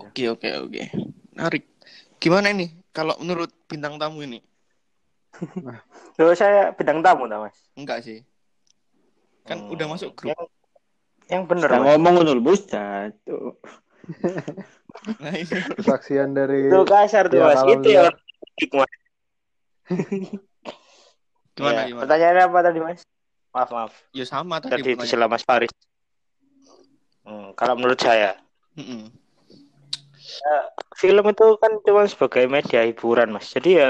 Oke 0.00 0.32
oke 0.32 0.48
oke. 0.64 0.82
Menarik. 1.36 1.68
Gimana 2.16 2.48
ini 2.56 2.72
kalau 2.88 3.12
menurut 3.20 3.52
bintang 3.68 4.00
tamu 4.00 4.24
ini? 4.24 4.40
Loh, 6.16 6.32
saya 6.32 6.72
bidang 6.72 7.04
tamu 7.04 7.28
tau 7.28 7.44
mas 7.44 7.58
Enggak 7.76 8.00
sih. 8.00 8.24
Kan 9.44 9.60
Hmm. 9.60 9.76
udah 9.76 9.86
masuk 9.92 10.16
grup. 10.16 10.32
yang, 10.32 10.42
yang 11.32 11.48
bener 11.48 11.68
Kita 11.68 11.78
ngomong 11.80 12.14
jatuh. 12.68 13.56
Nah, 15.20 15.32
ini. 15.36 15.56
Kesaksian 15.76 16.32
dari 16.32 16.68
itu 16.68 16.80
kasar 16.84 17.28
tuh 17.28 17.40
Ya, 17.40 17.44
mas 17.48 17.62
itu 17.64 17.88
ya 17.88 18.08
Gimana 21.54 21.84
Ya, 21.84 21.88
gimana? 21.88 22.02
pertanyaannya 22.04 22.42
apa 22.48 22.58
tadi 22.64 22.78
mas 22.80 23.00
maaf 23.54 23.70
maaf 23.70 23.92
Ya 24.12 24.24
sama 24.26 24.58
tadi. 24.58 24.70
tadi 24.76 24.82
pertanyaan. 24.92 25.04
diselam 25.04 25.28
mas 25.30 25.44
Faris 25.44 25.72
Hmm, 27.24 27.56
kalau 27.56 27.80
menurut 27.80 27.96
saya 27.96 28.36
Mm-mm. 28.76 29.08
film 30.92 31.24
itu 31.24 31.46
kan 31.56 31.72
cuma 31.80 32.04
sebagai 32.04 32.44
media 32.44 32.84
hiburan 32.84 33.32
mas 33.32 33.48
jadi 33.48 33.70
ya 33.72 33.88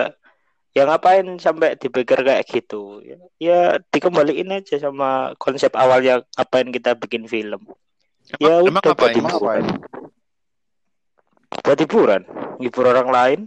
ya 0.75 0.83
ngapain 0.85 1.23
sampai 1.39 1.79
dipikir 1.79 2.19
kayak 2.19 2.43
gitu 2.45 2.99
ya, 3.01 3.17
ya 3.39 3.59
dikembaliin 3.89 4.51
aja 4.51 4.75
sama 4.77 5.31
konsep 5.39 5.71
awalnya 5.73 6.27
ngapain 6.35 6.69
kita 6.69 6.99
bikin 6.99 7.31
film 7.31 7.63
ya 8.43 8.59
Emang, 8.59 8.75
emang 8.75 8.83
udah 8.83 8.93
apa 8.93 8.99
buat 8.99 9.15
hiburan 9.15 9.31
ngapain? 9.39 9.67
buat 11.63 11.79
hiburan 11.79 12.23
hibur 12.59 12.85
orang 12.91 13.09
lain 13.09 13.41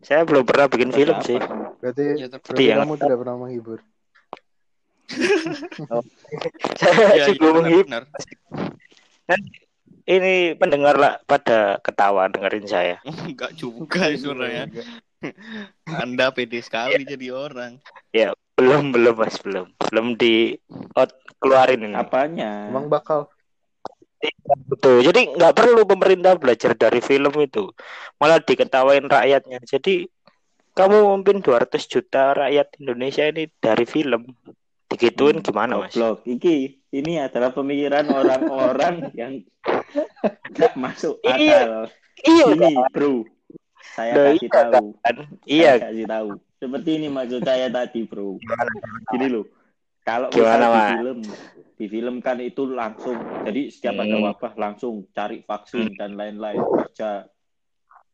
saya 0.00 0.24
belum 0.24 0.44
pernah 0.44 0.68
bikin 0.68 0.90
film 0.90 1.16
Apa? 1.16 1.24
sih 1.24 1.38
Berarti, 1.84 2.04
Ya, 2.16 2.26
berarti 2.32 2.62
yang- 2.64 2.80
kamu 2.80 2.94
tidak 2.96 3.18
pernah 3.20 3.36
menghibur. 3.36 3.78
saya 6.80 6.96
Ya, 7.12 7.12
ya, 7.12 7.24
sebelum 7.28 7.52
benar, 7.60 7.60
menghibur 7.60 7.84
benar. 7.84 8.04
Ini 10.04 10.52
pendengar 10.56 10.96
lah 10.96 11.20
pada 11.24 11.80
ketawa 11.80 12.28
dengerin 12.28 12.68
saya 12.68 12.96
Enggak 13.28 13.56
juga 13.56 14.12
sebenarnya. 14.12 14.68
Anda 16.04 16.28
pede 16.32 16.60
sekali 16.60 17.04
jadi 17.08 17.32
orang. 17.32 17.80
belum 18.54 18.94
belum 18.94 19.16
mas 19.18 19.40
belum 19.42 19.66
belum 19.90 20.06
di 20.14 20.54
out, 20.94 21.10
keluarin 21.42 21.82
ini 21.90 21.96
Apanya? 21.96 22.70
Emang 22.70 22.86
bakal. 22.86 23.26
Betul. 24.68 25.04
Jadi 25.04 25.36
nggak 25.36 25.52
perlu 25.52 25.84
pemerintah 25.84 26.36
belajar 26.40 26.72
dari 26.72 27.00
film 27.04 27.34
itu, 27.44 27.68
malah 28.16 28.40
diketawain 28.40 29.04
rakyatnya. 29.04 29.60
Jadi 29.64 30.08
kamu 30.74 30.96
memimpin 31.12 31.38
200 31.44 31.86
juta 31.86 32.32
rakyat 32.32 32.80
Indonesia 32.80 33.24
ini 33.28 33.46
dari 33.60 33.84
film. 33.84 34.32
Digituin 34.94 35.42
gimana, 35.42 35.82
Mas? 35.82 35.90
Goblok. 35.90 36.22
Iki 36.24 36.56
ini 36.94 37.18
adalah 37.18 37.50
pemikiran 37.50 38.06
orang-orang 38.06 38.94
yang 39.20 39.42
tidak 40.48 40.72
masuk 40.78 41.18
Iya. 41.20 41.34
akal. 41.34 41.70
Iya, 42.24 42.46
Ini, 42.54 42.72
bro. 42.88 43.14
Saya 43.84 44.12
Nah, 44.14 44.24
kasih 44.32 44.38
iya, 44.40 44.54
tahu. 44.54 44.86
kan? 44.96 45.16
Saya 45.18 45.50
Iya, 45.50 45.72
kasih 45.82 46.06
tahu. 46.06 46.30
Seperti 46.56 46.90
ini 46.96 47.08
maksud 47.10 47.40
saya 47.42 47.66
tadi, 47.68 48.00
bro. 48.06 48.38
Gini 49.10 49.26
loh. 49.28 49.44
Kalau 50.00 50.28
Gimana, 50.30 50.68
di 50.68 50.80
film, 50.94 51.18
di 51.74 51.86
film 51.88 52.14
kan 52.20 52.38
itu 52.38 52.68
langsung. 52.68 53.16
Jadi 53.42 53.72
setiap 53.72 53.98
ada 53.98 54.14
Hmm. 54.14 54.24
wabah 54.30 54.52
langsung 54.54 55.08
cari 55.10 55.40
vaksin 55.40 55.96
dan 55.96 56.14
lain-lain 56.14 56.60
kerja 56.60 57.24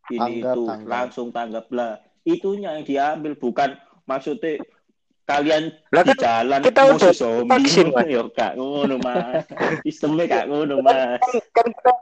ini 0.09 0.19
Tanggap, 0.41 0.55
itu 0.55 0.63
tanggap. 0.65 0.87
langsung 0.89 1.29
tanggap 1.31 1.67
lah. 1.71 1.93
Itunya 2.23 2.79
yang 2.79 2.87
diambil 2.87 3.35
bukan 3.35 3.75
maksudnya 4.07 4.63
kalian 5.31 5.63
Lah 5.95 6.03
di 6.03 6.13
kan 6.13 6.19
jalan 6.19 6.61
kita 6.67 6.81
musuh 6.85 6.97
udah 6.99 7.15
zombie 7.15 7.51
vaksin, 7.55 7.87
Mas. 7.95 8.07
yo 8.11 8.23
kak 8.35 8.53
ngono 8.59 8.95
mas 8.99 9.47
sistemnya 9.87 10.25
kak 10.27 10.45
ngono 10.51 10.75
mas 10.83 11.23
kan, 11.23 11.35
kan 11.55 11.67
kita 11.71 11.93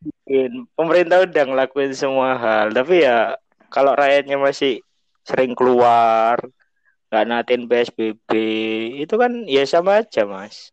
bikin. 0.00 0.52
pemerintah 0.72 1.18
udah 1.24 1.44
ngelakuin 1.44 1.92
semua 1.92 2.36
hal, 2.36 2.72
tapi 2.72 3.04
ya 3.04 3.36
kalau 3.68 3.92
rakyatnya 3.92 4.40
masih 4.40 4.80
sering 5.24 5.52
keluar, 5.52 6.40
nggak 7.12 7.26
natin 7.28 7.68
PSBB, 7.68 8.30
itu 9.04 9.14
kan 9.16 9.44
ya 9.44 9.64
sama 9.68 10.00
aja, 10.00 10.24
Mas. 10.24 10.72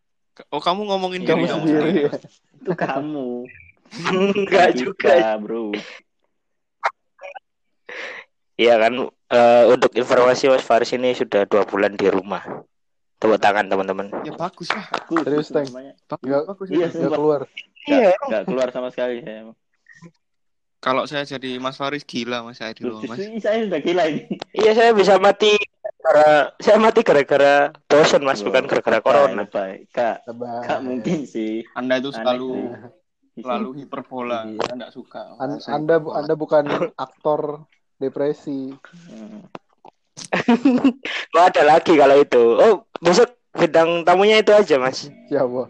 Oh, 0.52 0.60
kamu 0.60 0.84
ngomongin 0.88 1.24
Kamu 1.24 1.44
diri 1.44 1.52
kamu 1.52 1.64
sendiri. 1.64 1.92
ya? 2.08 2.12
itu 2.56 2.72
kamu 2.76 3.28
Enggak 4.36 4.70
juga 4.76 5.16
bro 5.40 5.72
Iya 8.56 8.76
kan 8.80 8.94
eh, 9.36 9.63
untuk 9.67 9.91
informasi 9.91 10.48
Mas 10.48 10.63
Faris 10.63 10.91
ini 10.91 11.12
sudah 11.12 11.43
dua 11.43 11.63
bulan 11.63 11.93
di 11.93 12.08
rumah. 12.08 12.41
Tepuk 13.15 13.39
tangan 13.39 13.67
teman-teman. 13.67 14.12
Ya 14.24 14.36
bagus 14.36 14.67
lah. 14.69 14.86
Bagus, 14.91 15.24
Serius, 15.24 15.48
Teng? 15.48 15.67
namanya. 15.71 15.93
Bagus, 16.06 16.67
Iya, 16.67 16.88
ya. 16.88 17.00
Nggak 17.00 17.12
keluar. 17.13 17.41
Iya. 17.86 18.12
Nggak 18.28 18.43
keluar 18.45 18.67
sama 18.71 18.89
sekali 18.91 19.24
saya. 19.24 19.41
Kalau 20.80 21.10
saya 21.10 21.26
jadi 21.26 21.58
Mas 21.58 21.82
Faris 21.82 22.06
gila 22.06 22.45
Mas 22.45 22.62
saya 22.62 22.69
di 22.78 22.86
rumah 22.86 23.02
Mas. 23.10 23.17
Saya 23.41 23.65
udah 23.65 23.82
gila 23.82 24.04
ini. 24.06 24.38
Iya 24.54 24.71
saya 24.78 24.91
bisa 24.93 25.17
mati 25.17 25.58
gara 25.98 26.54
saya 26.62 26.78
mati 26.78 27.02
gara-gara 27.02 27.74
bosan 27.89 28.21
Mas 28.21 28.38
Loh, 28.39 28.54
bukan 28.54 28.69
gara-gara 28.69 29.00
corona. 29.02 29.50
lebay. 29.50 29.89
Kak, 29.89 30.21
Sabar. 30.30 30.62
kak 30.62 30.80
mungkin 30.86 31.26
sih. 31.26 31.65
Anda 31.74 31.98
itu 31.98 32.13
selalu 32.13 32.78
selalu 33.34 33.69
hiperbola. 33.82 34.45
Iya. 34.45 34.62
Enggak 34.78 34.91
suka. 34.93 35.34
An- 35.41 35.58
Saya 35.58 35.82
anda 35.82 35.98
hiperbola. 35.98 36.17
Anda 36.21 36.34
bukan 36.38 36.63
aktor 37.08 37.41
depresi. 37.99 38.71
Hmm. 40.15 40.95
Oh 41.36 41.43
ada 41.43 41.67
lagi 41.67 41.91
kalau 41.99 42.15
itu. 42.15 42.39
Oh 42.55 42.88
besok 43.03 43.36
bidang 43.51 44.08
tamunya 44.08 44.39
itu 44.39 44.55
aja 44.55 44.79
Mas. 44.79 45.12
Siapa? 45.27 45.67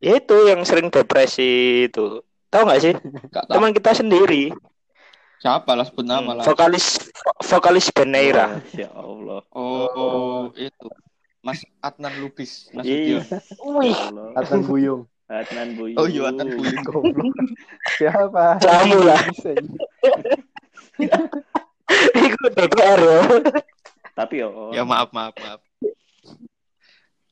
Ya 0.00 0.16
itu 0.16 0.36
yang 0.48 0.64
sering 0.64 0.88
depresi 0.88 1.84
itu. 1.92 2.24
Tahu 2.48 2.62
nggak 2.64 2.80
sih? 2.80 2.94
Nggak 3.32 3.44
tahu. 3.44 3.54
Teman 3.60 3.72
kita 3.76 3.90
sendiri. 3.92 4.42
Siapa 5.40 5.76
lah 5.76 5.84
sebut 5.84 6.06
nama 6.08 6.32
lah. 6.38 6.44
Vokalis 6.48 7.12
vokalis 7.44 7.92
Beneira. 7.92 8.60
Ya 8.72 8.88
Allah. 8.96 9.44
Oh, 9.52 9.88
oh, 9.92 10.40
itu. 10.56 10.88
Mas 11.42 11.60
Adnan 11.82 12.14
Lubis. 12.22 12.70
Mas 12.72 12.86
Iya. 12.86 13.20
Wih, 13.60 13.92
Ya. 13.92 14.38
Adnan 14.38 14.62
Buyung. 14.64 15.11
Adnan 15.32 15.72
Buyung. 15.80 15.96
Oh 15.96 16.04
iya 16.04 16.28
Adnan 16.28 16.48
Buyung. 16.52 16.84
Goblok. 16.88 17.32
Siapa? 17.96 18.60
Kamu 18.60 18.98
lah. 19.00 19.20
Itu 22.12 22.46
DPR 22.52 23.00
ya. 23.00 23.20
Tapi 24.12 24.44
oh, 24.44 24.70
Ya 24.76 24.84
maaf 24.84 25.08
maaf 25.16 25.32
maaf. 25.40 25.60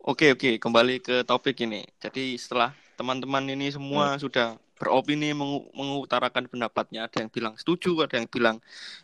Oke 0.00 0.32
oke 0.32 0.56
kembali 0.56 1.04
ke 1.04 1.20
topik 1.28 1.60
ini. 1.60 1.84
Jadi 2.00 2.40
setelah 2.40 2.72
teman-teman 2.96 3.44
ini 3.52 3.68
semua 3.68 4.16
sudah 4.16 4.56
beropini 4.80 5.36
mengu- 5.36 5.68
mengutarakan 5.76 6.48
pendapatnya, 6.48 7.04
ada 7.04 7.20
yang 7.20 7.28
bilang 7.28 7.52
setuju, 7.60 8.00
ada 8.08 8.16
yang 8.16 8.24
bilang 8.24 8.56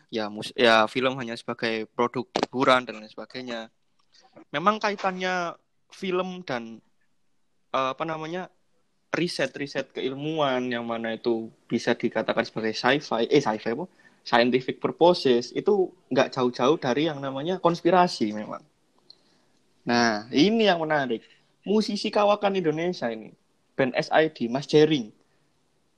ya 0.08 0.32
mus 0.32 0.56
ya 0.56 0.88
film 0.88 1.20
hanya 1.20 1.36
sebagai 1.36 1.84
produk 1.92 2.24
hiburan 2.32 2.88
dan 2.88 2.96
lain 2.96 3.12
sebagainya. 3.12 3.68
Memang 4.48 4.80
kaitannya 4.80 5.52
film 5.92 6.40
dan 6.48 6.80
eh, 7.76 7.88
apa 7.92 8.04
namanya 8.08 8.48
riset-riset 9.16 9.90
keilmuan 9.96 10.68
yang 10.68 10.84
mana 10.84 11.16
itu 11.16 11.48
bisa 11.66 11.96
dikatakan 11.96 12.44
sebagai 12.44 12.76
sci-fi, 12.76 13.24
eh 13.26 13.40
sci-fi 13.40 13.72
apa? 13.72 13.88
Scientific 14.26 14.78
purposes 14.78 15.50
itu 15.56 15.90
nggak 16.12 16.36
jauh-jauh 16.36 16.76
dari 16.76 17.08
yang 17.08 17.18
namanya 17.18 17.56
konspirasi 17.56 18.36
memang. 18.36 18.60
Nah, 19.86 20.26
ini 20.34 20.66
yang 20.66 20.82
menarik. 20.82 21.22
Musisi 21.62 22.10
kawakan 22.10 22.58
Indonesia 22.58 23.10
ini, 23.10 23.34
band 23.74 23.94
SID, 23.94 24.50
Mas 24.50 24.66
Jering. 24.66 25.10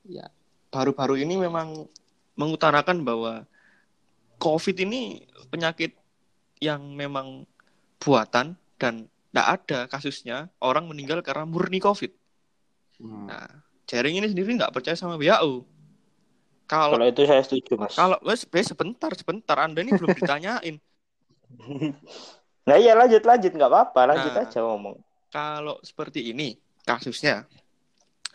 Ya, 0.09 0.29
baru-baru 0.73 1.21
ini 1.21 1.37
memang 1.41 1.89
mengutarakan 2.37 3.05
bahwa 3.05 3.45
COVID 4.39 4.77
ini 4.87 5.27
penyakit 5.51 5.97
yang 6.63 6.95
memang 6.95 7.49
buatan 7.99 8.55
dan 8.79 9.11
tidak 9.29 9.47
ada 9.49 9.79
kasusnya 9.91 10.39
orang 10.63 10.87
meninggal 10.87 11.21
karena 11.21 11.45
murni 11.45 11.83
COVID. 11.83 12.11
Hmm. 12.99 13.27
Nah, 13.31 13.49
Jering 13.89 14.21
ini 14.21 14.29
sendiri 14.29 14.53
nggak 14.53 14.75
percaya 14.75 14.93
sama 14.93 15.17
WHO. 15.17 15.65
Kalau 16.69 17.01
Kalau 17.01 17.07
itu 17.09 17.25
saya 17.25 17.41
setuju 17.41 17.81
Mas. 17.81 17.97
kalau 17.97 18.21
wes 18.21 18.45
sebentar 18.45 19.09
sebentar 19.17 19.57
Anda 19.57 19.81
ini 19.81 19.97
belum 19.97 20.13
ditanyain. 20.21 20.77
Nah 22.69 22.77
iya 22.77 22.93
lanjut 22.93 23.25
lanjut 23.25 23.57
nggak 23.57 23.71
apa-apa 23.73 24.01
lanjut 24.13 24.33
Nah. 24.37 24.45
aja 24.45 24.61
ngomong. 24.61 25.01
Kalau 25.33 25.81
seperti 25.81 26.37
ini 26.37 26.61
kasusnya 26.85 27.49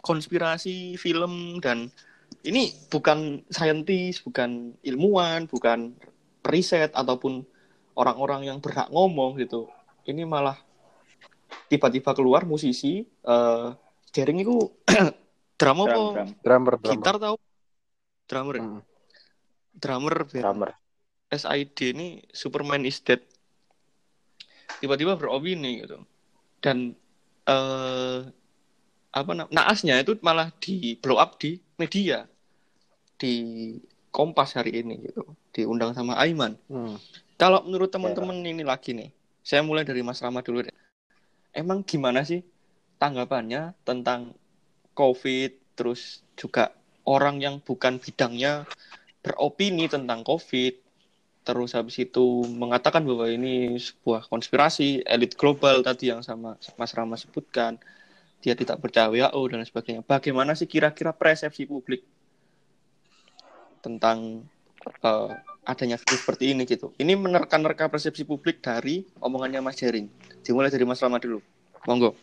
konspirasi 0.01 0.97
film 0.97 1.61
dan 1.61 1.93
ini 2.41 2.73
bukan 2.89 3.45
saintis, 3.53 4.25
bukan 4.25 4.73
ilmuwan, 4.81 5.45
bukan 5.45 5.93
riset 6.41 6.89
ataupun 6.97 7.45
orang-orang 7.93 8.49
yang 8.49 8.57
berhak 8.57 8.89
ngomong 8.89 9.37
gitu. 9.37 9.69
Ini 10.09 10.25
malah 10.25 10.57
tiba-tiba 11.69 12.17
keluar 12.17 12.49
musisi 12.49 13.05
eh 13.05 13.67
Jering 14.13 14.39
itu 14.39 14.69
drama 15.59 15.83
apa? 15.83 15.91
drum, 15.91 16.05
drum. 16.13 16.29
Drummer, 16.39 16.73
drummer. 16.77 16.93
Gitar 16.95 17.15
tahu? 17.17 17.35
Drummer. 18.29 18.55
ya? 18.55 18.63
Hmm. 18.63 18.81
Drummer 19.73 20.15
Drummer. 20.23 20.69
SID 21.27 21.97
ini 21.97 22.21
Superman 22.29 22.85
is 22.85 23.01
Dead 23.01 23.17
tiba-tiba 24.77 25.17
beropini 25.17 25.81
gitu 25.81 25.97
dan 26.59 26.93
eh 27.43 28.19
apa 29.09 29.31
nam- 29.33 29.49
naasnya 29.49 29.97
itu 29.97 30.13
malah 30.21 30.53
di 30.59 30.93
blow 30.99 31.17
up 31.17 31.37
di 31.37 31.57
media 31.77 32.29
di 33.15 33.33
Kompas 34.13 34.53
hari 34.53 34.85
ini 34.85 35.09
gitu 35.09 35.25
diundang 35.49 35.97
sama 35.97 36.19
Aiman 36.21 36.53
Hmm. 36.69 37.01
kalau 37.33 37.65
menurut 37.65 37.89
teman-teman 37.89 38.37
ini 38.43 38.61
lagi 38.61 38.93
nih 38.93 39.09
saya 39.41 39.65
mulai 39.65 39.81
dari 39.81 40.05
Mas 40.05 40.21
Rama 40.21 40.45
dulu 40.45 40.61
deh 40.61 40.73
emang 41.49 41.81
gimana 41.81 42.21
sih 42.21 42.45
tanggapannya 43.03 43.75
tentang 43.83 44.31
COVID 44.95 45.75
terus 45.75 46.23
juga 46.39 46.71
orang 47.03 47.43
yang 47.43 47.59
bukan 47.59 47.99
bidangnya 47.99 48.63
beropini 49.19 49.91
tentang 49.91 50.23
COVID. 50.23 50.79
Terus 51.43 51.75
habis 51.75 51.99
itu 51.99 52.47
mengatakan 52.47 53.03
bahwa 53.03 53.27
ini 53.27 53.75
sebuah 53.75 54.31
konspirasi 54.31 55.03
elit 55.03 55.35
global 55.35 55.83
tadi 55.83 56.07
yang 56.07 56.23
sama 56.23 56.55
Mas 56.79 56.95
Rama 56.95 57.19
sebutkan. 57.19 57.75
Dia 58.39 58.55
tidak 58.55 58.79
percaya 58.79 59.11
WHO 59.11 59.41
dan 59.51 59.63
sebagainya. 59.67 60.01
Bagaimana 60.07 60.55
sih 60.55 60.67
kira-kira 60.67 61.11
persepsi 61.11 61.67
publik 61.67 62.03
tentang 63.83 64.47
eh, 65.03 65.31
adanya 65.67 65.99
virus 65.99 66.23
seperti 66.23 66.55
ini 66.55 66.63
gitu? 66.63 66.95
Ini 66.95 67.19
menerka-nerka 67.19 67.91
persepsi 67.91 68.23
publik 68.23 68.63
dari 68.63 69.03
omongannya 69.19 69.59
Mas 69.59 69.79
Jering 69.79 70.07
dimulai 70.43 70.71
dari 70.71 70.87
Mas 70.87 71.03
Rama 71.03 71.19
dulu. 71.19 71.43
Monggo 71.83 72.15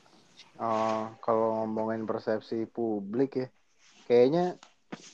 Oh, 0.60 1.08
kalau 1.24 1.64
ngomongin 1.64 2.04
persepsi 2.04 2.68
publik 2.68 3.40
ya, 3.40 3.48
kayaknya 4.04 4.60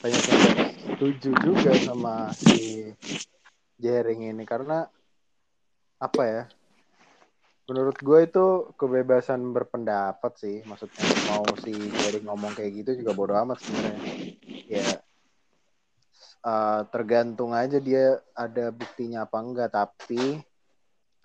banyak 0.03 0.23
yang 0.27 0.43
setuju 0.83 1.31
juga 1.39 1.71
sama 1.87 2.35
si 2.35 2.91
Jering 3.79 4.27
ini 4.27 4.43
karena 4.43 4.91
apa 6.03 6.23
ya? 6.27 6.43
Menurut 7.71 7.95
gue 7.95 8.27
itu 8.27 8.47
kebebasan 8.75 9.55
berpendapat 9.55 10.35
sih, 10.35 10.67
maksudnya 10.67 11.07
mau 11.31 11.47
si 11.63 11.71
Jering 11.71 12.27
ngomong 12.27 12.51
kayak 12.59 12.83
gitu 12.83 13.07
juga 13.07 13.15
bodo 13.15 13.39
amat 13.39 13.63
sebenarnya. 13.63 14.03
Ya 14.67 14.89
eh, 16.43 16.81
tergantung 16.91 17.55
aja 17.55 17.79
dia 17.79 18.19
ada 18.35 18.75
buktinya 18.75 19.23
apa 19.23 19.39
enggak, 19.39 19.71
tapi 19.71 20.43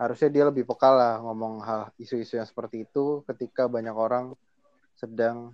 harusnya 0.01 0.29
dia 0.33 0.43
lebih 0.49 0.65
peka 0.65 0.89
lah 0.89 1.13
ngomong 1.21 1.61
hal 1.61 1.81
isu-isu 2.01 2.41
yang 2.41 2.49
seperti 2.49 2.89
itu 2.89 3.21
ketika 3.29 3.69
banyak 3.69 3.93
orang 3.93 4.33
sedang 4.97 5.53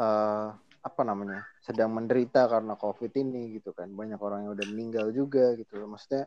eh, 0.00 0.48
apa 0.56 1.02
namanya 1.04 1.44
sedang 1.60 1.92
menderita 1.92 2.48
karena 2.48 2.78
covid 2.80 3.12
ini 3.12 3.60
gitu 3.60 3.76
kan. 3.76 3.92
Banyak 3.92 4.16
orang 4.16 4.48
yang 4.48 4.56
udah 4.56 4.66
meninggal 4.72 5.12
juga 5.12 5.52
gitu 5.60 5.84
loh. 5.84 5.92
maksudnya 5.92 6.24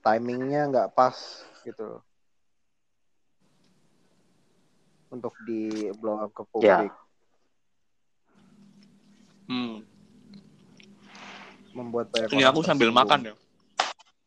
timingnya 0.00 0.72
nggak 0.72 0.88
pas 0.96 1.44
gitu 1.66 1.82
loh. 1.84 2.02
Untuk 5.12 5.36
di 5.44 5.92
blow 6.00 6.24
up 6.24 6.32
ke 6.32 6.42
publik. 6.48 6.92
Hmm. 9.48 9.80
membuat 11.72 12.10
banyak 12.10 12.34
ini 12.34 12.44
aku 12.44 12.60
sambil 12.66 12.90
makan 12.90 13.32
ya. 13.32 13.34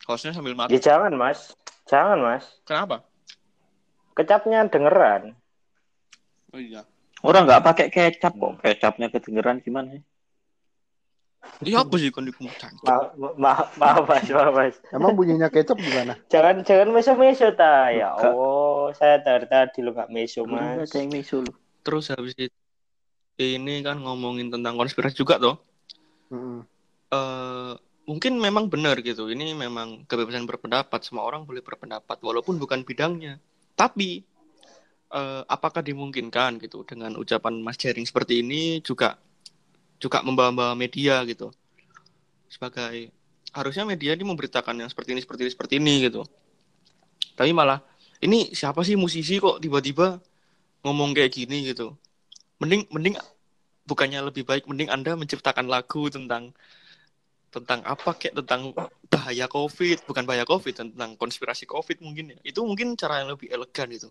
Hostnya 0.07 0.31
sambil 0.31 0.55
makan. 0.55 0.71
Ya 0.71 0.79
jangan 0.79 1.13
mas, 1.13 1.53
jangan 1.91 2.17
mas. 2.17 2.45
kenapa 2.63 3.03
Kecapnya 4.11 4.63
dengeran. 4.65 5.35
oh 6.51 6.59
iya 6.59 6.87
Orang 7.21 7.45
nggak 7.45 7.61
pakai 7.61 7.87
kecap 7.87 8.33
kok. 8.33 8.57
Kecapnya 8.59 9.07
kedengeran 9.07 9.59
gimana 9.59 9.93
sih? 9.93 10.03
iya 11.61 11.81
apa 11.81 11.97
sih 11.97 12.09
kan 12.09 12.21
dikemutan 12.21 12.69
Maaf, 12.81 13.17
maaf, 13.35 13.67
maaf 13.75 14.05
mas, 14.05 14.25
maaf 14.29 14.53
mas. 14.53 14.75
emang 14.89 15.13
bunyinya 15.13 15.49
kecap 15.49 15.73
gimana 15.75 16.13
Jangan 16.33 16.61
jangan 16.61 16.89
meso 16.89 17.13
meso 17.13 17.49
ta. 17.51 17.89
Ya. 17.89 18.13
Allah, 18.13 18.93
saya 18.93 19.17
dari 19.17 19.45
tadi 19.45 19.81
lo 19.81 19.91
nggak 19.91 20.09
meso 20.09 20.45
mas. 20.45 20.85
ada 20.85 20.97
yang 20.97 21.09
lu. 21.11 21.51
terus 21.81 22.09
habis 22.09 22.37
itu 22.37 22.53
ini 23.37 23.81
kan 23.81 23.97
ngomongin 23.97 24.49
tentang 24.49 24.77
konspirasi 24.77 25.17
juga 25.17 25.41
toh 25.41 25.57
Mm-mm. 26.29 26.61
eh 27.09 27.73
mungkin 28.11 28.35
memang 28.35 28.67
benar 28.67 28.99
gitu. 28.99 29.31
Ini 29.31 29.55
memang 29.55 30.03
kebebasan 30.03 30.43
berpendapat. 30.43 30.99
Semua 31.07 31.23
orang 31.23 31.47
boleh 31.47 31.63
berpendapat 31.63 32.19
walaupun 32.19 32.59
bukan 32.59 32.83
bidangnya. 32.83 33.39
Tapi 33.79 34.27
eh, 35.11 35.41
apakah 35.47 35.79
dimungkinkan 35.79 36.59
gitu 36.59 36.83
dengan 36.83 37.15
ucapan 37.15 37.59
Mas 37.63 37.79
Jering 37.79 38.03
seperti 38.03 38.43
ini 38.43 38.83
juga 38.83 39.15
juga 40.01 40.25
membawa-bawa 40.25 40.73
media 40.73 41.21
gitu 41.29 41.53
sebagai 42.49 43.13
harusnya 43.53 43.85
media 43.85 44.17
ini 44.17 44.25
memberitakan 44.25 44.81
yang 44.81 44.89
seperti 44.89 45.13
ini 45.13 45.21
seperti 45.21 45.41
ini 45.45 45.51
seperti 45.53 45.73
ini 45.77 45.93
gitu 46.09 46.21
tapi 47.37 47.53
malah 47.53 47.79
ini 48.23 48.51
siapa 48.51 48.81
sih 48.81 48.97
musisi 48.97 49.37
kok 49.37 49.61
tiba-tiba 49.61 50.17
ngomong 50.81 51.13
kayak 51.13 51.31
gini 51.37 51.69
gitu 51.69 51.93
mending 52.57 52.89
mending 52.89 53.15
bukannya 53.85 54.25
lebih 54.25 54.41
baik 54.47 54.65
mending 54.65 54.89
anda 54.89 55.13
menciptakan 55.13 55.69
lagu 55.69 56.09
tentang 56.09 56.55
tentang 57.51 57.83
apa 57.83 58.15
kayak 58.15 58.39
tentang 58.39 58.71
bahaya 59.11 59.45
covid 59.51 59.99
bukan 60.07 60.23
bahaya 60.23 60.47
covid 60.47 60.71
tentang 60.71 61.19
konspirasi 61.19 61.67
covid 61.67 61.99
mungkin 61.99 62.33
ya. 62.33 62.37
Itu 62.47 62.63
mungkin 62.63 62.95
cara 62.95 63.21
yang 63.21 63.35
lebih 63.35 63.51
elegan 63.51 63.91
itu 63.91 64.07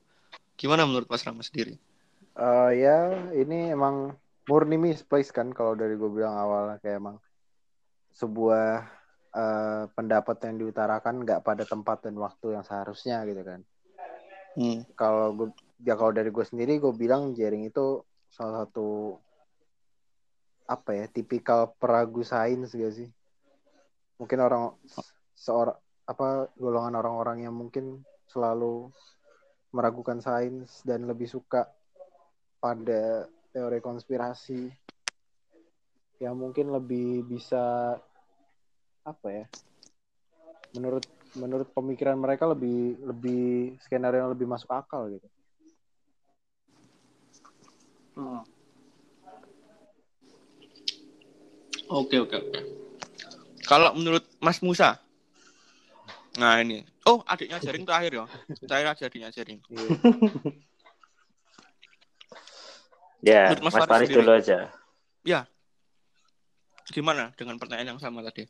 gimana 0.61 0.85
menurut 0.85 1.09
Mas 1.09 1.25
Rama 1.25 1.41
sendiri? 1.41 1.81
Eh, 2.37 2.71
ya 2.77 3.09
ini 3.33 3.73
emang 3.73 4.13
murni 4.45 4.77
misplaced 4.77 5.33
kan 5.33 5.51
kalau 5.57 5.73
dari 5.73 5.97
gue 5.97 6.11
bilang 6.13 6.37
awalnya 6.37 6.77
kayak 6.85 7.01
emang 7.01 7.17
sebuah 8.13 8.85
eh, 9.33 9.85
pendapat 9.97 10.37
yang 10.45 10.61
diutarakan 10.61 11.25
nggak 11.25 11.41
pada 11.41 11.65
tempat 11.65 12.05
dan 12.05 12.21
waktu 12.21 12.61
yang 12.61 12.65
seharusnya 12.65 13.25
gitu 13.25 13.43
kan. 13.43 13.65
Hmm. 14.51 14.83
kalau 14.99 15.31
gue 15.31 15.49
ya 15.87 15.95
kalau 15.95 16.11
dari 16.11 16.29
gue 16.35 16.43
sendiri 16.43 16.83
gue 16.83 16.91
bilang 16.91 17.39
jaring 17.39 17.71
itu 17.71 18.03
salah 18.35 18.67
satu 18.67 19.15
apa 20.67 20.91
ya 20.91 21.07
tipikal 21.07 21.71
peragu 21.79 22.27
sains 22.27 22.75
gak 22.75 22.95
sih 22.95 23.09
mungkin 24.21 24.39
orang 24.45 24.77
seorang 25.33 25.81
apa 26.05 26.53
golongan 26.61 27.01
orang-orang 27.01 27.49
yang 27.49 27.57
mungkin 27.57 28.05
selalu 28.29 28.93
meragukan 29.73 30.21
sains 30.21 30.85
dan 30.85 31.09
lebih 31.09 31.25
suka 31.25 31.65
pada 32.61 33.25
teori 33.57 33.81
konspirasi 33.81 34.69
yang 36.21 36.37
mungkin 36.37 36.69
lebih 36.69 37.25
bisa 37.25 37.97
apa 39.01 39.29
ya 39.33 39.45
menurut 40.77 41.09
menurut 41.33 41.73
pemikiran 41.73 42.21
mereka 42.21 42.45
lebih 42.45 43.01
lebih 43.01 43.81
skenario 43.81 44.29
yang 44.29 44.33
lebih 44.37 44.45
masuk 44.45 44.69
akal 44.69 45.09
gitu. 45.09 45.25
Oke 51.91 52.23
oke 52.23 52.37
oke 52.37 52.61
kalau 53.71 53.95
menurut 53.95 54.27
Mas 54.43 54.59
Musa? 54.59 54.99
Nah 56.43 56.59
ini. 56.59 56.83
Oh 57.07 57.23
adiknya 57.23 57.63
jaring 57.63 57.87
terakhir 57.87 58.19
ya. 58.19 58.25
Terakhir 58.67 58.87
aja 58.91 59.05
adiknya 59.07 59.31
jaring 59.31 59.63
Iya. 59.71 59.87
Ya, 63.21 63.53
Menurut 63.53 63.69
Mas 63.69 63.77
Mas 63.77 63.85
Faris 63.85 64.09
dulu 64.09 64.33
aja. 64.33 64.73
gimana 66.89 67.37
dengan 67.37 67.61
pertanyaan 67.61 67.93
yang 67.93 68.01
sama 68.01 68.25
tadi? 68.25 68.49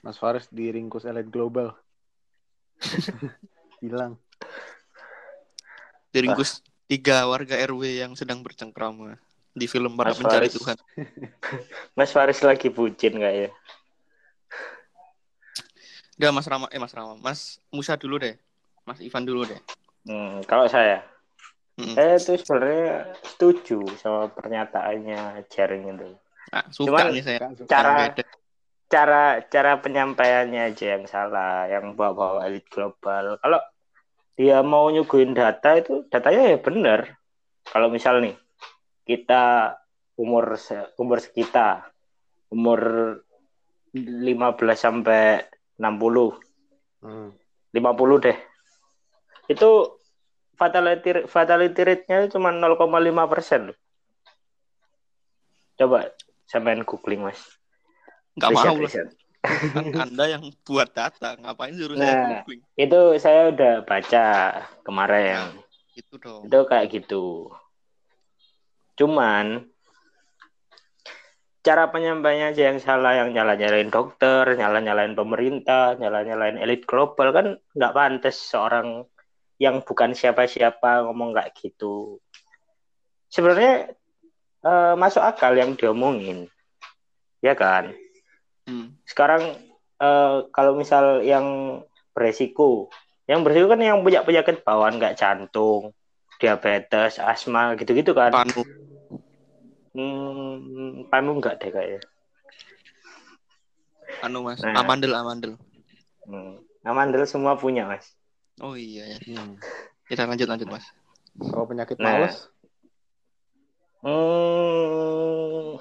Mas 0.00 0.16
Faris 0.16 0.48
diringkus 0.48 1.04
elit 1.04 1.28
global. 1.28 1.76
Hilang. 3.84 4.16
Diringkus 6.16 6.64
tiga 6.92 7.24
warga 7.24 7.56
RW 7.56 8.04
yang 8.04 8.12
sedang 8.12 8.44
bercengkrama 8.44 9.16
di 9.56 9.64
film 9.64 9.96
Para 9.96 10.12
Mas 10.12 10.20
Pencari 10.20 10.52
Faris. 10.52 10.54
Tuhan. 10.60 10.76
Mas 11.96 12.12
Faris 12.12 12.44
lagi 12.44 12.68
bucin 12.68 13.16
nggak 13.16 13.32
ya? 13.32 13.50
Udah 16.20 16.30
Mas 16.36 16.44
Rama, 16.44 16.68
eh 16.68 16.76
Mas 16.76 16.92
Rama, 16.92 17.16
Mas 17.16 17.56
Musa 17.72 17.96
dulu 17.96 18.20
deh, 18.20 18.36
Mas 18.84 19.00
Ivan 19.00 19.24
dulu 19.24 19.48
deh. 19.48 19.56
Hmm, 20.04 20.44
kalau 20.44 20.68
saya, 20.68 21.00
Mm-mm. 21.80 21.96
saya 21.96 22.20
tuh 22.20 22.36
sebenarnya 22.36 23.16
setuju 23.24 23.80
sama 23.96 24.28
pernyataannya 24.28 25.48
Jaring 25.48 25.96
itu. 25.96 26.12
Nah, 26.52 26.64
suka 26.68 26.92
Cuman 26.92 27.16
nih 27.16 27.24
saya. 27.24 27.40
Cara 27.64 28.12
cara 28.92 29.40
cara 29.48 29.80
penyampaiannya 29.80 30.76
aja 30.76 31.00
yang 31.00 31.08
salah, 31.08 31.64
yang 31.72 31.96
bawa-bawa 31.96 32.44
elit 32.44 32.68
global. 32.68 33.40
Kalau 33.40 33.60
dia 34.32 34.64
mau 34.64 34.88
nyuguhin 34.88 35.36
data 35.36 35.76
itu 35.76 36.08
datanya 36.08 36.56
ya 36.56 36.58
benar. 36.58 37.20
Kalau 37.68 37.88
misal 37.88 38.20
nih 38.20 38.34
kita 39.04 39.76
umur 40.16 40.56
se- 40.56 40.92
umur 40.96 41.18
sekitar 41.20 41.90
umur 42.48 42.80
15 43.92 44.32
sampai 44.76 45.44
60 45.76 46.36
Hmm. 47.02 47.34
50 47.74 48.22
deh. 48.22 48.38
Itu 49.48 49.98
fatality 50.54 51.26
fatality 51.26 51.80
rate-nya 51.82 52.30
cuma 52.30 52.54
0,5 52.54 52.78
persen. 53.26 53.74
Coba 55.74 56.12
sampean 56.46 56.84
googling 56.86 57.26
mas. 57.26 57.40
Nggak 58.38 58.50
Riset, 58.54 58.66
mau 58.70 58.76
riset. 58.78 59.08
Anda 60.06 60.38
yang 60.38 60.54
buat 60.62 60.94
data, 60.94 61.34
ngapain 61.34 61.74
suruh 61.74 61.98
Nah. 61.98 62.06
saya 62.06 62.22
googling? 62.30 62.60
Itu 62.78 63.00
saya 63.18 63.40
udah 63.50 63.74
baca 63.82 64.24
kemarin. 64.86 65.58
Itu 65.98 66.14
dong. 66.22 66.46
Itu 66.46 66.58
kayak 66.70 66.88
gitu. 66.94 67.50
Cuman 68.94 69.66
cara 71.62 71.90
penyampaiannya 71.90 72.54
aja 72.54 72.62
yang 72.74 72.78
salah, 72.82 73.18
yang 73.18 73.30
nyala-nyalain 73.34 73.90
dokter, 73.90 74.58
nyala-nyalain 74.58 75.14
pemerintah, 75.14 75.94
nyala-nyalain 75.98 76.58
elit 76.58 76.86
global 76.86 77.30
kan 77.30 77.46
nggak 77.74 77.94
pantas 77.94 78.38
seorang 78.38 79.06
yang 79.62 79.78
bukan 79.82 80.10
siapa-siapa 80.14 81.06
ngomong 81.06 81.34
kayak 81.34 81.54
gitu. 81.54 82.18
Sebenarnya 83.30 83.94
eh, 84.62 84.94
masuk 84.98 85.22
akal 85.22 85.54
yang 85.54 85.74
diomongin, 85.78 86.50
ya 87.42 87.54
kan? 87.54 87.94
Hmm. 88.66 88.94
Sekarang 89.02 89.42
eh, 89.98 90.36
kalau 90.50 90.72
misal 90.74 91.20
yang 91.22 91.80
beresiko, 92.12 92.88
yang 93.26 93.42
beresiko 93.42 93.72
kan 93.72 93.80
yang 93.80 94.02
punya 94.02 94.22
penyakit 94.22 94.62
bawaan 94.62 94.98
nggak 94.98 95.16
jantung, 95.16 95.94
diabetes, 96.38 97.18
asma 97.18 97.74
gitu-gitu 97.78 98.12
kan. 98.12 98.30
Panu. 98.34 98.62
Hmm, 99.92 101.04
panu 101.12 101.36
nggak 101.36 101.60
deh 101.60 101.70
kayaknya. 101.70 102.00
Anu 104.22 104.46
Mas, 104.46 104.62
Nah. 104.62 104.78
amandel 104.80 105.12
amandel. 105.12 105.52
Hmm. 106.24 106.62
Amandel 106.82 107.26
semua 107.26 107.54
punya 107.54 107.86
mas. 107.86 108.10
Oh 108.58 108.74
iya 108.74 109.06
ya. 109.14 109.18
Hmm. 109.22 109.58
Kita 110.06 110.26
lanjut 110.26 110.46
lanjut 110.50 110.66
Mas. 110.70 110.86
Kalau 111.38 111.66
penyakit 111.66 111.98
Nah. 111.98 112.18
males, 112.18 112.50
Hmm, 114.02 115.78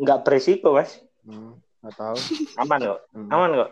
nggak 0.00 0.24
beresiko 0.24 0.72
mas. 0.72 0.96
hmm, 1.28 1.59
nggak 1.80 1.94
tahu. 1.96 2.18
Aman 2.60 2.78
kok. 2.84 3.00
Hmm. 3.16 3.28
Aman 3.32 3.50
kok. 3.56 3.70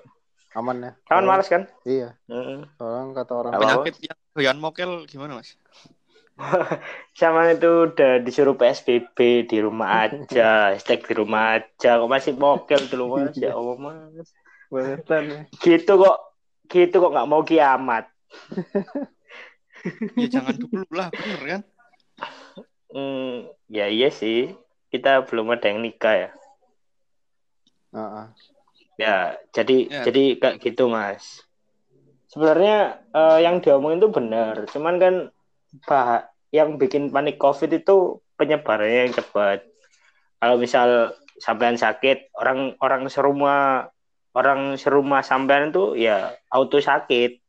Aman 0.56 0.76
ya. 0.80 0.92
Aman 1.12 1.24
malas 1.28 1.48
kan? 1.52 1.68
Iya. 1.84 2.16
Hmm. 2.26 2.64
Soalnya 2.80 3.12
kata 3.22 3.32
orang? 3.36 3.52
Penyakit 3.60 3.94
yang 4.00 4.18
doyan 4.32 4.58
mokel 4.58 4.90
gimana 5.04 5.38
Mas? 5.38 5.54
Sama 7.18 7.50
itu 7.50 7.90
udah 7.90 8.22
disuruh 8.22 8.54
PSBB 8.54 9.48
di 9.50 9.58
rumah 9.58 10.06
aja, 10.06 10.50
hashtag 10.72 11.04
di 11.04 11.14
rumah 11.18 11.60
aja. 11.60 11.98
Kok 11.98 12.10
masih 12.10 12.34
mokel 12.38 12.80
di 12.86 12.94
rumah 12.94 13.26
aja, 13.28 13.54
oh 13.58 13.74
mas. 13.74 14.30
bangetan 14.68 15.22
ya. 15.26 15.40
Gitu 15.58 15.92
kok, 15.98 16.18
gitu 16.70 16.94
kok 17.00 17.12
nggak 17.12 17.28
mau 17.28 17.42
kiamat. 17.42 18.06
Ya 20.14 20.26
jangan 20.28 20.54
dulu 20.58 20.86
lah, 20.92 21.08
bener 21.10 21.40
kan? 21.46 21.60
Hmm, 22.92 23.48
ya 23.70 23.90
iya 23.90 24.12
sih. 24.12 24.54
Kita 24.88 25.24
belum 25.28 25.52
ada 25.52 25.68
yang 25.68 25.84
nikah 25.84 26.14
ya. 26.14 26.30
Heeh. 27.94 28.26
Ya, 28.98 29.38
jadi 29.54 29.76
Ya. 29.88 30.02
jadi 30.10 30.24
kayak 30.42 30.56
gitu 30.58 30.90
mas. 30.90 31.46
Sebenarnya 32.28 33.00
eh, 33.14 33.38
yang 33.46 33.62
diomongin 33.62 34.02
itu 34.02 34.10
benar, 34.10 34.54
cuman 34.68 34.94
kan 35.00 35.14
bah 35.86 36.28
yang 36.50 36.76
bikin 36.80 37.12
panik 37.12 37.36
COVID 37.38 37.70
itu 37.72 38.20
penyebarannya 38.36 39.08
yang 39.08 39.14
cepat. 39.14 39.64
Kalau 40.38 40.56
misal 40.58 41.14
sampean 41.38 41.78
sakit, 41.78 42.34
orang 42.36 42.74
orang 42.82 43.06
serumah 43.06 43.88
orang 44.34 44.76
serumah 44.76 45.22
sampean 45.24 45.70
itu 45.72 45.94
ya 45.98 46.36
auto 46.52 46.78
sakit. 46.82 47.40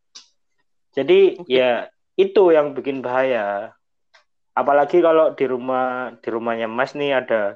Jadi 0.96 1.38
Oke. 1.38 1.50
ya 1.50 1.90
itu 2.18 2.44
yang 2.54 2.74
bikin 2.74 3.00
bahaya. 3.02 3.74
Apalagi 4.58 5.00
kalau 5.00 5.32
di 5.38 5.46
rumah 5.48 6.18
di 6.20 6.30
rumahnya 6.30 6.68
Mas 6.68 6.92
nih 6.98 7.16
ada 7.16 7.56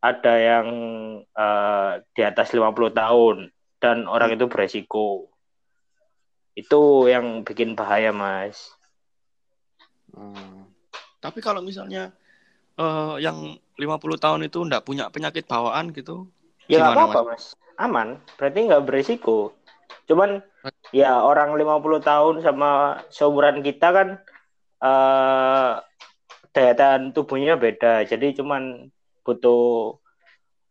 ada 0.00 0.34
yang 0.40 0.68
eh, 1.22 1.92
di 2.16 2.22
atas 2.24 2.52
50 2.56 2.92
tahun 2.92 3.36
dan 3.80 4.08
orang 4.08 4.36
itu 4.36 4.48
beresiko. 4.48 5.28
Itu 6.56 7.06
yang 7.08 7.44
bikin 7.44 7.76
bahaya, 7.76 8.12
Mas. 8.12 8.72
Hmm. 10.12 10.68
Tapi 11.20 11.38
kalau 11.44 11.60
misalnya 11.60 12.12
eh, 12.80 13.14
yang 13.20 13.60
50 13.76 14.16
tahun 14.16 14.40
itu 14.48 14.58
nggak 14.64 14.84
punya 14.84 15.08
penyakit 15.12 15.44
bawaan 15.44 15.92
gitu, 15.92 16.28
Ya 16.70 16.86
nggak 16.86 16.94
apa-apa, 16.94 17.20
Mas. 17.34 17.44
Aman. 17.82 18.22
Berarti 18.38 18.58
nggak 18.70 18.84
beresiko. 18.86 19.58
Cuman 20.06 20.38
ya 20.94 21.18
orang 21.18 21.58
50 21.58 21.98
tahun 21.98 22.34
sama 22.46 23.02
seumuran 23.10 23.58
kita 23.66 23.88
kan 23.90 24.08
eh 24.80 25.70
daya 26.54 26.72
tahan 26.78 27.10
tubuhnya 27.10 27.58
beda. 27.58 28.06
Jadi 28.06 28.38
cuman 28.38 28.86
butuh 29.22 29.96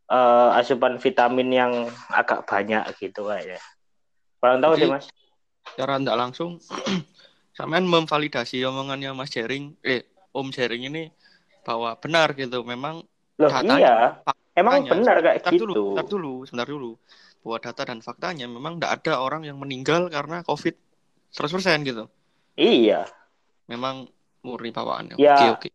eh, 0.10 0.50
asupan 0.58 0.98
vitamin 0.98 1.50
yang 1.54 1.72
agak 2.10 2.46
banyak 2.50 2.82
gitu 2.98 3.30
kayaknya. 3.30 3.62
Kurang 4.42 4.60
tahu 4.64 4.74
Jadi- 4.76 4.82
sih 4.82 4.90
mas. 4.90 5.06
Secara 5.70 6.02
tidak 6.02 6.18
langsung, 6.18 6.58
sampean 7.58 7.86
memvalidasi 7.86 8.64
omongannya 8.66 9.14
Mas 9.14 9.30
Jering, 9.30 9.78
eh 9.86 10.02
Om 10.34 10.50
Jering 10.50 10.90
ini 10.90 11.14
bahwa 11.62 11.94
benar 12.00 12.34
gitu. 12.34 12.66
Memang 12.66 13.06
Loh 13.38 13.48
Datanya, 13.54 13.78
iya, 13.78 13.96
emang 14.58 14.82
faktanya, 14.82 14.92
benar 14.98 15.16
kayak 15.22 15.38
Bentar 15.46 15.54
gitu. 15.54 15.64
dulu, 15.70 15.84
bentar 15.94 16.08
dulu, 16.10 16.34
sebentar 16.50 16.68
dulu. 16.68 16.92
Bahwa 17.46 17.58
data 17.62 17.82
dan 17.86 18.00
faktanya 18.02 18.46
memang 18.50 18.82
tidak 18.82 18.92
ada 19.00 19.14
orang 19.22 19.46
yang 19.46 19.56
meninggal 19.62 20.10
karena 20.10 20.42
COVID 20.44 20.76
100% 21.32 21.88
gitu. 21.88 22.04
Iya, 22.58 23.06
Memang 23.70 24.10
murni 24.42 24.74
bawaannya. 24.74 25.16
Ya. 25.22 25.38
Oke, 25.38 25.48
oke. 25.54 25.70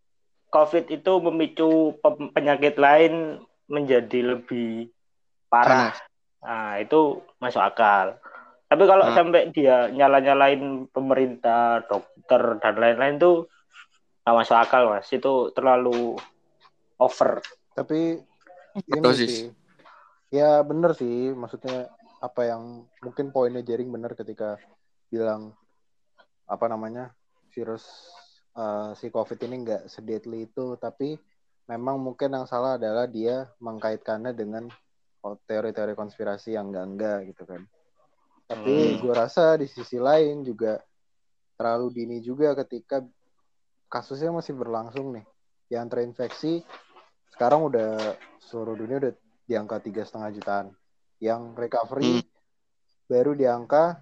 COVID 0.55 0.87
itu 0.95 1.13
memicu 1.19 1.99
penyakit 2.31 2.79
lain 2.79 3.43
menjadi 3.67 4.39
lebih 4.39 4.95
parah. 5.51 5.91
Panas. 5.91 5.99
Nah, 6.45 6.73
itu 6.79 7.19
masuk 7.43 7.59
akal. 7.59 8.15
Tapi 8.71 8.83
kalau 8.87 9.11
Nah. 9.11 9.17
sampai 9.19 9.51
dia 9.51 9.91
nyala-nyalain 9.91 10.87
pemerintah, 10.95 11.83
dokter, 11.91 12.63
dan 12.63 12.75
lain-lain 12.79 13.19
tuh 13.19 13.37
nggak 14.23 14.37
masuk 14.39 14.57
akal, 14.57 14.83
Mas. 14.95 15.11
Itu 15.11 15.51
terlalu 15.51 16.15
over. 17.03 17.43
Tapi 17.75 18.23
ini 18.87 19.01
Dosis. 19.03 19.27
sih. 19.27 19.43
Ya 20.31 20.63
bener 20.63 20.95
sih, 20.95 21.35
maksudnya 21.35 21.91
apa 22.19 22.47
yang 22.47 22.87
mungkin 23.03 23.31
poinnya 23.31 23.63
Jering 23.63 23.91
bener 23.91 24.15
ketika 24.15 24.59
bilang 25.11 25.55
apa 26.49 26.67
namanya 26.67 27.15
virus 27.55 28.11
eh, 28.55 28.91
si 28.97 29.11
COVID 29.11 29.39
ini 29.47 29.57
nggak 29.67 29.83
sedeadly 29.91 30.47
itu, 30.49 30.79
tapi 30.79 31.19
memang 31.67 31.97
mungkin 32.01 32.33
yang 32.33 32.47
salah 32.47 32.77
adalah 32.77 33.09
dia 33.09 33.49
mengkaitkannya 33.61 34.33
dengan 34.37 34.69
teori-teori 35.25 35.97
konspirasi 35.97 36.53
yang 36.53 36.69
enggak-enggak 36.69 37.33
gitu 37.33 37.43
kan. 37.49 37.65
Tapi 38.45 38.93
Hmm. 38.93 39.01
gue 39.01 39.15
rasa 39.17 39.57
di 39.57 39.65
sisi 39.65 39.97
lain 39.97 40.45
juga 40.45 40.77
terlalu 41.57 41.97
dini 41.97 42.19
juga 42.21 42.53
ketika 42.61 43.01
kasusnya 43.89 44.29
masih 44.37 44.53
berlangsung 44.53 45.17
nih. 45.17 45.25
Yang 45.73 45.87
terinfeksi 45.97 46.61
sekarang 47.33 47.65
udah 47.73 48.21
seluruh 48.45 48.77
dunia 48.77 49.01
udah 49.01 49.13
di 49.49 49.55
angka 49.57 49.81
tiga 49.81 50.05
setengah 50.05 50.31
jutaan. 50.37 50.67
Yang 51.25 51.43
recovery 51.57 52.21
Hmm. 52.21 52.29
baru 53.09 53.33
di 53.33 53.49
angka 53.49 53.97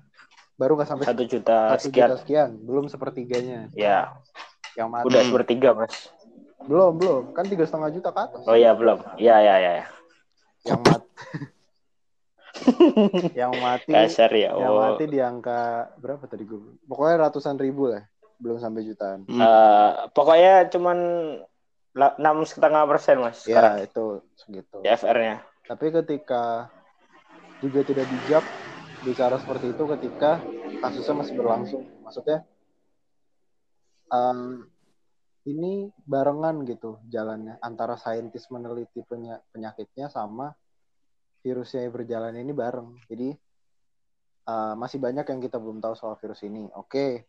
baru 0.55 0.73
nggak 0.75 0.89
sampai 0.89 1.05
Satu 1.05 1.25
juta 1.25 1.75
sekian. 1.77 2.09
juta 2.09 2.17
sekian, 2.19 2.51
belum 2.59 2.85
sepertiganya. 2.87 3.71
Ya, 3.73 4.15
Yang 4.73 4.89
mati 4.89 5.05
udah 5.09 5.23
sepertiga, 5.23 5.69
Mas. 5.73 5.95
belum 6.63 6.95
belum 6.95 7.23
kan 7.33 7.45
tiga 7.45 7.65
setengah 7.65 7.91
juta 7.91 8.09
ke 8.09 8.21
atas. 8.23 8.43
Oh 8.45 8.55
iya, 8.55 8.71
belum. 8.71 9.03
Iya, 9.17 9.37
iya, 9.39 9.55
iya. 9.59 9.73
Yang 10.63 10.81
mati 10.81 11.09
yang 13.35 13.53
mati 13.57 13.91
Kasar 13.91 14.31
ya. 14.31 14.53
yang 14.53 14.77
mati 14.77 15.05
di 15.05 15.19
angka 15.19 15.91
berapa 15.99 16.23
tadi 16.25 16.45
gue? 16.45 16.79
Pokoknya 16.85 17.27
ratusan 17.27 17.57
ribu 17.57 17.89
lah, 17.89 18.05
belum 18.39 18.57
sampai 18.57 18.85
jutaan. 18.85 19.25
Hmm. 19.27 19.41
Eh, 19.41 19.91
pokoknya 20.11 20.69
cuman 20.69 20.99
enam 21.93 22.37
setengah 22.43 22.87
persen, 22.87 23.19
Mas. 23.19 23.43
Sekarang 23.43 23.77
Ya 23.77 23.85
itu 23.85 24.05
segitu. 24.37 24.77
CFR-nya. 24.81 25.43
Tapi 25.65 25.87
ketika 25.93 26.69
juga 27.59 27.81
tidak 27.83 28.07
bijak 28.07 28.45
bicara 29.03 29.37
seperti 29.39 29.75
itu 29.75 29.83
ketika 29.99 30.39
kasusnya 30.79 31.15
masih 31.19 31.35
berlangsung. 31.35 31.83
Maksudnya 32.03 32.47
em, 34.09 34.67
ini 35.43 35.91
barengan 36.07 36.63
gitu 36.63 37.03
jalannya 37.11 37.59
antara 37.59 37.99
saintis 37.99 38.47
meneliti 38.47 39.03
penya- 39.03 39.43
penyakitnya 39.51 40.07
sama 40.07 40.55
virusnya 41.43 41.83
yang 41.83 41.95
berjalan 41.95 42.39
ini 42.39 42.53
bareng. 42.55 42.95
Jadi 43.11 43.35
eh, 44.43 44.75
masih 44.79 44.99
banyak 45.03 45.27
yang 45.27 45.41
kita 45.43 45.59
belum 45.59 45.83
tahu 45.83 45.95
soal 45.99 46.15
virus 46.19 46.43
ini. 46.47 46.67
Oke, 46.79 47.27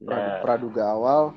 pradu- 0.00 0.28
Nah, 0.28 0.40
praduga 0.44 0.84
awal 0.92 1.32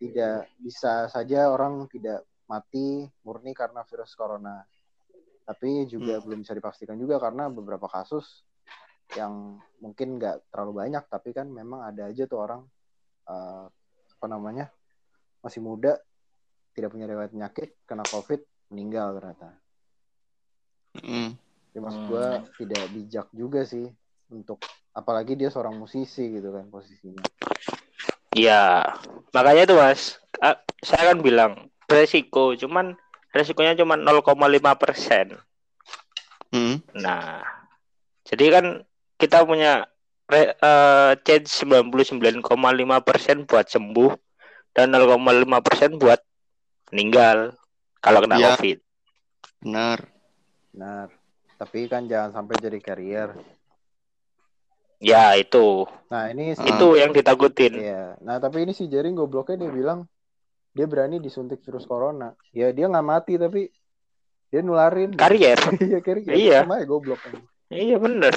tidak 0.00 0.48
bisa 0.58 1.06
saja 1.12 1.52
orang 1.52 1.84
tidak 1.86 2.24
mati 2.48 3.06
murni 3.22 3.54
karena 3.54 3.86
virus 3.86 4.16
corona. 4.18 4.64
Tapi 5.46 5.86
juga 5.86 6.18
Hmm. 6.18 6.24
belum 6.26 6.38
bisa 6.42 6.54
dipastikan 6.54 6.94
juga 6.98 7.18
karena 7.18 7.50
beberapa 7.50 7.86
kasus 7.90 8.42
yang 9.18 9.58
mungkin 9.82 10.20
nggak 10.20 10.52
terlalu 10.52 10.72
banyak, 10.86 11.04
tapi 11.10 11.34
kan 11.34 11.50
memang 11.50 11.82
ada 11.86 12.10
aja 12.10 12.26
tuh 12.26 12.38
orang 12.38 12.62
eh, 13.26 13.64
apa 14.20 14.26
namanya 14.28 14.68
masih 15.40 15.64
muda, 15.64 15.96
tidak 16.76 16.92
punya 16.92 17.08
riwayat 17.08 17.32
penyakit, 17.32 17.74
kena 17.88 18.04
covid, 18.06 18.44
meninggal 18.70 19.16
ternyata. 19.16 19.50
Hmm. 21.00 21.34
Jadi 21.70 21.80
maksud 21.80 22.02
gue 22.10 22.26
tidak 22.60 22.84
bijak 22.90 23.26
juga 23.30 23.62
sih 23.62 23.86
untuk 24.30 24.58
apalagi 24.90 25.38
dia 25.38 25.50
seorang 25.50 25.78
musisi 25.78 26.34
gitu 26.34 26.50
kan 26.50 26.66
posisinya. 26.66 27.22
Iya, 28.34 28.94
makanya 29.34 29.62
itu 29.66 29.74
mas, 29.74 30.18
saya 30.82 31.14
kan 31.14 31.18
bilang 31.18 31.52
resiko, 31.90 32.54
cuman 32.54 32.94
resikonya 33.34 33.74
cuma 33.78 33.98
0,5 33.98 34.34
persen. 34.78 35.34
Hmm. 36.50 36.82
Nah, 36.94 37.42
jadi 38.26 38.46
kan 38.50 38.66
kita 39.20 39.44
punya 39.44 39.84
re, 40.24 40.56
eh, 40.56 41.12
chance 41.20 41.60
99,5 41.60 42.40
persen 43.04 43.44
buat 43.44 43.68
sembuh 43.68 44.16
dan 44.72 44.88
0,5 44.88 45.60
persen 45.60 46.00
buat 46.00 46.24
meninggal 46.88 47.52
kalau 48.00 48.24
kena 48.24 48.40
Iya. 48.40 48.48
COVID. 48.56 48.78
Benar. 49.60 49.98
Benar. 50.72 51.06
Tapi 51.60 51.84
kan 51.86 52.08
jangan 52.08 52.32
sampai 52.32 52.56
jadi 52.56 52.80
carrier. 52.80 53.36
Ya 55.00 55.32
itu, 55.32 55.88
Nah 56.12 56.28
ini 56.28 56.52
sih 56.52 56.60
Ah. 56.60 56.76
itu 56.76 56.88
yang 56.96 57.12
ditakutin. 57.12 57.72
Iya. 57.72 58.20
Nah 58.20 58.36
tapi 58.36 58.68
ini 58.68 58.76
si 58.76 58.84
Jering 58.84 59.16
gobloknya 59.16 59.56
dia 59.64 59.72
bilang 59.72 60.04
dia 60.72 60.84
berani 60.84 61.16
disuntik 61.16 61.64
virus 61.64 61.88
corona. 61.88 62.36
Ya 62.52 62.68
dia 62.68 62.84
nggak 62.84 63.06
mati 63.08 63.40
tapi 63.40 63.72
dia 64.48 64.60
nularin. 64.60 65.16
Karier. 65.16 65.56
Iya 65.80 65.98
carrier. 66.04 66.32
Iya. 66.36 66.58
Sama 66.68 66.80
ya 66.80 66.86
goblok. 66.88 67.20
Iya 67.72 67.96
bener. 67.96 68.32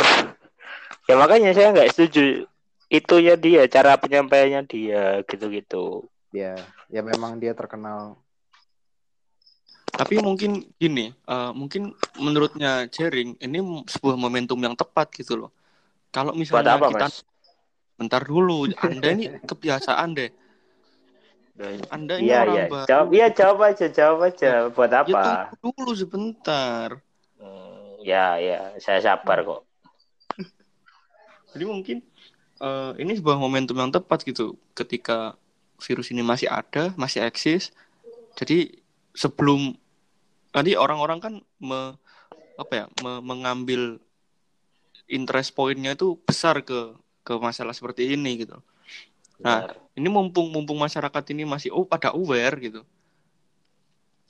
Ya 1.09 1.16
makanya 1.20 1.51
saya 1.51 1.76
nggak 1.76 1.91
setuju 1.91 2.47
itu 2.88 3.16
ya 3.20 3.34
dia 3.36 3.66
cara 3.68 3.97
penyampaiannya 3.97 4.61
dia 4.70 5.20
gitu-gitu. 5.26 6.05
Ya, 6.34 6.57
ya 6.89 7.01
memang 7.01 7.38
dia 7.41 7.53
terkenal. 7.57 8.18
Tapi 9.93 10.18
mungkin 10.18 10.66
gini, 10.82 11.14
eh, 11.14 11.51
mungkin 11.53 11.93
menurutnya 12.18 12.89
Jering 12.89 13.38
ini 13.38 13.59
sebuah 13.86 14.18
momentum 14.18 14.57
yang 14.57 14.74
tepat 14.74 15.14
gitu 15.14 15.38
loh. 15.45 15.51
Kalau 16.09 16.34
misalnya 16.34 16.78
apa 16.78 16.89
kita 16.89 17.07
mas? 17.09 17.26
bentar 17.97 18.22
dulu, 18.26 18.70
Anda 18.82 19.14
ini 19.14 19.26
kebiasaan 19.45 20.09
deh. 20.18 20.30
Anda 21.93 22.18
ini 22.18 22.34
Iya 22.34 22.39
orang 22.41 22.57
iya. 22.57 22.66
baru. 22.70 22.88
Jawab 22.89 23.07
iya 23.14 23.28
jawab 23.30 23.59
aja 23.70 23.86
jawab 23.93 24.20
aja. 24.26 24.51
Buat 24.74 24.91
Ya 24.93 25.01
apa? 25.05 25.24
tunggu 25.61 25.78
dulu 25.86 25.93
sebentar. 25.93 26.89
Hmm, 27.38 28.01
ya 28.01 28.41
ya 28.41 28.74
saya 28.82 28.97
sabar 29.01 29.45
kok. 29.45 29.61
Jadi 31.54 31.64
mungkin 31.70 31.97
eh, 32.62 32.91
ini 32.99 33.14
sebuah 33.18 33.38
momentum 33.38 33.78
yang 33.78 33.93
tepat 33.93 34.26
gitu 34.26 34.58
ketika 34.74 35.38
virus 35.82 36.10
ini 36.10 36.26
masih 36.26 36.49
ada, 36.49 36.91
masih 36.97 37.22
eksis. 37.24 37.70
Jadi 38.34 38.82
sebelum 39.14 39.78
tadi 40.49 40.74
orang-orang 40.74 41.20
kan 41.22 41.34
me- 41.62 41.95
apa 42.58 42.74
ya 42.74 42.86
me- 43.01 43.24
mengambil 43.26 43.97
interest 45.10 45.54
pointnya 45.54 45.93
itu 45.97 46.18
besar 46.24 46.62
ke 46.62 46.95
ke 47.24 47.34
masalah 47.39 47.74
seperti 47.74 48.14
ini 48.14 48.45
gitu. 48.45 48.58
Nah, 49.41 49.66
Benar. 49.66 49.76
ini 49.97 50.08
mumpung 50.10 50.47
mumpung 50.51 50.78
masyarakat 50.80 51.24
ini 51.34 51.43
masih 51.43 51.74
oh 51.74 51.86
pada 51.86 52.14
aware 52.14 52.58
gitu. 52.62 52.82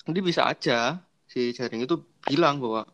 Jadi 0.03 0.19
bisa 0.19 0.43
aja 0.43 0.99
si 1.28 1.55
jaring 1.55 1.88
itu 1.88 2.03
bilang 2.28 2.59
bahwa 2.59 2.86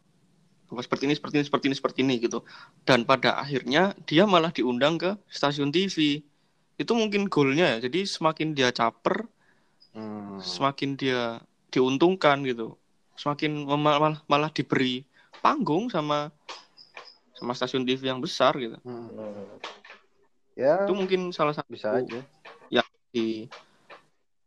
bahwa 0.70 0.82
seperti 0.86 1.10
ini 1.10 1.18
seperti 1.18 1.36
ini 1.42 1.46
seperti 1.50 1.66
ini 1.68 1.76
seperti 1.76 2.00
ini 2.06 2.16
gitu. 2.22 2.40
Dan 2.86 3.04
pada 3.04 3.42
akhirnya 3.42 3.98
dia 4.06 4.30
malah 4.30 4.54
diundang 4.54 5.02
ke 5.02 5.18
stasiun 5.26 5.74
TV. 5.74 6.22
Itu 6.78 6.94
mungkin 6.94 7.26
goalnya 7.28 7.76
ya. 7.76 7.90
Jadi 7.90 8.06
semakin 8.06 8.54
dia 8.54 8.70
caper, 8.70 9.26
Hmm. 9.98 10.38
semakin 10.38 10.94
dia 10.94 11.42
diuntungkan 11.74 12.46
gitu. 12.46 12.78
Semakin 13.18 13.66
malah 13.66 14.22
malah 14.30 14.54
diberi 14.54 15.04
panggung 15.42 15.90
sama 15.90 16.30
sama 17.36 17.52
stasiun 17.58 17.84
TV 17.84 18.06
yang 18.06 18.22
besar 18.22 18.54
gitu. 18.56 18.78
Hmm. 18.86 19.10
Ya 20.54 20.86
Itu 20.86 20.94
mungkin 20.94 21.34
salah 21.34 21.58
satu 21.58 21.68
bisa 21.74 21.98
aja. 21.98 22.22
di 23.10 23.50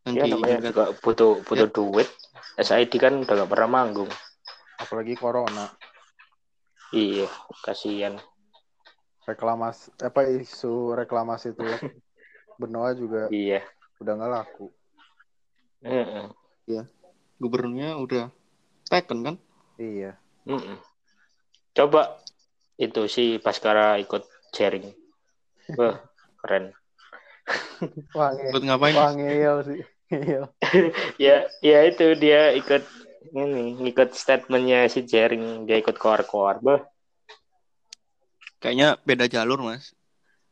yang 0.06 0.14
Ya 0.14 0.22
di- 0.22 0.38
namanya 0.38 0.70
juga 0.70 0.94
butuh 1.02 1.42
butuh 1.42 1.66
duit. 1.66 2.06
SID 2.54 2.94
kan 3.02 3.10
udah 3.26 3.42
gak 3.42 3.50
pernah 3.50 3.82
manggung. 3.82 4.06
Apalagi 4.78 5.18
corona. 5.18 5.66
Iya, 6.92 7.26
kasihan. 7.64 8.20
Reklamasi 9.24 9.88
apa 10.02 10.26
isu 10.28 10.92
reklamasi 10.92 11.56
itu 11.56 11.62
Benoa 12.60 12.92
juga 12.92 13.32
Iya. 13.32 13.64
udah 13.98 14.12
nggak 14.12 14.32
laku. 14.32 14.66
Heeh. 15.82 16.28
Gubernurnya 17.40 17.98
udah 17.98 18.30
taken 18.86 19.24
kan? 19.24 19.36
Iya. 19.80 20.14
Mm-mm. 20.46 20.78
Coba 21.72 22.20
itu 22.76 23.08
si 23.08 23.40
Baskara 23.40 23.96
ikut 23.98 24.22
sharing. 24.52 24.92
Wah, 25.74 25.96
keren. 26.44 26.70
Wah, 28.14 28.30
nge- 28.36 28.52
Ikut 28.52 28.62
ngapain? 28.62 28.94
wah 28.94 29.10
ngeyel 29.16 29.58
sih. 29.64 29.80
Ngeyel. 30.12 30.44
Ya, 31.24 31.46
ya 31.64 31.78
itu 31.88 32.14
dia 32.18 32.52
ikut 32.54 32.82
ini, 33.32 33.80
ikut 33.88 34.12
statementnya 34.12 34.84
si 34.86 35.02
Jering, 35.02 35.64
dia 35.64 35.80
ikut 35.80 35.96
koar-koar. 35.96 36.60
Bah, 36.60 36.80
Kayaknya 38.56 38.94
beda 39.02 39.26
jalur 39.26 39.58
mas. 39.58 39.90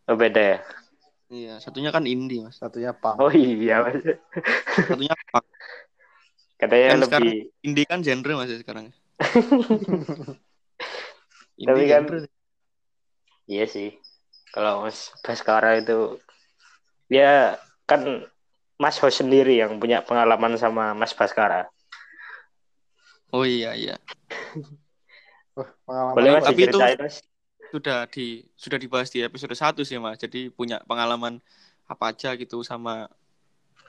oh, 0.04 0.18
beda 0.18 0.40
ya. 0.42 0.58
Iya, 1.30 1.54
satunya 1.62 1.94
kan 1.94 2.02
indie 2.10 2.42
mas. 2.42 2.58
Satunya 2.58 2.90
pang. 2.90 3.14
Oh 3.22 3.30
iya, 3.30 3.86
Mas. 3.86 4.02
Satunya 4.74 5.14
punk. 5.30 5.46
Katanya 6.58 6.86
Kan 6.90 7.00
sekarang- 7.06 7.22
lebih 7.30 7.38
indie 7.62 7.86
kan 7.86 8.00
genre 8.02 8.32
mas 8.34 8.50
ya 8.50 8.58
sekarang. 8.58 8.90
Indie 11.54 11.68
Tapi 11.70 11.82
kan- 11.86 12.08
genre. 12.08 12.18
Iya 13.46 13.64
sih. 13.66 13.94
Kalau 14.50 14.82
Mas 14.82 15.14
Baskara 15.22 15.78
itu 15.78 16.18
ya 17.06 17.54
kan 17.86 18.26
Mas 18.74 18.98
host 18.98 19.22
sendiri 19.22 19.58
yang 19.58 19.78
punya 19.78 20.02
pengalaman 20.02 20.58
sama 20.58 20.90
Mas 20.92 21.14
Baskara. 21.14 21.70
Oh 23.30 23.46
iya 23.46 23.74
iya. 23.78 23.96
Wah, 25.56 25.68
pengalaman 25.86 26.14
Boleh 26.14 26.30
Mas? 26.38 26.44
Tapi 26.46 26.62
itu- 26.66 26.80
Mas? 26.80 27.16
Sudah 27.70 28.02
di 28.10 28.42
sudah 28.58 28.78
dibahas 28.82 29.08
di 29.14 29.22
episode 29.22 29.54
1 29.54 29.86
sih 29.86 29.94
mas. 30.02 30.18
Jadi 30.18 30.50
punya 30.50 30.82
pengalaman 30.82 31.38
apa 31.86 32.10
aja 32.10 32.34
gitu 32.34 32.66
sama 32.66 33.06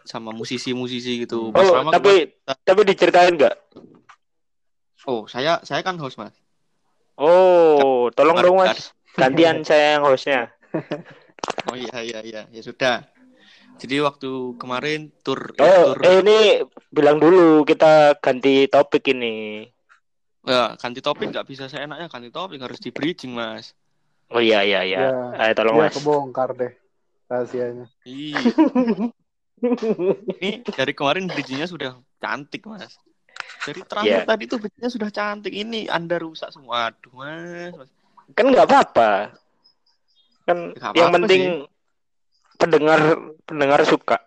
sama 0.06 0.30
musisi-musisi 0.30 1.26
gitu. 1.26 1.50
Mas 1.50 1.66
Oh, 1.66 1.82
Rama 1.82 1.90
tapi 1.90 2.30
tapi 2.62 2.82
diceritain 2.86 3.34
nggak? 3.34 3.56
oh 5.10 5.26
saya 5.26 5.58
saya 5.66 5.82
kan 5.82 5.98
host 5.98 6.22
mas. 6.22 6.34
Oh, 7.18 8.14
tolong 8.14 8.38
dong 8.38 8.62
Mas. 8.62 8.94
Gantian 9.18 9.62
saya 9.70 9.98
yang 9.98 10.06
hostnya. 10.06 10.54
Oh 11.70 11.74
iya 11.78 11.98
iya 12.06 12.20
iya 12.22 12.42
ya 12.54 12.62
sudah. 12.62 13.06
Jadi 13.78 13.96
waktu 13.98 14.30
kemarin 14.56 15.10
tur 15.22 15.54
Oh, 15.58 15.94
tur 15.94 16.00
eh, 16.02 16.22
ini 16.22 16.38
bilang 16.88 17.18
dulu 17.18 17.64
kita 17.64 18.18
ganti 18.18 18.66
topik 18.66 19.06
ini. 19.08 19.66
ya, 20.42 20.74
ganti 20.74 21.00
topik 21.00 21.30
nggak 21.30 21.46
bisa 21.46 21.66
saya 21.66 21.86
enaknya 21.86 22.08
ganti 22.08 22.30
topik 22.30 22.58
harus 22.58 22.78
di 22.78 22.90
bridging 22.90 23.32
mas. 23.32 23.74
Oh 24.28 24.40
iya 24.40 24.62
iya 24.62 24.82
iya. 24.82 25.00
Ya. 25.06 25.14
Ayo 25.38 25.54
tolong 25.54 25.76
Iya, 25.76 25.84
Mas. 25.84 25.96
kebongkar 25.96 26.50
deh 26.54 26.74
rahasianya. 27.28 27.86
Iya. 28.04 28.40
Ini 30.34 30.50
dari 30.66 30.94
kemarin 30.94 31.28
bridgingnya 31.28 31.68
sudah 31.68 31.92
cantik 32.18 32.66
mas. 32.66 32.98
Dari 33.62 33.82
terakhir 33.84 34.10
Iya. 34.10 34.26
tadi 34.26 34.44
tuh 34.46 34.58
bridgingnya 34.58 34.90
sudah 34.90 35.10
cantik. 35.10 35.54
Ini 35.54 35.86
anda 35.88 36.18
rusak 36.18 36.50
semua. 36.50 36.90
Aduh 36.90 37.14
mas. 37.14 37.74
mas. 37.76 37.90
kan 38.32 38.46
nggak 38.48 38.66
apa-apa. 38.66 39.12
Kan 40.42 40.58
Nggak 40.74 40.94
yang 40.96 41.10
apa-apa 41.10 41.18
penting 41.20 41.42
pendengar 42.62 43.02
pendengar 43.44 43.82
suka. 43.84 44.22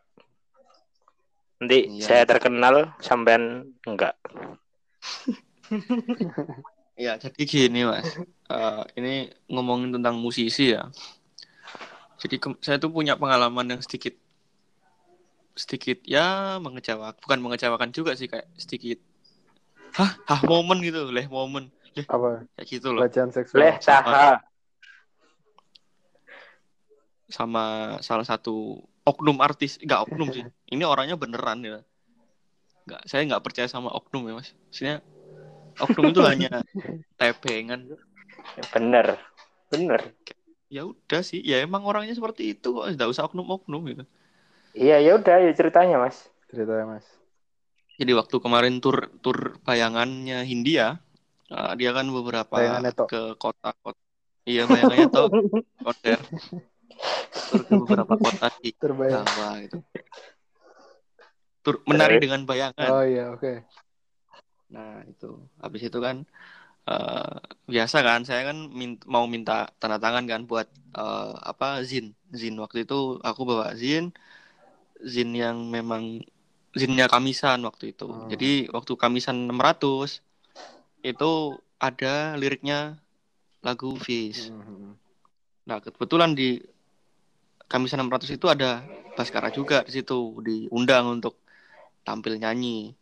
Nanti 1.62 1.86
Iya. 1.86 2.02
saya 2.02 2.22
terkenal 2.26 2.92
sampean 2.98 3.70
enggak. 3.86 4.18
Ya 6.94 7.18
jadi 7.18 7.42
gini 7.42 7.86
mas. 7.86 8.06
Eh, 8.46 8.82
ini 8.98 9.14
ngomongin 9.48 9.90
tentang 9.90 10.14
musisi 10.14 10.74
ya. 10.74 10.90
Jadi 12.20 12.36
saya 12.60 12.76
tuh 12.78 12.90
punya 12.90 13.14
pengalaman 13.14 13.76
yang 13.76 13.80
sedikit 13.80 14.14
sedikit 15.54 16.02
ya 16.02 16.58
mengecewakan 16.58 17.14
bukan 17.22 17.38
mengecewakan 17.38 17.90
juga 17.94 18.18
sih 18.18 18.26
kayak 18.26 18.50
sedikit 18.58 18.98
hah 19.94 20.18
hah 20.26 20.40
momen 20.42 20.82
gitu 20.82 21.14
leh 21.14 21.30
momen 21.30 21.70
Apa? 22.10 22.42
kayak 22.58 22.66
gitu 22.66 22.90
loh 22.90 23.06
Pelecehan 23.06 23.30
seksual. 23.30 23.62
Leh 23.62 23.74
saha. 23.78 24.42
Sama 27.28 27.96
salah 28.04 28.26
satu 28.26 28.84
oknum 29.04 29.40
artis. 29.40 29.80
Nggak 29.80 30.10
oknum 30.10 30.28
sih. 30.32 30.44
Ini 30.72 30.84
orangnya 30.84 31.16
beneran 31.16 31.60
ya. 31.64 31.80
Nggak 32.84 33.02
saya 33.08 33.22
nggak 33.28 33.44
percaya 33.44 33.68
sama 33.68 33.92
oknum 33.92 34.28
ya 34.28 34.34
mas. 34.36 34.52
Maksudnya 34.68 34.96
oknum 35.80 36.12
itu 36.12 36.20
hanya 36.24 36.50
tebengan. 37.20 37.80
Bener. 38.72 39.06
Bener. 39.72 40.00
ya 40.72 40.82
udah 40.82 41.22
sih. 41.22 41.38
Ya 41.44 41.62
emang 41.62 41.86
orangnya 41.86 42.16
seperti 42.16 42.56
itu 42.56 42.74
kok. 42.74 42.88
Nggak 42.92 43.10
usah 43.12 43.28
oknum 43.28 43.46
oknum 43.46 43.84
gitu. 43.88 44.04
Iya 44.74 44.98
ya 45.00 45.12
udah 45.14 45.36
ya 45.38 45.52
ceritanya 45.54 46.02
Mas. 46.02 46.26
Ceritanya, 46.50 46.98
Mas. 46.98 47.06
jadi 47.94 48.10
waktu 48.18 48.42
kemarin 48.42 48.82
tur 48.82 49.06
tur 49.22 49.62
bayangannya 49.62 50.42
Hindia 50.42 50.98
eh, 51.46 51.72
dia 51.78 51.94
kan 51.94 52.10
beberapa 52.10 52.82
ke 53.06 53.38
kota-kota. 53.38 53.98
Iya 54.42 54.66
bayangannya 54.66 55.06
tuh 55.14 55.30
konser 55.86 56.18
tur 57.50 57.62
ke 57.66 57.74
beberapa 57.76 58.14
kota 58.24 58.46
di 58.62 58.70
Terbayang. 58.76 59.26
Jawa 59.26 59.48
gitu 59.64 59.78
tur 61.64 61.80
menari 61.88 62.20
dengan 62.20 62.44
bayangan 62.44 62.90
Oh 62.92 63.04
iya, 63.04 63.32
oke. 63.32 63.64
Nah, 64.68 65.00
itu. 65.08 65.38
Habis 65.62 65.88
itu 65.88 65.98
kan 66.02 66.28
eh, 66.84 67.36
biasa 67.64 68.04
kan 68.04 68.20
saya 68.28 68.52
kan 68.52 68.68
min- 68.68 69.00
mau 69.08 69.24
minta 69.24 69.72
tanda 69.80 69.96
tangan 69.96 70.28
kan 70.28 70.44
buat 70.44 70.68
eh, 70.92 71.34
apa 71.40 71.80
zin. 71.88 72.12
Zin 72.34 72.58
waktu 72.60 72.84
itu 72.84 73.16
aku 73.24 73.46
bawa 73.48 73.72
zin 73.78 74.12
zin 75.00 75.30
yang 75.32 75.68
memang 75.72 76.20
zinnya 76.74 77.06
Kamisan 77.08 77.62
waktu 77.64 77.94
itu. 77.96 78.08
Hmm. 78.10 78.28
Jadi 78.28 78.68
waktu 78.68 78.92
Kamisan 78.98 79.48
600 79.48 80.20
itu 81.04 81.32
ada 81.78 82.34
liriknya 82.36 82.98
lagu 83.64 83.96
Fish. 83.96 84.50
Mhm. 84.52 84.96
Nah, 85.64 85.80
kebetulan 85.80 86.36
di 86.36 86.60
Kamisan 87.74 88.06
600 88.06 88.30
itu 88.30 88.46
ada 88.46 88.86
Baskara 89.18 89.50
juga 89.50 89.82
di 89.82 89.90
situ 89.98 90.38
diundang 90.46 91.18
untuk 91.18 91.42
tampil 92.06 92.38
nyanyi. 92.38 92.94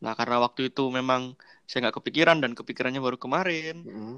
Nah, 0.00 0.16
karena 0.16 0.40
waktu 0.40 0.72
itu 0.72 0.88
memang 0.88 1.36
saya 1.68 1.84
nggak 1.84 2.00
kepikiran 2.00 2.40
dan 2.40 2.56
kepikirannya 2.56 2.96
baru 2.96 3.20
kemarin, 3.20 3.84
Mhm. 3.84 4.16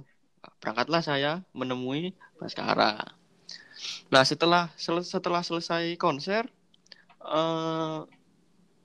berangkatlah 0.62 1.02
saya 1.02 1.42
menemui 1.50 2.14
Baskara. 2.38 3.10
Nah, 4.06 4.22
setelah 4.22 4.70
sel- 4.78 5.02
setelah 5.02 5.42
selesai 5.42 5.98
konser, 5.98 6.46
eh 7.26 7.98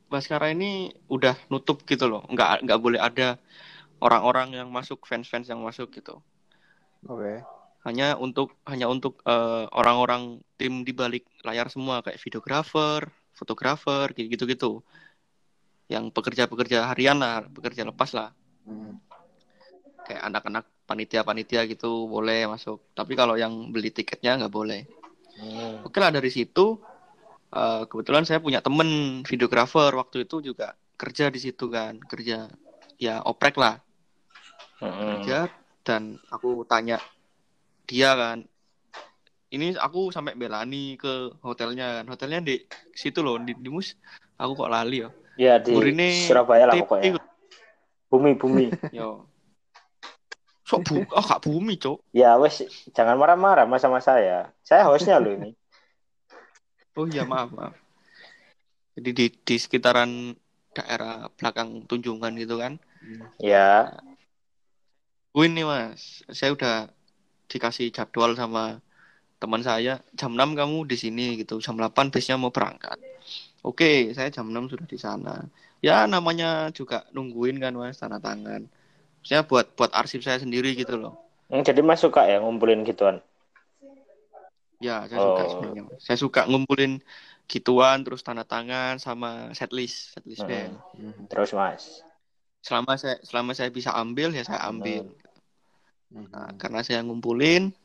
Baskara 0.09 0.49
ini 0.49 0.89
udah 1.13 1.37
nutup 1.53 1.85
gitu 1.85 2.09
loh, 2.09 2.25
nggak 2.25 2.65
nggak 2.65 2.79
boleh 2.81 2.97
ada 2.97 3.37
orang-orang 4.01 4.55
yang 4.57 4.69
masuk, 4.73 5.05
fans-fans 5.05 5.45
yang 5.45 5.61
masuk 5.61 5.93
gitu 5.93 6.21
Oke. 7.05 7.43
Hanya 7.88 8.19
untuk 8.19 8.59
hanya 8.67 8.91
untuk 8.91 9.23
eh, 9.23 9.65
orang-orang 9.71 10.43
tim 10.59 10.83
di 10.83 10.91
balik 10.91 11.23
layar 11.47 11.71
semua 11.71 12.03
kayak 12.03 12.19
videografer, 12.19 13.07
fotografer, 13.31 14.11
gitu-gitu. 14.11 14.83
Yang 15.88 16.11
pekerja-pekerja 16.11 16.91
harian 16.91 17.23
lah, 17.23 17.47
pekerja 17.47 17.88
lepas 17.88 18.11
lah, 18.11 18.35
Mhm. 18.67 18.99
kayak 20.03 20.21
anak-anak 20.27 20.67
panitia-panitia 20.83 21.63
gitu 21.71 22.11
boleh 22.11 22.43
masuk. 22.51 22.83
Tapi 22.91 23.15
kalau 23.15 23.39
yang 23.39 23.71
beli 23.71 23.95
tiketnya 23.95 24.35
nggak 24.35 24.51
boleh. 24.51 24.83
Hmm. 25.39 25.88
Oke 25.88 26.03
lah 26.03 26.11
dari 26.11 26.27
situ 26.27 26.75
eh, 27.55 27.83
kebetulan 27.88 28.27
saya 28.27 28.43
punya 28.43 28.59
temen 28.59 29.23
videografer 29.23 29.95
waktu 29.95 30.27
itu 30.27 30.43
juga 30.43 30.75
kerja 30.99 31.31
di 31.31 31.39
situ 31.39 31.71
kan, 31.71 31.95
kerja 32.03 32.51
ya 32.99 33.23
oprek 33.23 33.55
lah. 33.55 33.79
Mm-mm. 34.77 35.23
kerja 35.23 35.49
dan 35.81 36.21
aku 36.29 36.61
tanya 36.69 37.01
dia 37.88 38.11
kan 38.13 38.43
ini 39.47 39.79
aku 39.79 40.11
sampai 40.11 40.35
belani 40.35 40.99
ke 40.99 41.31
hotelnya 41.39 42.03
kan 42.03 42.05
hotelnya 42.11 42.43
di 42.43 42.59
situ 42.91 43.23
loh 43.23 43.39
di, 43.39 43.55
di 43.55 43.69
mus 43.71 43.95
aku 44.35 44.59
kok 44.59 44.71
lali 44.71 45.07
ya 45.07 45.09
Ya 45.38 45.61
di 45.61 45.69
Murine 45.69 46.25
Surabaya 46.25 46.65
lah 46.65 46.73
pokoknya. 46.81 47.21
Bumi 48.09 48.33
bumi. 48.33 48.73
yo 48.97 49.29
sok 50.67 50.83
bu 50.83 50.95
oh 51.13 51.23
kak 51.23 51.45
bumi 51.45 51.79
cok 51.79 52.03
ya 52.11 52.35
wes 52.35 52.59
jangan 52.91 53.15
marah-marah 53.15 53.63
mas 53.63 53.79
sama 53.79 54.01
saya. 54.03 54.51
Saya 54.67 54.83
hostnya 54.83 55.15
loh 55.21 55.31
ini. 55.31 55.55
oh 56.97 57.05
iya 57.07 57.23
maaf 57.23 57.53
maaf 57.53 57.77
jadi 58.97 59.13
di 59.13 59.25
di 59.29 59.55
sekitaran 59.61 60.33
daerah 60.73 61.29
belakang 61.38 61.85
Tunjungan 61.85 62.33
gitu 62.35 62.57
kan 62.57 62.81
Ya. 63.38 63.93
Win 65.38 65.53
nih 65.53 65.63
mas 65.69 66.25
saya 66.33 66.57
udah 66.57 66.89
dikasih 67.47 67.91
jadwal 67.91 68.35
sama 68.35 68.79
teman 69.37 69.61
saya 69.61 70.01
jam 70.17 70.33
6 70.33 70.57
kamu 70.57 70.87
di 70.89 70.97
sini 70.97 71.25
gitu 71.41 71.61
jam 71.61 71.77
8 71.77 72.09
bisnya 72.09 72.35
mau 72.35 72.49
berangkat 72.49 72.97
oke 73.63 74.11
saya 74.17 74.29
jam 74.33 74.49
6 74.49 74.67
sudah 74.67 74.87
di 74.89 74.97
sana 74.97 75.45
ya 75.79 76.09
namanya 76.09 76.73
juga 76.73 77.05
nungguin 77.13 77.61
kan 77.61 77.73
mas 77.77 77.97
tanda 78.01 78.17
tangan 78.17 78.65
saya 79.21 79.43
buat 79.45 79.71
buat 79.77 79.91
arsip 79.93 80.23
saya 80.25 80.41
sendiri 80.41 80.73
gitu 80.75 80.97
loh 80.97 81.15
Hmm, 81.47 81.63
Jadi 81.63 81.79
mas 81.79 82.03
suka 82.03 82.27
ya 82.27 82.43
ngumpulin 82.43 82.83
gituan. 82.83 83.23
ya 84.77 85.07
saya 85.07 85.19
suka 85.23 85.41
Oh. 85.41 85.49
sebenarnya 85.49 85.83
Mas. 85.89 86.01
saya 86.03 86.17
suka 86.19 86.41
ngumpulin 86.45 86.99
gituan 87.47 88.03
terus 88.03 88.21
tanda 88.21 88.43
tangan 88.43 88.99
sama 88.99 89.49
setlist 89.55 90.11
setlist 90.13 90.43
Hmm. 90.43 90.49
band 90.51 90.73
Mhm. 90.99 91.23
Terus 91.31 91.55
Mas. 91.55 92.03
selama 92.61 92.99
saya 92.99 93.15
selama 93.23 93.55
saya 93.55 93.71
bisa 93.71 93.95
ambil 93.95 94.35
ya 94.35 94.43
saya 94.43 94.59
ambil 94.67 95.07
Mhm. 95.07 95.15
Nah, 96.08 96.55
karena 96.55 96.80
saya 96.88 97.03
ngumpulin 97.03 97.76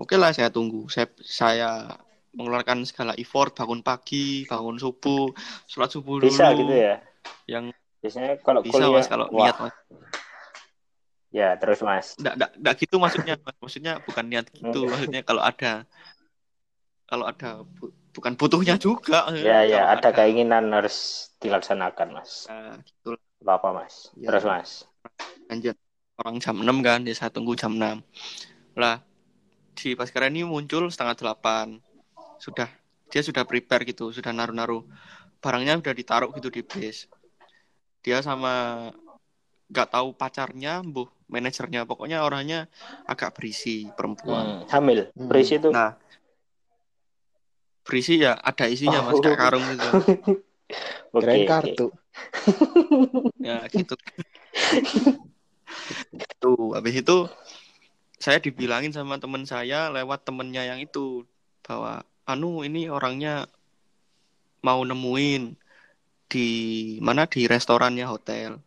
oke 0.00 0.14
lah 0.16 0.32
saya 0.32 0.48
tunggu 0.48 0.88
saya 0.88 1.06
saya 1.20 1.70
mengeluarkan 2.32 2.88
segala 2.88 3.12
effort 3.20 3.52
bangun 3.52 3.84
pagi 3.84 4.48
bangun 4.48 4.80
subuh 4.80 5.34
sholat 5.68 5.90
subuh 5.92 6.16
Bisa 6.22 6.48
dulu 6.48 6.56
gitu 6.56 6.74
ya. 6.80 6.96
yang 7.44 7.64
Biasanya 8.00 8.40
kalau 8.40 8.64
bisa 8.64 8.80
kuliah 8.80 8.92
mas 8.96 9.06
kalau 9.12 9.26
wah, 9.28 9.44
niat 9.44 9.56
mas 9.60 9.74
Ya, 11.30 11.54
terus 11.62 11.78
Mas. 11.78 12.18
Nggak, 12.18 12.34
nggak, 12.34 12.50
nggak 12.58 12.74
gitu 12.82 12.94
maksudnya 12.98 13.34
Mas. 13.38 13.56
maksudnya 13.62 13.92
bukan 14.02 14.24
niat 14.26 14.50
gitu 14.50 14.66
Hmm. 14.82 14.90
maksudnya 14.90 15.20
kalau 15.22 15.42
ada 15.46 15.86
kalau 17.06 17.24
ada 17.30 17.62
bu- 17.78 17.94
bukan 18.10 18.34
butuhnya 18.34 18.74
juga 18.82 19.30
Ya, 19.38 19.62
ya, 19.62 19.86
Kalau 19.86 19.94
ada 19.94 20.10
keinginan 20.10 20.74
harus 20.74 21.30
dilaksanakan, 21.38 22.18
Mas. 22.18 22.50
Nah, 22.50 22.82
gitu. 22.82 23.14
Apa-apa, 23.46 23.82
Mas. 23.82 24.10
Ya. 24.18 24.26
Terus 24.30 24.42
Mas. 24.42 24.70
lanjut 25.46 25.76
orang 26.20 26.36
jam 26.36 26.56
6 26.60 26.84
kan 26.84 27.00
dia 27.00 27.16
saya 27.16 27.32
tunggu 27.32 27.56
jam 27.56 27.72
6 27.72 28.04
lah 28.76 29.00
si 29.74 29.96
Baskara 29.96 30.28
ini 30.28 30.44
muncul 30.44 30.92
setengah 30.92 31.16
delapan 31.16 31.80
sudah 32.36 32.68
dia 33.08 33.24
sudah 33.24 33.48
prepare 33.48 33.88
gitu 33.88 34.12
sudah 34.12 34.28
naruh-naruh 34.30 34.84
barangnya 35.40 35.80
udah 35.80 35.94
ditaruh 35.96 36.30
gitu 36.36 36.52
di 36.52 36.60
base 36.60 37.08
dia 38.04 38.20
sama 38.20 38.88
nggak 39.72 39.88
tahu 39.88 40.12
pacarnya 40.12 40.84
bu 40.84 41.08
manajernya 41.30 41.88
pokoknya 41.88 42.20
orangnya 42.20 42.68
agak 43.06 43.32
berisi 43.38 43.86
perempuan 43.94 44.60
Hmm, 44.60 44.68
hamil. 44.68 45.08
Hmm. 45.16 45.28
Berisi 45.30 45.56
itu. 45.56 45.70
nah 45.72 45.96
berisi 47.80 48.20
ya 48.20 48.36
ada 48.36 48.68
isinya 48.68 49.00
mas 49.02 49.16
Oh. 49.16 49.22
kayak 49.24 49.40
karung 49.40 49.64
gitu 49.64 49.88
Oke. 51.10 51.26
Kirain 51.26 51.42
oke. 51.42 51.50
kartu. 51.50 51.86
ya 53.48 53.66
gitu 53.66 53.94
tuh 56.42 56.76
habis 56.76 57.00
itu 57.00 57.28
saya 58.20 58.36
dibilangin 58.36 58.92
sama 58.92 59.16
teman 59.16 59.48
saya 59.48 59.88
lewat 59.88 60.28
temennya 60.28 60.68
yang 60.68 60.80
itu 60.80 61.24
bahwa 61.64 62.04
anu 62.28 62.60
ini 62.62 62.92
orangnya 62.92 63.48
mau 64.60 64.84
nemuin 64.84 65.56
di 66.30 66.48
mana? 67.02 67.26
Di 67.26 67.50
restorannya 67.50 68.06
hotel. 68.06 68.62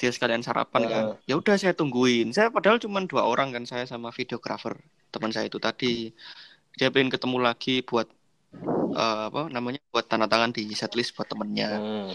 Dia 0.00 0.10
sekalian 0.10 0.42
sarapan 0.42 0.82
kan. 0.88 1.04
Heeh. 1.14 1.30
ya 1.30 1.34
udah 1.38 1.54
saya 1.60 1.76
tungguin. 1.76 2.32
Saya 2.32 2.48
padahal 2.48 2.80
cuma 2.80 3.04
dua 3.04 3.28
orang 3.28 3.52
kan 3.54 3.64
saya 3.68 3.84
sama 3.84 4.10
videografer 4.10 4.74
teman 5.12 5.30
saya 5.30 5.46
itu 5.46 5.60
tadi. 5.60 6.10
Dia 6.80 6.88
pengen 6.88 7.12
ketemu 7.12 7.38
lagi 7.44 7.84
buat 7.84 8.08
eh, 8.96 9.22
apa 9.28 9.52
namanya 9.52 9.78
buat 9.92 10.08
tanda 10.08 10.26
tangan 10.26 10.50
di 10.56 10.72
setlist 10.72 11.12
buat 11.14 11.28
temennya. 11.28 11.70
Hmm. 11.76 12.10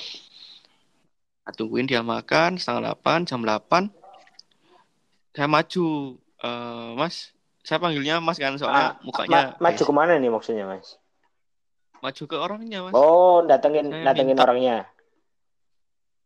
Nah, 1.47 1.53
tungguin 1.55 1.87
dia 1.87 2.03
makan 2.03 2.59
setengah 2.59 2.91
delapan 2.91 3.23
jam 3.23 3.39
delapan 3.39 3.87
saya 5.37 5.45
maju 5.45 6.17
Eh, 6.37 6.89
mas 6.93 7.33
saya 7.65 7.81
panggilnya 7.81 8.21
mas 8.21 8.37
kan 8.37 8.53
soalnya 8.57 8.93
Ah, 8.93 9.01
mukanya 9.01 9.57
Ma- 9.57 9.69
maju 9.69 9.81
ke 9.81 9.93
mana 9.93 10.13
nih 10.17 10.29
maksudnya, 10.29 10.69
Mas? 10.69 11.01
maju 11.97 12.23
ke 12.29 12.37
orangnya 12.37 12.85
mas 12.85 12.93
Oh, 12.93 13.41
datengin 13.41 13.89
Saya 13.89 14.05
datengin 14.05 14.37
minta- 14.37 14.45
orangnya. 14.45 14.85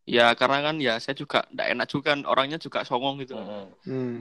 ya 0.03 0.36
karena 0.36 0.68
kan 0.68 0.76
ya 0.84 0.99
saya 0.99 1.16
juga 1.16 1.47
nggak 1.47 1.68
enak 1.72 1.88
juga 1.88 2.12
kan, 2.12 2.20
orangnya 2.28 2.59
juga 2.59 2.84
songong 2.84 3.24
gitu 3.24 3.39
Hmm. 3.39 3.72
Hmm. 3.88 4.16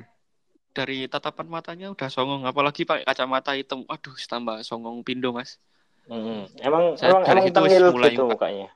dari 0.70 1.11
tatapan 1.11 1.51
matanya 1.51 1.91
udah 1.91 2.07
songong 2.07 2.47
apalagi 2.47 2.86
pakai 2.86 3.03
kacamata 3.03 3.59
hitam 3.59 3.82
aduh 3.91 4.14
tambah 4.30 4.62
songong 4.62 5.03
pindo 5.03 5.34
mas 5.34 5.59
Hmm. 6.07 6.47
Emang 6.62 6.95
Saya 6.95 7.18
emang 7.18 7.22
dari 7.26 7.30
emang 7.34 7.45
situ 7.51 7.91
mulai 7.91 8.11
gitu 8.14 8.22
muka- 8.30 8.34
mukanya. 8.38 8.68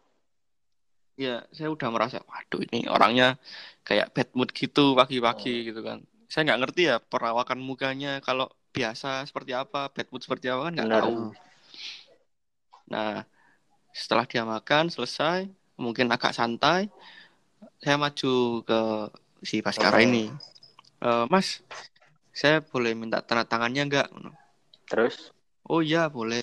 Ya 1.14 1.46
saya 1.54 1.70
udah 1.70 1.88
merasa 1.94 2.18
waduh 2.26 2.60
ini 2.66 2.90
orangnya 2.90 3.38
kayak 3.86 4.10
bad 4.14 4.28
mood 4.34 4.50
gitu 4.50 4.98
pagi-pagi 4.98 5.70
gitu 5.70 5.80
kan. 5.84 6.02
Saya 6.26 6.42
nggak 6.50 6.60
ngerti 6.66 6.82
ya 6.90 6.96
perawakan 6.98 7.60
mukanya 7.62 8.18
kalau 8.24 8.50
biasa 8.74 9.22
seperti 9.28 9.54
apa 9.54 9.86
bad 9.94 10.08
mood 10.10 10.22
seperti 10.26 10.50
apa 10.50 10.66
kan 10.66 10.72
nggak 10.74 10.90
tahu. 10.90 11.14
Nah 12.90 13.22
setelah 13.94 14.26
dia 14.26 14.42
makan 14.42 14.90
selesai 14.90 15.46
mungkin 15.78 16.10
agak 16.10 16.34
santai 16.34 16.90
saya 17.78 17.96
maju 18.00 18.34
ke 18.66 18.80
si 19.46 19.62
Baskara 19.62 20.02
Hmm. 20.02 20.06
ini. 20.08 20.24
"Eh, 21.04 21.24
Mas 21.30 21.62
saya 22.34 22.58
boleh 22.58 22.92
minta 22.98 23.22
tanda 23.22 23.46
tangannya 23.46 23.82
nggak? 23.86 24.08
Terus? 24.90 25.30
Oh 25.70 25.80
iya 25.80 26.10
boleh. 26.10 26.42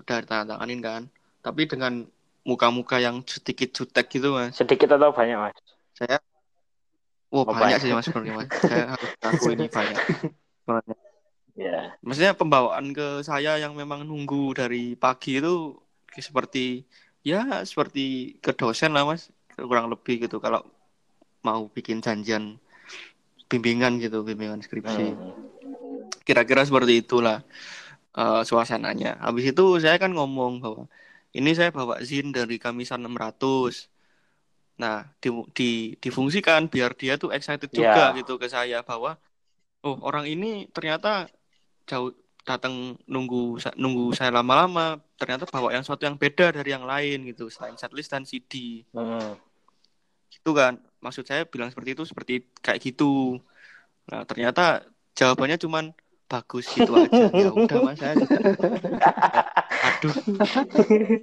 Udah 0.00 0.18
tanda 0.26 0.56
tanganin 0.58 0.80
kan. 0.82 1.02
Tapi 1.46 1.62
dengan 1.70 2.06
muka-muka 2.42 2.98
yang 2.98 3.22
sedikit 3.26 3.70
jutek 3.70 4.06
gitu 4.10 4.34
mas 4.34 4.54
sedikit 4.58 4.94
atau 4.94 5.14
banyak, 5.14 5.38
Mas? 5.38 5.56
saya 5.94 6.18
Wah 7.32 7.48
Oh, 7.48 7.56
banyak 7.56 7.80
banyak. 7.80 7.80
sih 7.80 7.90
mas 7.96 8.04
sebenarnya 8.04 8.34
mas. 8.44 8.48
Saya 8.60 8.84
harus 8.92 9.10
aku 9.24 9.44
ini 9.56 9.64
banyak. 9.72 9.96
Sebenarnya. 10.62 10.96
Ya. 11.56 11.78
Maksudnya 12.04 12.32
pembawaan 12.36 12.92
ke 12.92 13.24
saya 13.24 13.56
yang 13.56 13.72
memang 13.72 14.04
nunggu 14.04 14.52
dari 14.52 14.92
pagi 15.00 15.40
itu 15.40 15.80
seperti 16.12 16.84
ya 17.24 17.64
seperti 17.64 18.36
ke 18.36 18.52
dosen 18.52 18.92
lah 18.92 19.08
mas 19.08 19.32
kurang 19.56 19.88
lebih 19.88 20.28
gitu 20.28 20.44
kalau 20.44 20.60
mau 21.40 21.68
bikin 21.72 22.04
janjian 22.04 22.60
bimbingan 23.48 23.96
gitu 23.96 24.20
bimbingan 24.24 24.60
skripsi 24.60 25.16
Hmm. 25.16 25.32
kira-kira 26.28 26.68
seperti 26.68 27.00
itulah 27.00 27.40
eh, 28.12 28.42
suasananya. 28.44 29.16
Habis 29.24 29.56
itu 29.56 29.64
saya 29.80 29.96
kan 29.96 30.12
ngomong 30.12 30.60
bahwa 30.60 30.84
ini 31.32 31.50
saya 31.52 31.72
bawa 31.72 32.00
zin 32.04 32.30
dari 32.30 32.56
Kamisan 32.56 33.00
600. 33.02 33.88
Nah, 34.76 35.04
di, 35.20 35.28
di, 35.52 35.70
difungsikan 35.96 36.66
biar 36.66 36.96
dia 36.96 37.16
tuh 37.16 37.30
excited 37.30 37.68
juga 37.68 38.12
Ya. 38.12 38.18
gitu 38.18 38.36
ke 38.36 38.48
saya 38.48 38.80
bahwa 38.80 39.16
oh 39.82 39.96
orang 40.02 40.26
ini 40.26 40.66
ternyata 40.70 41.28
jauh 41.84 42.14
datang 42.42 42.98
nunggu 43.06 43.58
nunggu 43.78 44.10
saya 44.12 44.34
lama-lama 44.34 44.98
ternyata 45.14 45.46
bawa 45.46 45.70
yang 45.70 45.86
sesuatu 45.86 46.02
yang 46.02 46.18
beda 46.18 46.50
dari 46.50 46.74
yang 46.74 46.82
lain 46.82 47.22
gitu 47.30 47.46
selain 47.46 47.78
setlist 47.78 48.10
dan 48.10 48.26
CD 48.26 48.82
Hmm. 48.90 49.38
gitu 50.26 50.50
kan 50.50 50.74
maksud 50.98 51.22
saya 51.22 51.46
bilang 51.46 51.70
seperti 51.70 51.94
itu 51.94 52.02
seperti 52.02 52.34
kayak 52.58 52.82
gitu 52.82 53.38
nah 54.10 54.26
ternyata 54.26 54.82
jawabannya 55.14 55.54
cuman 55.62 55.84
bagus 56.32 56.64
gitu 56.72 56.92
aja 56.96 57.28
ya 57.36 57.48
udah 57.52 57.78
mas 57.84 57.98
saya 58.00 58.14
aduh 59.86 60.14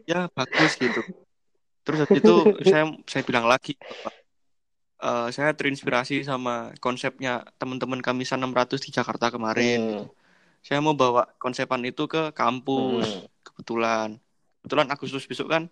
ya 0.05 0.29
bagus 0.37 0.71
gitu 0.77 1.01
terus 1.85 1.99
habis 2.05 2.21
itu 2.21 2.35
saya 2.69 2.83
saya 3.09 3.23
bilang 3.25 3.45
lagi 3.49 3.73
eh, 5.01 5.27
saya 5.35 5.49
terinspirasi 5.57 6.21
sama 6.29 6.75
konsepnya 6.83 7.41
teman-teman 7.57 7.99
Kamisan 8.05 8.39
600 8.43 8.79
di 8.85 8.89
Jakarta 8.93 9.33
kemarin 9.33 9.79
Hmm. 9.81 10.05
saya 10.61 10.79
mau 10.83 10.93
bawa 10.93 11.23
konsepan 11.41 11.81
itu 11.87 12.03
ke 12.05 12.35
kampus 12.35 13.05
Hmm. 13.17 13.25
kebetulan 13.47 14.07
kebetulan 14.61 14.87
Agustus 14.93 15.23
besok 15.25 15.47
kan 15.49 15.63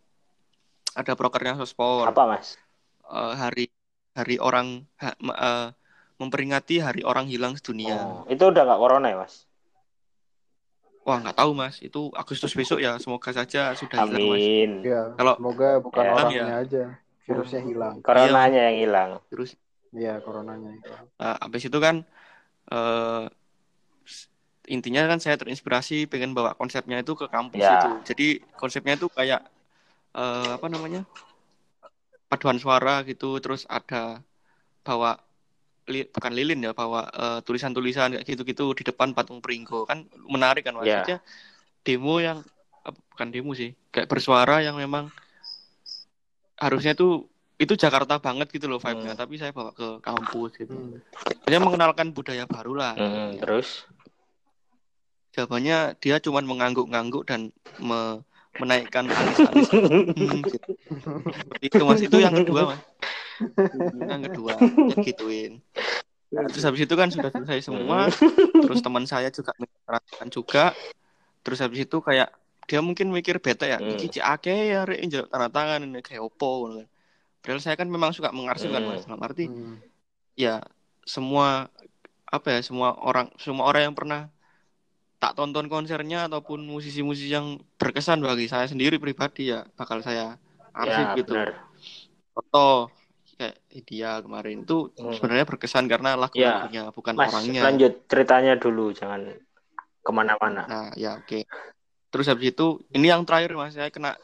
ada 0.98 1.14
prokernya 1.14 1.54
sospol 1.62 2.08
Apa, 2.10 2.24
Mas? 2.26 2.58
eh, 3.06 3.34
hari 3.38 3.66
hari 4.18 4.36
orang 4.42 4.68
ha- 4.98 5.20
eh, 5.22 5.68
memperingati 6.18 6.82
hari 6.82 7.02
orang 7.06 7.30
hilang 7.30 7.54
sedunia. 7.56 7.98
Oh, 7.98 8.26
itu 8.28 8.42
udah 8.42 8.62
nggak 8.66 8.82
corona 8.82 9.08
ya, 9.10 9.18
Mas? 9.22 9.46
Wah 11.08 11.24
nggak 11.24 11.40
tahu 11.40 11.56
mas, 11.56 11.80
itu 11.80 12.12
Agustus 12.12 12.52
besok 12.52 12.84
ya. 12.84 13.00
Semoga 13.00 13.32
saja 13.32 13.72
sudah 13.80 14.04
hilang 14.04 14.28
mas. 14.28 14.44
Amin. 14.44 14.72
Ya, 14.84 15.16
Kalau- 15.16 15.40
semoga 15.40 15.70
bukan 15.80 16.04
Ya. 16.04 16.12
orangnya 16.12 16.36
Ya. 16.36 16.56
aja, 16.60 16.84
virusnya 17.24 17.62
hilang. 17.64 17.96
Coronanya 18.04 18.62
yang 18.68 18.78
hilang. 18.84 19.10
Terus 19.32 19.56
Iya, 19.96 20.20
coronanya 20.20 20.76
hilang. 20.76 21.06
nah, 21.16 21.36
habis 21.40 21.64
itu 21.64 21.80
kan 21.80 22.04
eh, 22.68 23.24
s- 24.04 24.28
intinya 24.68 25.08
kan 25.08 25.24
saya 25.24 25.40
terinspirasi 25.40 26.12
pengen 26.12 26.36
bawa 26.36 26.52
konsepnya 26.60 27.00
itu 27.00 27.16
ke 27.16 27.32
kampus 27.32 27.64
Ya. 27.64 27.80
itu. 27.80 27.90
Jadi 28.12 28.28
konsepnya 28.60 29.00
itu 29.00 29.08
kayak 29.08 29.48
eh, 30.12 30.50
apa 30.60 30.68
namanya 30.68 31.08
paduan 32.28 32.60
suara 32.60 33.00
gitu. 33.08 33.40
Terus 33.40 33.64
ada 33.72 34.20
bawa 34.84 35.16
li- 35.88 36.08
bukan 36.08 36.32
lilin 36.36 36.60
ya 36.62 36.72
bawa 36.72 37.08
eh, 37.08 37.40
tulisan-tulisan 37.42 38.20
kayak 38.20 38.28
gitu-gitu 38.28 38.76
di 38.76 38.84
depan 38.84 39.12
patung 39.12 39.40
Pringgo 39.40 39.88
kan 39.88 40.04
menarik 40.28 40.68
kan 40.68 40.76
Ya. 40.78 41.02
maksudnya 41.02 41.18
demo 41.82 42.20
yang 42.20 42.44
eh, 42.84 42.94
bukan 43.12 43.28
demo 43.32 43.52
sih 43.52 43.72
kayak 43.90 44.08
bersuara 44.08 44.60
yang 44.60 44.76
memang 44.76 45.10
harusnya 46.58 46.94
tuh 46.94 47.26
itu 47.58 47.74
Jakarta 47.74 48.22
banget 48.22 48.54
gitu 48.54 48.70
loh 48.70 48.78
vibe-nya 48.78 49.18
Hmm. 49.18 49.22
tapi 49.22 49.40
saya 49.40 49.50
bawa 49.50 49.74
ke 49.74 50.04
kampus 50.04 50.52
gitu 50.62 50.76
Hmm. 50.76 51.00
Maksudnya 51.18 51.62
mengenalkan 51.64 52.08
budaya 52.12 52.44
baru 52.46 52.76
lah 52.76 52.94
Hmm, 52.94 53.40
terus? 53.40 53.88
jawabannya 55.32 55.96
dia 56.02 56.18
cuman 56.18 56.44
mengangguk-ngangguk 56.44 57.24
dan 57.24 57.54
me- 57.78 58.22
menaikkan 58.58 59.06
alis-alis 59.08 59.70
Hmm, 60.18 60.42
gitu. 60.44 60.58
Itu 61.62 61.82
mas 61.86 62.02
itu 62.02 62.18
yang 62.18 62.34
kedua 62.34 62.74
mas 62.74 62.82
yang 64.08 64.22
kedua 64.26 64.54
gituin 65.06 65.62
Nah, 66.28 66.44
terus 66.44 66.60
habis 66.68 66.84
itu 66.84 66.92
kan 66.92 67.08
sudah 67.08 67.32
selesai 67.32 67.72
semua. 67.72 68.12
Terus 68.52 68.84
teman 68.84 69.08
saya 69.08 69.32
juga 69.32 69.56
mengatakan 69.56 70.28
juga. 70.28 70.76
Terus 71.40 71.64
habis 71.64 71.88
itu 71.88 72.04
kayak 72.04 72.36
dia 72.68 72.84
mungkin 72.84 73.16
mikir 73.16 73.40
bete 73.40 73.72
ya 73.72 73.80
Hmm. 73.80 73.96
iki 73.96 74.20
akeh 74.20 74.76
ya 74.76 74.84
rek 74.84 75.08
njaluk 75.08 75.32
tanda 75.32 75.48
tangan 75.48 75.88
ini 75.88 76.04
kayak 76.04 76.20
opo 76.20 76.68
kan. 76.68 76.84
Padahal 77.40 77.64
saya 77.64 77.80
kan 77.80 77.88
memang 77.88 78.12
suka 78.12 78.36
mengarsipkan 78.36 78.84
Hmm. 78.84 78.92
mas. 78.92 79.08
Dalam 79.08 79.24
arti 79.24 79.48
Hmm. 79.48 79.80
ya 80.36 80.60
semua 81.08 81.72
apa 82.28 82.48
ya 82.52 82.60
semua 82.60 82.92
orang 83.00 83.32
semua 83.40 83.64
orang 83.64 83.88
yang 83.88 83.96
pernah 83.96 84.28
tak 85.24 85.32
tonton 85.32 85.72
konsernya 85.72 86.28
ataupun 86.28 86.60
musisi-musisi 86.68 87.32
yang 87.32 87.56
berkesan 87.80 88.20
bagi 88.20 88.52
saya 88.52 88.68
sendiri 88.68 89.00
pribadi 89.00 89.48
ya 89.56 89.64
bakal 89.80 90.04
saya 90.04 90.36
arsip 90.76 91.08
ya 91.08 91.16
gitu. 91.24 91.34
foto 92.36 92.92
kayak 93.38 93.56
dia 93.86 94.18
kemarin. 94.20 94.66
Itu 94.66 94.90
Hmm. 94.94 95.14
sebenarnya 95.14 95.46
berkesan 95.46 95.86
karena 95.86 96.18
lagu-lagunya 96.18 96.90
bukan 96.92 97.14
mas 97.14 97.30
orangnya. 97.30 97.62
lanjut. 97.64 97.94
Ceritanya 98.10 98.54
dulu 98.58 98.90
jangan 98.92 99.38
ke 100.02 100.12
mana-mana. 100.12 100.66
Nah 100.66 100.90
ya 100.94 101.16
oke. 101.16 101.46
Terus 102.10 102.26
habis 102.26 102.52
itu 102.52 102.68
ini 102.92 103.08
yang 103.08 103.22
terakhir 103.24 103.54
mas. 103.54 103.78
Saya 103.78 103.88
kena 103.88 104.18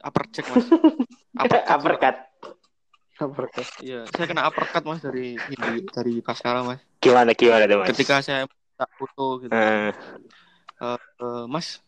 uppercut 0.00 0.44
mas. 0.46 0.66
Uppercut 1.38 1.64
uppercut. 1.70 2.16
Uppercut. 3.18 3.66
iya 3.78 4.06
saya 4.10 4.26
kena 4.26 4.46
uppercut 4.46 4.82
mas 4.82 5.02
dari 5.02 5.34
ini 5.36 5.86
dari 5.86 6.18
Baskara 6.18 6.62
mas. 6.62 6.80
Gimana 6.98 7.30
gimana 7.34 7.66
tuh 7.66 7.78
mas? 7.78 7.88
Ketika 7.90 8.22
saya 8.22 8.46
minta 8.46 8.86
foto 8.96 9.42
gitu. 9.42 9.52
Eh, 9.52 9.90
Eh, 10.78 10.94
eh, 10.94 11.44
mas 11.50 11.82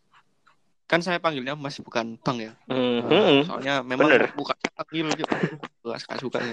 kan 0.90 0.98
saya 0.98 1.22
panggilnya 1.22 1.54
mas 1.54 1.78
bukan 1.78 2.18
bang 2.18 2.50
ya 2.50 2.52
hmm, 2.66 2.98
hmm. 3.06 3.38
soalnya 3.46 3.74
memang 3.86 4.10
Bener. 4.10 4.34
bukan 4.34 4.56
panggil 4.74 5.06
gitu 5.14 5.30
suka 5.94 6.14
suka 6.18 6.38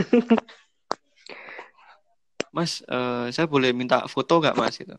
mas 2.56 2.86
eh, 2.86 3.28
saya 3.34 3.50
boleh 3.50 3.74
minta 3.74 4.06
foto 4.06 4.38
nggak 4.38 4.54
mas 4.56 4.78
gitu 4.78 4.94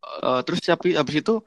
Eh, 0.00 0.40
terus 0.48 0.58
tapi 0.64 0.96
habis 0.96 1.22
itu 1.22 1.44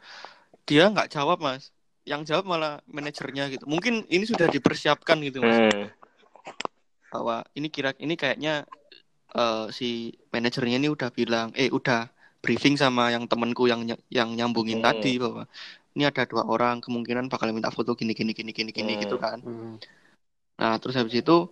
dia 0.64 0.88
nggak 0.88 1.10
jawab 1.12 1.42
mas 1.42 1.74
yang 2.06 2.22
jawab 2.24 2.46
malah 2.48 2.80
manajernya 2.88 3.50
gitu 3.50 3.66
mungkin 3.66 4.06
ini 4.08 4.24
sudah 4.24 4.48
dipersiapkan 4.48 5.20
gitu 5.26 5.42
mas 5.44 5.58
Hmm. 5.58 5.90
bahwa 7.10 7.46
ini 7.54 7.68
kira 7.68 7.92
ini 7.98 8.14
kayaknya 8.14 8.64
eh, 9.36 9.66
si 9.74 10.14
manajernya 10.32 10.78
ini 10.80 10.90
udah 10.90 11.10
bilang 11.12 11.50
eh 11.58 11.68
udah 11.70 12.08
briefing 12.40 12.78
sama 12.78 13.10
yang 13.10 13.26
temenku 13.26 13.66
yang 13.68 13.84
ny- 13.84 14.06
yang 14.08 14.32
nyambungin 14.32 14.80
Hmm. 14.80 14.88
tadi 14.88 15.18
bahwa 15.18 15.44
ini 15.94 16.04
ada 16.10 16.26
dua 16.26 16.44
orang 16.46 16.82
kemungkinan 16.82 17.30
bakal 17.30 17.50
minta 17.54 17.70
foto 17.70 17.94
gini 17.94 18.18
gini 18.18 18.34
gini 18.34 18.52
gini 18.52 18.72
gini 18.74 18.94
Hmm. 18.98 19.02
gitu 19.06 19.16
kan 19.22 19.38
Hmm. 19.42 19.76
nah 20.58 20.78
terus 20.82 20.98
habis 20.98 21.14
itu 21.18 21.50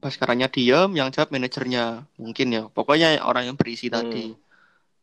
pas 0.00 0.14
karanya 0.16 0.48
diem 0.48 0.90
yang 0.96 1.12
jawab 1.12 1.28
manajernya 1.28 2.08
mungkin 2.16 2.46
ya 2.56 2.62
pokoknya 2.72 3.20
orang 3.20 3.52
yang 3.52 3.56
berisi 3.60 3.92
tadi 3.92 4.32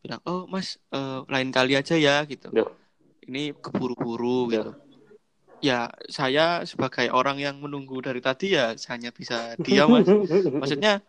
bilang 0.02 0.20
oh 0.26 0.46
mas 0.50 0.78
eh, 0.90 1.20
lain 1.30 1.54
kali 1.54 1.78
aja 1.78 1.94
ya 1.94 2.22
gitu 2.26 2.50
Duh. 2.50 2.66
ini 3.30 3.54
keburu-buru 3.54 4.50
Duh. 4.50 4.52
gitu 4.54 4.70
ya 5.58 5.90
saya 6.10 6.62
sebagai 6.66 7.10
orang 7.10 7.38
yang 7.38 7.58
menunggu 7.58 7.98
dari 8.02 8.18
tadi 8.22 8.54
ya 8.58 8.74
hanya 8.90 9.10
bisa 9.14 9.54
diam 9.62 9.90
mas 9.90 10.06
maksudnya 10.62 11.02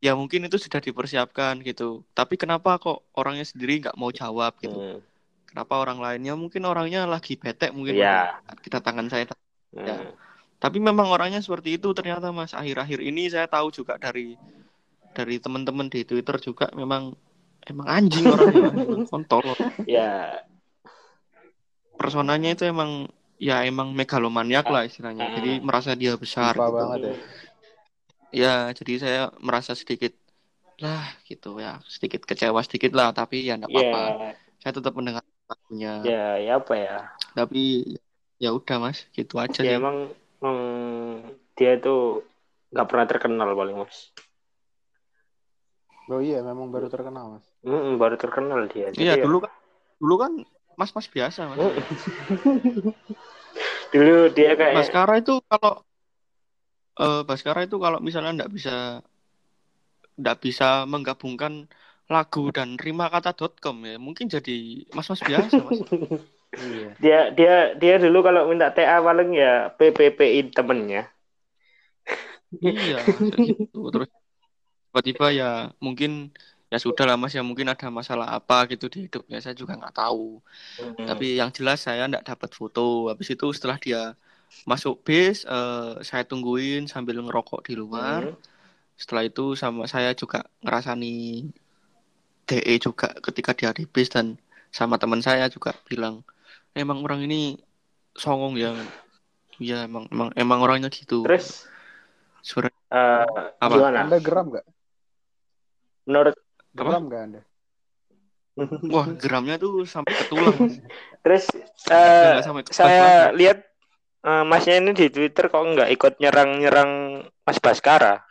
ya 0.00 0.12
mungkin 0.12 0.44
itu 0.44 0.60
sudah 0.60 0.80
dipersiapkan 0.84 1.60
gitu 1.64 2.04
tapi 2.12 2.36
kenapa 2.36 2.76
kok 2.76 3.00
orangnya 3.16 3.48
sendiri 3.48 3.80
nggak 3.80 3.96
mau 3.96 4.12
jawab 4.12 4.52
gitu 4.60 4.76
Hmm. 4.76 5.00
Kenapa 5.48 5.78
orang 5.80 5.98
lainnya? 6.02 6.34
Mungkin 6.34 6.62
orangnya 6.66 7.06
lagi 7.08 7.38
bete 7.38 7.70
mungkin 7.72 7.96
Ya. 7.96 8.36
kita 8.60 8.82
tangan 8.82 9.06
saya. 9.08 9.24
Ya. 9.76 9.96
Hmm. 9.96 10.14
tapi 10.56 10.80
memang 10.80 11.12
orangnya 11.12 11.44
seperti 11.44 11.76
itu 11.76 11.92
ternyata 11.92 12.32
mas. 12.32 12.56
Akhir-akhir 12.56 12.98
ini 13.04 13.28
saya 13.28 13.44
tahu 13.44 13.68
juga 13.68 14.00
dari 14.00 14.34
dari 15.12 15.36
teman-teman 15.36 15.92
di 15.92 16.00
Twitter 16.08 16.36
juga 16.40 16.72
memang 16.72 17.12
emang 17.68 17.86
anjing 17.86 18.24
orangnya. 18.24 18.72
Emang 18.88 19.04
kontol. 19.04 19.44
Ya 19.84 20.40
personanya 21.96 22.52
itu 22.56 22.64
emang 22.68 23.08
ya 23.40 23.64
emang 23.68 23.92
megalomaniak 23.92 24.64
lah 24.68 24.88
istilahnya. 24.88 25.28
Jadi 25.40 25.60
merasa 25.60 25.92
dia 25.92 26.16
besar 26.16 26.56
Lupa 26.56 26.68
gitu. 26.68 26.76
banget 26.76 27.00
ya. 27.00 27.14
ya 28.32 28.54
jadi 28.72 28.92
saya 28.96 29.22
merasa 29.40 29.76
sedikit 29.76 30.16
lah 30.80 31.04
gitu 31.28 31.60
ya. 31.60 31.80
Sedikit 31.84 32.24
kecewa 32.24 32.60
sedikit 32.64 32.96
lah 32.96 33.12
tapi 33.12 33.44
ya 33.44 33.60
enggak 33.60 33.72
ya 33.72 33.80
apa-apa 33.92 34.04
saya 34.60 34.72
tetap 34.82 34.92
mendengar 34.98 35.22
lagunya 35.46 35.92
ya 36.02 36.24
ya 36.42 36.52
apa 36.60 36.74
ya? 36.74 36.96
Tapi 37.36 37.60
ya 38.42 38.50
udah 38.52 38.76
mas. 38.82 38.98
Gitu 39.14 39.34
aja 39.38 39.60
ya 39.62 39.62
sih. 39.62 39.78
emang 39.78 39.96
hmm, 40.42 41.30
dia 41.56 41.70
itu 41.78 42.22
nggak 42.72 42.88
pernah 42.90 43.06
terkenal 43.08 43.48
paling 43.54 43.76
mas. 43.80 43.96
Oh 46.06 46.22
iya, 46.22 46.38
memang 46.38 46.70
baru 46.70 46.86
terkenal, 46.86 47.34
Mas. 47.34 47.46
Hmm, 47.66 47.98
baru 47.98 48.14
terkenal 48.14 48.70
dia. 48.70 48.94
Iya 48.94 49.18
ya- 49.18 49.26
dulu 49.26 49.42
kan 49.42 49.52
dulu 49.98 50.14
kan 50.22 50.32
mas 50.78 50.94
mas 50.94 51.08
biasa 51.10 51.50
mas. 51.50 51.58
Dulu 53.90 54.28
dia 54.34 54.52
kayak 54.54 54.76
Baskara 54.86 55.14
itu 55.18 55.34
kalau 55.50 55.82
eh 57.02 57.20
Baskara 57.28 57.60
itu 57.66 57.76
kalau 57.84 57.98
misalnya 58.06 58.30
nggak 58.38 58.50
bisa 58.56 59.02
nggak 60.20 60.36
bisa 60.44 60.64
menggabungkan 60.92 61.52
lagu 62.06 62.54
dan 62.54 62.78
rima 62.78 63.10
kata.com 63.10 63.76
ya. 63.82 63.96
Mungkin 63.98 64.30
jadi 64.30 64.86
mas-mas 64.94 65.22
biasa 65.22 65.58
mas. 65.62 65.80
Iya. 66.56 66.88
dia 67.02 67.20
dia 67.36 67.54
dia 67.76 67.94
dulu 68.00 68.24
kalau 68.24 68.48
minta 68.48 68.72
TA 68.72 69.02
paling 69.04 69.36
ya 69.36 69.68
PPPI 69.76 70.56
temennya. 70.56 71.04
Iya 72.62 73.02
gitu. 73.36 73.92
Terus 73.92 74.08
tiba-tiba 74.88 75.26
ya 75.36 75.50
mungkin 75.82 76.32
ya 76.72 76.78
sudah 76.80 77.04
lah 77.04 77.20
mas 77.20 77.36
ya 77.36 77.44
mungkin 77.44 77.68
ada 77.68 77.92
masalah 77.92 78.32
apa 78.32 78.64
gitu 78.72 78.88
di 78.88 79.04
hidupnya 79.04 79.42
saya 79.44 79.52
juga 79.52 79.76
nggak 79.76 80.00
tahu. 80.00 80.40
Hmm. 80.80 81.06
tapi 81.06 81.36
yang 81.36 81.50
jelas 81.52 81.84
saya 81.84 82.08
nggak 82.08 82.24
dapat 82.24 82.50
foto. 82.56 83.12
Habis 83.12 83.36
itu 83.36 83.46
setelah 83.52 83.76
dia 83.76 84.16
masuk 84.64 85.02
bis 85.04 85.44
eh, 85.44 85.92
saya 86.08 86.24
tungguin 86.24 86.88
sambil 86.88 87.20
ngerokok 87.20 87.68
di 87.68 87.74
luar. 87.76 88.32
Hmm. 88.32 88.38
setelah 88.96 89.28
itu 89.28 89.52
sama 89.60 89.84
saya 89.84 90.16
juga 90.16 90.48
ngerasani 90.64 91.44
DE 92.46 92.74
juga 92.78 93.10
ketika 93.18 93.50
dia 93.52 93.70
di 93.74 93.84
bis 93.84 94.08
dan 94.10 94.38
sama 94.70 94.96
teman 94.96 95.18
saya 95.18 95.50
juga 95.50 95.74
bilang 95.90 96.22
emang 96.78 97.02
orang 97.02 97.26
ini 97.26 97.58
songong 98.14 98.54
ya 98.56 98.72
Iya 99.56 99.88
emang 99.88 100.04
emang 100.12 100.28
emang 100.36 100.58
orangnya 100.60 100.92
gitu. 100.92 101.24
Terus 101.24 101.64
sebenarnya 102.44 102.76
eh, 102.92 103.24
Apa? 103.56 103.72
gimana? 103.72 103.98
Anda 104.04 104.18
geram 104.20 104.46
nggak? 104.52 104.66
menurut 106.06 106.36
Geram 106.76 107.02
nggak 107.10 107.22
Anda? 107.24 107.42
wah 108.94 109.06
geramnya 109.16 109.56
tuh 109.56 109.88
sampai 109.88 110.12
ke 110.12 110.24
tulang. 110.28 110.56
Terus 111.24 111.44
Ya, 111.88 112.38
eh, 112.38 112.44
sampai 112.44 112.62
ke 112.68 112.72
saya 112.76 113.32
lihat 113.32 113.64
eh, 114.28 114.44
masnya 114.44 114.76
ini 114.76 114.92
di 114.92 115.08
Twitter 115.08 115.48
kok 115.48 115.64
nggak 115.64 115.88
ikut 115.96 116.20
nyerang-nyerang 116.20 117.24
Mas 117.48 117.58
Baskara? 117.58 118.22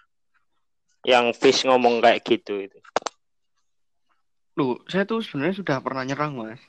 Yang 1.05 1.37
Fish 1.37 1.61
ngomong 1.65 2.01
kayak 2.01 2.21
gitu 2.25 2.69
itu 2.69 2.77
Loh, 4.55 4.79
saya 4.87 5.03
tuh 5.03 5.19
sebenarnya 5.19 5.59
sudah 5.59 5.77
pernah 5.83 6.03
nyerang 6.07 6.31
mas. 6.35 6.61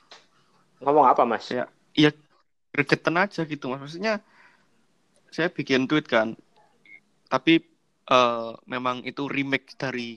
Ngomong 0.83 1.07
apa 1.07 1.23
Mas? 1.25 1.47
Ya. 1.49 1.65
iya 1.97 2.11
gregetan 2.75 3.17
aja 3.17 3.41
gitu 3.47 3.71
mas. 3.71 3.79
Maksudnya 3.81 4.21
saya 5.31 5.47
bikin 5.51 5.87
tweet 5.87 6.07
kan 6.07 6.35
tapi 7.27 7.59
eh, 8.07 8.51
memang 8.67 9.03
itu 9.03 9.27
remake 9.27 9.75
dari 9.75 10.15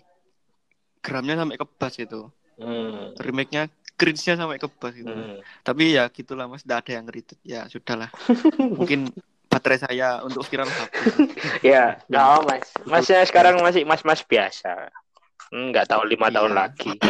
gramnya 1.03 1.35
sampai 1.41 1.57
ke 1.59 1.67
bass 1.79 1.97
itu 1.99 2.29
Hmm. 2.61 3.17
remake-nya 3.17 3.73
cringe-nya 3.97 4.37
sampai 4.37 4.61
ke 4.61 4.69
bass 4.69 4.93
gitu. 4.93 5.09
Hmm. 5.09 5.41
tapi 5.65 5.97
ya 5.97 6.13
gitulah 6.13 6.45
mas. 6.45 6.61
Tidak 6.61 6.77
ada 6.77 6.93
yang 7.01 7.07
retweet. 7.09 7.41
Ya 7.41 7.65
sudahlah. 7.73 8.13
Mungkin 8.79 9.09
baterai 9.49 9.81
saya 9.81 10.21
untuk 10.21 10.45
viral 10.45 10.69
habis. 10.69 11.15
Ya 11.73 11.97
nggak 12.13 12.45
Mas. 12.45 12.69
Masnya 12.85 13.25
sekarang 13.25 13.57
masih 13.65 13.89
mas-mas 13.89 14.21
biasa. 14.21 14.93
Hmm, 15.49 15.73
nggak 15.73 15.89
tahu 15.89 16.05
lima 16.05 16.29
Iya. 16.29 16.37
tahun 16.37 16.53
lagi 16.53 16.93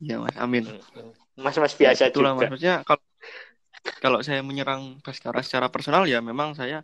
ya 0.00 0.16
mas. 0.18 0.34
Amin. 0.36 0.64
Mas-mas 1.36 1.72
biasa 1.72 2.08
itulah 2.08 2.32
mas. 2.32 2.48
Juga 2.48 2.50
maksudnya 2.52 2.76
kalau 2.82 3.04
kalau 4.02 4.18
saya 4.20 4.40
menyerang 4.40 4.98
Baskara 5.00 5.40
secara 5.40 5.68
personal 5.68 6.04
ya 6.04 6.18
memang 6.20 6.52
saya 6.52 6.82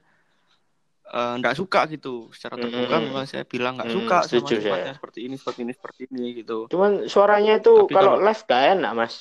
eh, 1.08 1.34
nggak 1.36 1.56
suka 1.56 1.84
gitu. 1.90 2.30
Secara 2.30 2.56
terbuka 2.56 2.96
Hmm. 2.96 3.04
memang 3.06 3.24
saya 3.26 3.44
bilang 3.44 3.76
nggak 3.76 3.88
Hmm, 3.88 3.96
suka 4.00 4.16
sama 4.24 4.48
sifatnya 4.48 4.92
seperti 4.96 5.18
ini 5.24 5.34
seperti 5.36 5.60
ini 5.60 5.72
seperti 5.72 6.00
ini 6.08 6.26
gitu. 6.36 6.68
Cuman 6.68 7.04
suaranya 7.06 7.58
itu 7.58 7.84
Tapi 7.84 7.92
kalau 7.92 8.16
kalau- 8.16 8.24
live 8.24 8.42
gak 8.44 8.62
enak 8.76 8.92
Mas. 8.94 9.14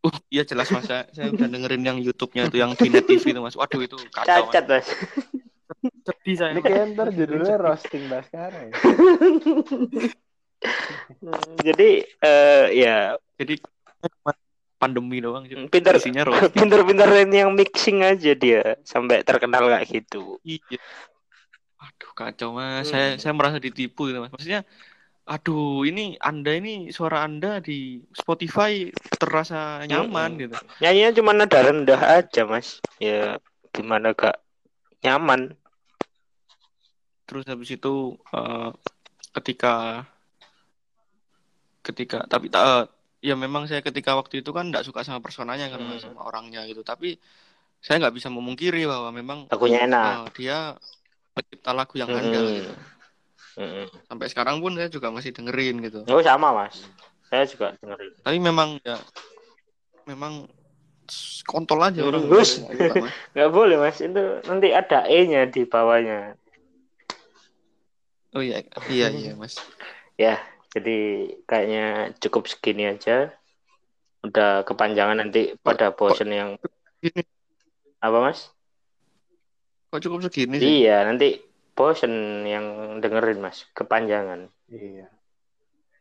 Uh 0.00 0.16
iya 0.32 0.48
jelas 0.48 0.72
mas. 0.72 0.88
Saya, 0.88 1.04
saya 1.12 1.28
udah 1.28 1.44
dengerin 1.44 1.84
yang 1.84 2.00
YouTube-nya 2.00 2.48
itu 2.48 2.56
yang 2.56 2.72
di 2.72 2.88
Net 2.88 3.04
TV 3.04 3.20
itu 3.26 3.40
mas. 3.40 3.52
Waduh 3.52 3.84
itu 3.84 4.00
kacau 4.08 4.48
cacat 4.48 4.64
mas. 4.64 4.86
Mas 4.88 5.92
sedih 6.02 6.34
saya 6.34 6.50
Ini 6.50 6.60
mas. 6.60 6.64
kayak 6.64 6.84
ntar 6.90 7.08
judulnya 7.12 7.56
roasting 7.56 8.04
Baskara 8.08 8.58
ya. 8.64 8.72
Hmm, 11.20 11.56
jadi 11.60 12.04
eh 12.20 12.66
ya 12.76 12.96
jadi 13.36 13.60
pandemi 14.80 15.20
doang 15.20 15.44
sih 15.44 15.56
pinter 15.68 15.96
isinya 16.00 16.24
roasting 16.24 16.52
pinter-pinter 16.56 17.08
ini 17.28 17.44
yang 17.44 17.52
mixing 17.52 18.00
aja 18.00 18.32
dia 18.32 18.76
sampai 18.84 19.20
terkenal 19.20 19.68
kayak 19.68 19.88
gitu 19.88 20.40
iya 20.44 20.80
aduh 21.80 22.12
kacau 22.16 22.56
mas 22.56 22.88
Hmm. 22.88 22.92
saya 22.92 23.08
saya 23.20 23.32
merasa 23.36 23.60
ditipu 23.60 24.08
gitu 24.08 24.20
mas 24.20 24.32
maksudnya 24.32 24.64
Aduh, 25.30 25.86
ini 25.86 26.18
Anda 26.18 26.58
ini 26.58 26.90
suara 26.90 27.22
Anda 27.22 27.62
di 27.62 28.02
Spotify 28.10 28.90
terasa 29.14 29.78
nyaman 29.86 30.34
Mm-mm. 30.34 30.42
gitu. 30.42 30.56
Nyanyinya 30.82 31.10
cuma 31.14 31.30
nada 31.30 31.58
rendah 31.62 32.00
aja, 32.18 32.42
Mas. 32.50 32.82
Ya 32.98 33.38
gimana 33.70 34.10
gak 34.10 34.42
nyaman. 35.06 35.54
Terus 37.30 37.46
habis 37.46 37.70
itu 37.70 38.18
eh, 38.34 38.74
ketika 39.38 40.02
ketika 41.80 42.24
tapi 42.28 42.52
eh, 42.52 42.84
ya 43.20 43.34
memang 43.36 43.68
saya 43.68 43.80
ketika 43.84 44.16
waktu 44.16 44.40
itu 44.44 44.50
kan 44.52 44.68
nggak 44.68 44.84
suka 44.84 45.04
sama 45.04 45.20
personanya 45.24 45.68
kan 45.72 45.80
Hmm. 45.80 46.00
sama 46.00 46.20
orangnya 46.24 46.64
gitu. 46.68 46.80
Tapi 46.84 47.16
saya 47.80 47.96
nggak 48.00 48.16
bisa 48.16 48.28
memungkiri 48.28 48.84
bahwa 48.84 49.08
memang 49.12 49.38
Lagunya 49.48 49.84
enak. 49.88 50.04
eh, 50.04 50.24
dia 50.36 50.56
pencipta 51.32 51.72
lagu 51.72 51.94
yang 51.96 52.10
handal 52.12 52.44
Mm-mm. 52.44 52.56
gitu. 52.60 52.72
Mm-mm. 53.60 53.86
Sampai 54.08 54.26
sekarang 54.28 54.60
pun 54.60 54.72
saya 54.76 54.88
juga 54.92 55.08
masih 55.08 55.32
dengerin 55.32 55.76
gitu. 55.86 56.00
Oh 56.10 56.20
sama, 56.20 56.52
Mas. 56.52 56.76
Saya 57.32 57.44
juga 57.48 57.72
dengerin. 57.80 58.12
Tapi 58.20 58.36
memang 58.42 58.76
ya 58.84 58.98
memang 60.04 60.44
kontol 61.48 61.80
aja 61.82 62.04
orang. 62.04 62.28
Gus. 62.28 62.60
Nggak 62.60 62.74
suka, 62.76 62.94
Mas. 63.00 63.14
Nggak 63.34 63.50
boleh, 63.54 63.76
Mas. 63.80 63.96
Itu 64.02 64.22
nanti 64.44 64.68
ada 64.74 65.06
E-nya 65.08 65.48
di 65.48 65.62
bawahnya. 65.64 66.34
Oh 68.30 68.38
iya, 68.38 68.62
iya 68.86 69.10
iya 69.10 69.32
Mas. 69.34 69.58
Ya, 70.14 70.38
jadi 70.70 70.98
kayaknya 71.44 71.86
cukup 72.18 72.46
segini 72.46 72.86
aja. 72.86 73.34
Udah 74.20 74.62
kepanjangan 74.68 75.16
nanti 75.16 75.56
pada 75.58 75.90
bosen 75.90 76.28
yang 76.28 76.50
Ini 77.00 77.24
apa, 77.98 78.18
Mas? 78.20 78.52
kok 79.90 80.04
cukup 80.04 80.22
segini 80.22 80.60
sih? 80.60 80.84
Iya, 80.84 81.02
nanti 81.02 81.40
bosen 81.72 82.44
yang 82.46 82.98
dengerin, 83.00 83.40
Mas. 83.40 83.64
Kepanjangan. 83.72 84.46
Iya. 84.68 85.08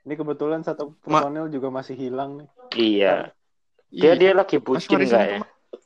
Ini 0.05 0.13
kebetulan 0.13 0.61
satu 0.61 0.93
Ma- 1.07 1.23
personil 1.23 1.47
juga 1.49 1.71
masih 1.71 1.95
hilang 1.97 2.43
nih. 2.43 2.49
Iya. 2.75 3.15
Dia 3.89 4.13
Iya. 4.13 4.13
dia 4.19 4.31
lagi 4.37 4.57
bucin 4.61 4.99
nggak 5.01 5.25
ya? 5.25 5.39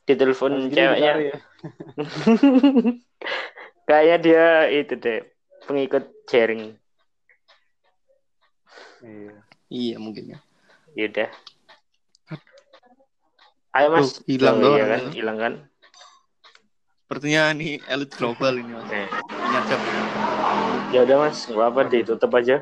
Ditelepon 0.04 0.68
ceweknya. 0.68 1.12
ya. 1.32 1.36
Kayaknya 3.88 4.16
dia 4.20 4.46
itu 4.68 4.94
deh 4.96 5.20
pengikut 5.64 6.04
sharing. 6.28 6.76
Iya. 9.04 9.34
Iya 9.68 9.96
mungkin 10.00 10.24
ya. 10.32 10.38
Yaudah. 10.96 11.30
Ayo 13.74 13.88
Mas. 13.90 14.22
Hilang 14.24 14.56
Oh, 14.62 14.72
iya 14.78 14.84
kan, 14.86 15.02
hilang 15.12 15.38
kan. 15.38 15.52
Sepertinya 17.04 17.52
ini 17.52 17.82
elit 17.84 18.10
global 18.16 18.56
ini 18.56 18.72
Mas. 18.72 18.88
Nah, 18.88 19.06
Nyadap. 19.52 19.80
ya 20.94 21.00
udah 21.04 21.16
Mas, 21.20 21.38
nggak 21.50 21.68
apa 21.68 21.80
ditutup 21.90 22.32
aja. 22.32 22.56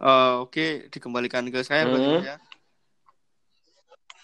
Eh, 0.00 0.32
Oke, 0.40 0.88
dikembalikan 0.88 1.44
ke 1.52 1.60
saya 1.60 1.84
Hmm. 1.84 1.92
berarti 1.92 2.24
ya. 2.24 2.36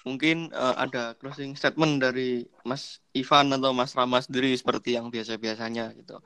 Mungkin 0.07 0.55
eh, 0.55 0.75
ada 0.79 1.19
closing 1.19 1.59
statement 1.59 1.99
dari 1.99 2.47
Mas 2.63 3.03
Ivan 3.11 3.51
atau 3.51 3.75
Mas 3.75 3.91
Rama 3.99 4.23
sendiri 4.23 4.55
seperti 4.55 4.95
yang 4.95 5.11
biasa-biasanya 5.11 5.91
gitu. 5.99 6.23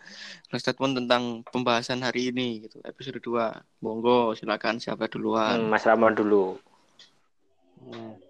Closing 0.52 0.64
statement 0.68 0.92
tentang 1.00 1.40
pembahasan 1.48 2.04
hari 2.04 2.28
ini 2.28 2.68
gitu, 2.68 2.76
episode 2.84 3.24
2. 3.24 3.80
Monggo 3.80 4.36
silakan 4.36 4.76
siapa 4.76 5.08
Hmm, 5.08 5.12
duluan. 5.16 5.58
Mas 5.72 5.88
Rama 5.88 6.12
dulu. 6.12 6.60
Hmm. 7.80 8.20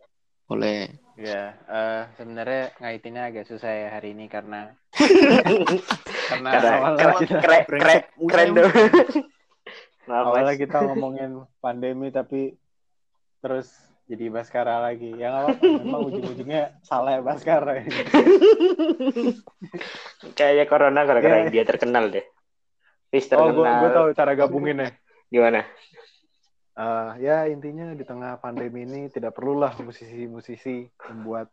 Boleh. 0.47 0.95
Ya, 1.19 1.59
eh, 1.67 2.03
sebenarnya 2.15 2.71
ngaitinnya 2.79 3.23
agak 3.35 3.45
susah 3.51 3.71
ya 3.75 3.89
hari 3.93 4.15
ini 4.15 4.31
karena 4.31 4.73
karena 6.31 6.49
Karena 6.55 6.71
awalnya 6.79 6.97
keren, 6.97 7.19
kita, 7.27 7.39
keren, 7.43 7.63
keren, 7.67 8.01
keren 8.31 8.49
dong. 8.55 8.73
Awalnya 10.07 10.55
kita 10.59 10.79
ngomongin 10.91 11.31
pandemi 11.59 12.09
tapi 12.15 12.55
terus 13.45 13.90
jadi 14.11 14.27
Baskara 14.27 14.83
lagi. 14.83 15.15
Ya 15.15 15.31
nggak 15.31 15.43
apa-apa, 15.47 15.65
memang 15.87 16.01
ujung-ujungnya 16.11 16.83
salah 16.83 17.17
ya 17.17 17.21
Baskara. 17.23 17.79
ini. 17.79 17.91
Kayaknya 20.37 20.65
corona 20.67 21.01
gara-gara 21.07 21.47
yang 21.47 21.53
dia 21.55 21.63
terkenal 21.63 22.11
deh. 22.11 22.27
Wis 23.15 23.31
Oh, 23.33 23.55
gue 23.55 23.63
terkenal. 23.63 23.95
tahu 23.95 24.09
cara 24.15 24.33
gabunginnya. 24.35 24.91
Gimana? 25.31 25.63
Eh, 26.75 27.11
ya 27.23 27.47
intinya 27.47 27.95
di 27.95 28.03
tengah 28.03 28.39
pandemi 28.43 28.83
ini 28.83 29.07
tidak 29.11 29.35
perlulah 29.37 29.75
musisi-musisi 29.79 30.91
membuat 31.11 31.51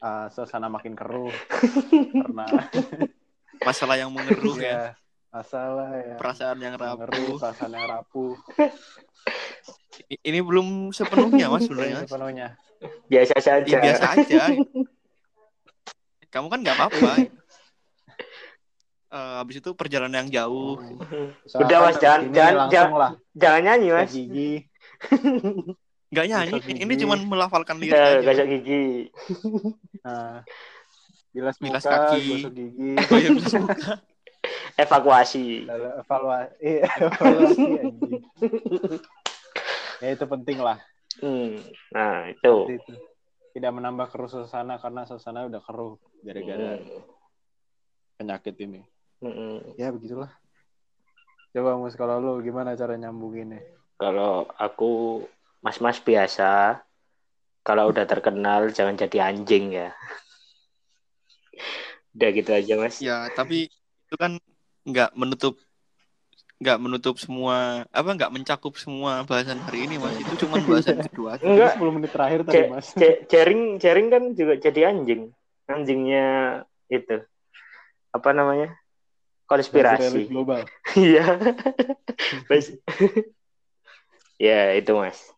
eh, 0.00 0.26
suasana 0.32 0.68
makin 0.68 0.94
keruh 0.94 1.32
karena 2.24 2.44
Masalah 3.64 3.96
yang 3.96 4.12
mengeruh 4.12 4.60
ya, 4.60 4.68
ya 4.68 4.82
masalah 5.36 5.88
ya 5.94 6.14
perasaan 6.16 6.58
yang 6.58 6.74
rapuh. 6.74 7.36
perasaan 7.36 7.70
yang 7.70 7.86
rapuh 7.86 8.32
Ini 10.06 10.38
belum 10.40 10.92
sepenuhnya 10.92 11.48
Mas 11.48 11.64
sebenarnya. 11.64 11.98
Mas. 11.98 12.04
sepenuhnya. 12.06 12.48
Biasa 13.06 13.34
saja. 13.38 13.64
Ya, 13.66 13.80
biasa 13.80 14.04
aja. 14.12 14.40
Kamu 16.28 16.46
kan 16.46 16.60
nggak 16.60 16.76
apa-apa. 16.76 17.10
Eh, 19.08 19.34
habis 19.38 19.56
itu 19.56 19.70
perjalanan 19.72 20.26
yang 20.26 20.44
jauh. 20.44 20.76
Udah, 21.54 21.78
Mas, 21.80 21.96
jangan- 21.96 22.26
ini 22.26 22.34
jangan- 22.34 22.68
jangan- 22.68 22.92
lah 22.92 23.12
Jangan 23.32 23.60
nyanyi, 23.62 23.88
Mas. 23.88 24.10
gigi 24.10 24.52
Nggak 26.06 26.26
nyanyi, 26.26 26.52
Sikat 26.52 26.74
ini 26.74 26.84
gigi. 26.90 27.00
cuma 27.00 27.14
melafalkan 27.16 27.76
lirik 27.78 27.94
Eh, 27.94 28.02
aja. 28.02 28.18
Gosok 28.20 28.46
gigi. 28.50 28.84
nah, 30.02 30.42
bilas 31.30 31.56
Bilas 31.56 31.56
muka 31.78 31.80
kaki. 31.80 32.22
gosok 32.28 32.52
gigi 32.52 32.90
Oh, 32.98 33.16
iya, 33.16 33.30
bisa 33.32 33.56
buka. 33.56 33.74
Evakuasi. 34.74 35.64
lalu 35.64 35.88
evaluasi 35.98 36.70
evaluasi 37.06 37.70
anjing. 37.76 38.22
ya 39.98 40.08
itu 40.12 40.24
penting 40.26 40.58
lah 40.60 40.78
Hmm. 41.16 41.56
Nah, 41.90 42.28
itu. 42.28 42.76
Itu. 42.76 42.92
tidak 43.50 43.72
menambah 43.72 44.12
keruh 44.12 44.28
suasana 44.28 44.76
karena 44.76 45.08
suasana 45.08 45.48
udah 45.48 45.64
keruh 45.64 45.96
gara-gara 46.20 46.76
Hmm. 46.76 47.00
penyakit 48.16 48.52
ini 48.60 48.84
Hmm. 49.16 49.64
ya 49.74 49.88
begitulah 49.88 50.28
coba 51.50 51.72
mus 51.74 51.96
kalau 51.96 52.20
lu 52.20 52.44
gimana 52.44 52.76
cara 52.76 52.94
nyambunginnya 52.94 53.64
Kalau 53.96 54.44
aku 54.52 55.24
mas-mas 55.60 55.96
biasa, 55.96 56.84
kalau 57.64 57.88
udah 57.88 58.04
terkenal 58.04 58.68
jangan 58.68 58.92
jadi 58.92 59.32
anjing 59.32 59.72
ya. 59.72 59.88
Udah 62.12 62.28
gitu 62.28 62.50
aja, 62.52 62.74
Mas. 62.76 63.00
Ya, 63.00 63.24
tapi 63.32 63.72
itu 64.16 64.24
kan 64.24 64.32
nggak 64.88 65.12
menutup 65.12 65.60
nggak 66.56 66.80
menutup 66.80 67.20
semua 67.20 67.84
apa 67.92 68.16
nggak 68.16 68.32
mencakup 68.32 68.72
semua 68.80 69.28
bahasan 69.28 69.60
hari 69.60 69.84
ini 69.84 70.00
mas 70.00 70.16
itu 70.16 70.48
cuma 70.48 70.56
bahasan 70.64 70.96
kedua 71.12 71.36
aja. 71.36 71.44
Enggak. 71.44 71.76
10 71.76 71.96
menit 72.00 72.10
terakhir 72.16 72.40
tadi 72.48 72.64
mas 72.72 72.96
jaring 73.28 73.76
jaring 73.76 74.08
kan 74.08 74.22
juga 74.32 74.56
jadi 74.56 74.88
anjing. 74.88 75.36
Anjingnya 75.68 76.26
itu. 76.88 77.20
Apa 78.08 78.32
namanya? 78.32 78.72
Konspirasi. 79.44 80.32
global 80.32 80.64
Iya. 80.96 81.36
Ya, 84.36 84.76
itu, 84.76 84.92
Mas. 84.92 85.32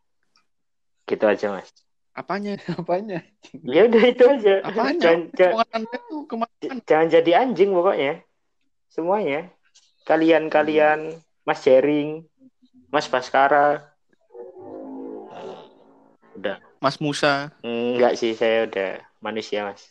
Gitu 1.06 1.22
aja, 1.22 1.54
Mas. 1.54 1.70
apanya 2.18 2.58
apanya 2.74 3.22
Ya 3.62 3.86
udah 3.86 4.02
itu 4.10 4.26
aja. 4.26 4.58
apanya 4.66 4.98
Jangan, 4.98 5.20
jangan, 5.38 6.82
jangan 6.82 7.06
jadi 7.14 7.30
anjing 7.46 7.70
pokoknya. 7.70 8.26
Semuanya. 8.88 9.48
Kalian-kalian, 10.08 11.20
Mas 11.44 11.60
Jering, 11.64 12.24
Mas 12.88 13.06
Baskara. 13.08 13.92
Udah. 16.38 16.62
mas 16.78 17.02
Musa 17.02 17.50
Enggak 17.66 18.14
sih, 18.14 18.30
saya 18.38 18.70
udah 18.70 19.02
manusia, 19.18 19.66
Mas. 19.66 19.90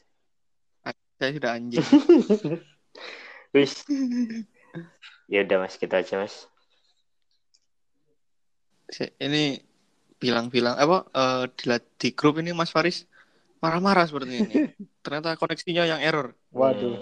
saya 1.19 1.31
sudah 1.35 1.59
anjing 1.59 1.83
Wis. 3.55 3.83
Ya 5.27 5.43
udah, 5.43 5.57
Mas, 5.59 5.75
gitu 5.75 5.91
aja, 5.91 6.15
Mas. 6.23 6.47
Ini 9.19 9.59
bilang-bilang 10.17 10.75
apa 10.77 11.05
eh, 11.13 11.45
di, 11.53 11.65
di 11.97 12.09
grup 12.17 12.41
ini 12.41 12.51
mas 12.53 12.73
Faris 12.73 13.05
marah-marah 13.61 14.09
seperti 14.09 14.33
ini 14.41 14.55
ternyata 15.05 15.37
koneksinya 15.37 15.85
yang 15.85 16.01
error 16.01 16.33
waduh 16.49 16.97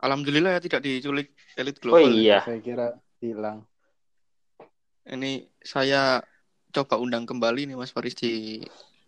alhamdulillah 0.00 0.56
ya 0.56 0.60
tidak 0.60 0.80
diculik 0.84 1.32
elit 1.56 1.76
Oh 1.80 1.96
global 1.96 2.12
iya. 2.12 2.40
saya 2.44 2.60
kira 2.60 2.86
hilang 3.22 3.64
ini 5.06 5.46
saya 5.62 6.20
coba 6.74 6.98
undang 6.98 7.24
kembali 7.24 7.70
nih 7.70 7.76
mas 7.78 7.94
Faris 7.94 8.12
di 8.18 8.60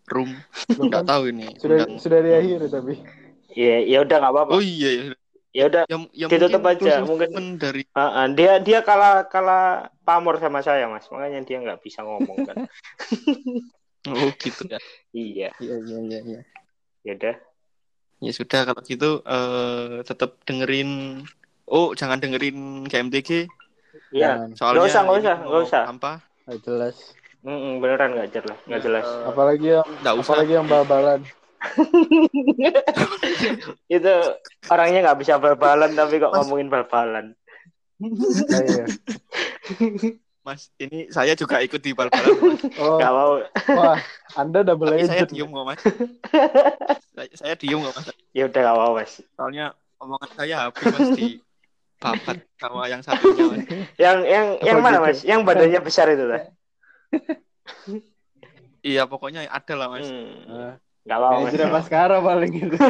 room 0.09 0.33
Loh, 0.79 0.89
nggak 0.89 1.05
kan 1.05 1.11
tahu 1.11 1.23
ini 1.35 1.53
sudah 1.59 1.85
undang 1.85 2.01
sudah 2.01 2.19
di 2.25 2.33
akhir 2.33 2.61
tapi 2.71 2.95
Ya, 3.49 3.81
ya 3.81 4.05
udah 4.05 4.17
nggak 4.21 4.33
apa-apa. 4.37 4.53
oh 4.55 4.63
iya 4.63 4.89
ya 4.93 5.05
Ya 5.57 5.65
udah. 5.67 5.83
ya, 5.89 5.97
ya 6.13 6.27
Ditutup 6.29 6.61
mungkin 6.61 6.77
aja, 6.85 6.95
closing 7.01 7.09
mungkin. 7.09 7.31
dari 7.57 7.83
Ah, 7.97 8.23
ah, 8.23 8.27
dia 8.29 8.61
dia 8.61 8.85
kalah 8.85 9.25
kalah 9.27 9.89
pamor 10.05 10.37
sama 10.39 10.61
saya, 10.61 10.85
Mas. 10.87 11.09
Makanya 11.09 11.41
dia 11.49 11.59
nggak 11.59 11.81
bisa 11.81 12.05
ngomong 12.05 12.45
kan. 12.45 12.69
oh 14.13 14.31
gitu 14.37 14.63
ya 14.69 14.79
iya. 15.11 15.49
iya 15.59 15.77
iya 15.81 15.99
iya 16.05 16.19
iya 16.23 16.41
Ya 17.03 17.13
udah. 17.17 17.37
Ya 18.19 18.33
sudah 18.35 18.61
kalau 18.67 18.83
gitu 18.83 19.23
eh 19.23 20.03
tetap 20.03 20.39
dengerin 20.43 21.23
oh 21.67 21.95
jangan 21.95 22.19
dengerin 22.19 22.85
KMTG 22.87 23.47
Iya. 24.09 24.49
Soalnya 24.55 24.85
Nggak 24.85 24.89
usah, 24.89 25.01
nggak 25.03 25.17
ini 25.17 25.23
usah, 25.23 25.37
nggak 25.39 25.63
usah. 25.65 25.83
Sampah. 25.85 26.17
Nggak 26.47 26.59
jelas. 26.65 26.97
Mm-mm, 27.39 27.73
beneran 27.79 28.11
nggak 28.17 28.31
jelas, 28.35 28.59
nggak 28.67 28.83
jelas. 28.83 29.05
Eh, 29.07 29.25
Apalagi 29.27 29.67
yang 29.71 29.87
Nggak 30.03 30.15
usah. 30.17 30.33
apalagi 30.33 30.53
yang 30.55 30.67
bal-balan. 30.67 31.21
itu 33.91 34.15
orangnya 34.71 34.99
nggak 35.11 35.19
bisa 35.19 35.35
bal-balan 35.39 35.91
tapi 35.93 36.23
kok 36.23 36.31
ngomongin 36.31 36.69
bal-balan. 36.71 37.27
Ah, 37.99 38.63
iya. 38.63 38.85
Mas, 40.49 40.73
ini 40.81 41.13
saya 41.13 41.37
juga 41.37 41.61
ikut 41.61 41.77
di 41.77 41.93
bal-balan. 41.93 42.33
Mas. 42.41 42.63
Oh, 42.81 42.97
Nggak 42.97 43.13
mau. 43.13 43.33
wah, 43.77 43.99
Anda 44.33 44.65
double 44.65 44.97
Tapi 44.97 45.05
saya 45.05 45.23
agent. 45.23 45.37
diem 45.37 45.51
kok, 45.51 45.65
Mas. 45.69 45.81
saya, 47.13 47.29
saya 47.37 47.55
diem 47.55 47.77
kok, 47.79 47.93
Mas. 47.93 48.07
Ya 48.33 48.49
udah 48.49 48.61
nggak 48.65 48.77
mau 48.77 48.93
mas. 48.95 49.13
Soalnya 49.37 49.67
omongan 50.01 50.31
saya 50.33 50.55
habis 50.65 50.85
Mas 50.89 51.09
di 51.13 51.27
babat 51.99 52.39
sama 52.57 52.89
yang 52.89 53.03
satunya, 53.03 53.45
Mas. 53.45 53.61
Yang 54.01 54.17
yang 54.25 54.47
yang 54.65 54.77
Oh, 54.79 54.83
mana 54.83 54.97
gitu. 54.97 55.05
mas? 55.05 55.19
Yang 55.23 55.41
badannya 55.45 55.81
besar 55.85 56.07
itu 56.09 56.25
lah. 56.25 56.43
Iya, 58.81 59.05
pokoknya 59.05 59.45
ada 59.45 59.75
lah, 59.77 59.89
Mas. 59.91 60.07
Hmm, 60.07 60.33
Nah, 60.49 60.75
Nggak 61.05 61.19
mau 61.19 61.31
mas. 61.35 61.53
Manajer 61.53 61.69
Baskara 61.69 62.17
paling 62.21 62.53
gitu. 62.57 62.77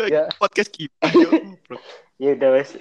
Ya. 0.00 0.32
Podcast 0.40 0.72
gimana? 0.72 1.28
Ya 2.20 2.36
udah 2.36 2.48
mas. 2.52 2.76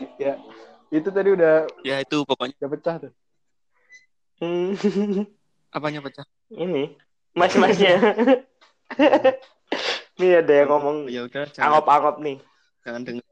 Itu 0.91 1.09
tadi 1.15 1.29
udah 1.31 1.63
ya 1.87 2.03
itu 2.03 2.17
pokoknya 2.27 2.59
udah 2.59 2.69
pecah 2.75 2.95
tuh. 3.07 3.13
Hmm, 4.43 4.75
apanya 5.75 6.03
pecah. 6.03 6.27
Ini 6.51 6.99
mas-masnya. 7.31 7.95
Ini 10.19 10.43
ada 10.43 10.51
yang 10.51 10.69
ngomong 10.75 11.07
Ya 11.07 11.23
udah, 11.23 11.47
jangan, 11.55 11.71
angop-angop 11.71 12.19
nih. 12.19 12.37
jangan 12.83 13.01
dengar 13.07 13.27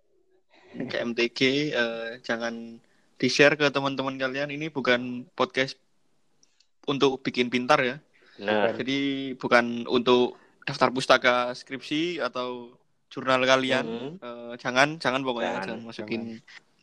ke 0.88 0.96
MTG, 1.04 1.40
eh, 1.76 2.10
jangan 2.24 2.80
di-share 3.20 3.60
ke 3.60 3.68
teman-teman 3.68 4.16
kalian. 4.16 4.48
Ini 4.48 4.72
bukan 4.72 5.28
podcast 5.36 5.76
untuk 6.88 7.20
bikin 7.20 7.52
pintar 7.52 7.84
ya. 7.84 8.00
Nah, 8.40 8.72
Jadi 8.72 9.34
bukan 9.36 9.84
untuk 9.90 10.40
daftar 10.64 10.94
pustaka 10.94 11.52
skripsi 11.52 12.24
atau 12.24 12.78
jurnal 13.08 13.42
kalian. 13.44 13.86
hmm. 13.86 14.12
Eh, 14.20 14.54
jangan, 14.60 15.00
jangan 15.00 15.22
pokoknya 15.24 15.64
Jangan, 15.64 15.68
jangan, 15.68 15.88
masukin 15.88 16.22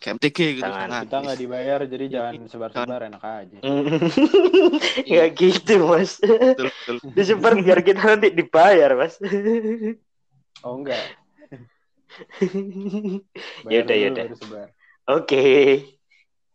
ke 0.05 0.07
MTG 0.13 0.39
gitu. 0.61 0.69
Jangan. 0.69 0.89
Jangan. 0.89 1.03
Kita 1.09 1.17
nggak 1.25 1.39
dibayar 1.41 1.81
jadi 1.89 2.05
jangan 2.13 2.33
sebar-sebar 2.45 3.01
enak 3.09 3.23
aja. 3.25 3.59
Nggak 5.09 5.29
gitu 5.41 5.75
mas. 5.89 6.21
Betul, 6.21 6.69
betul. 6.69 6.97
Disebar 7.17 7.53
biar 7.57 7.81
kita 7.81 8.03
nanti 8.05 8.29
dibayar 8.37 8.91
mas. 8.93 9.17
Oh 10.61 10.77
enggak. 10.77 11.01
Ya 13.73 13.83
udah, 13.83 13.97
ya. 13.97 14.11
Oke. 15.11 15.43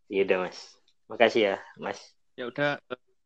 Ya 0.08 0.22
udah 0.24 0.38
mas. 0.46 0.78
Makasih 1.10 1.42
ya 1.42 1.56
mas. 1.82 2.00
Ya 2.38 2.46
udah 2.46 2.78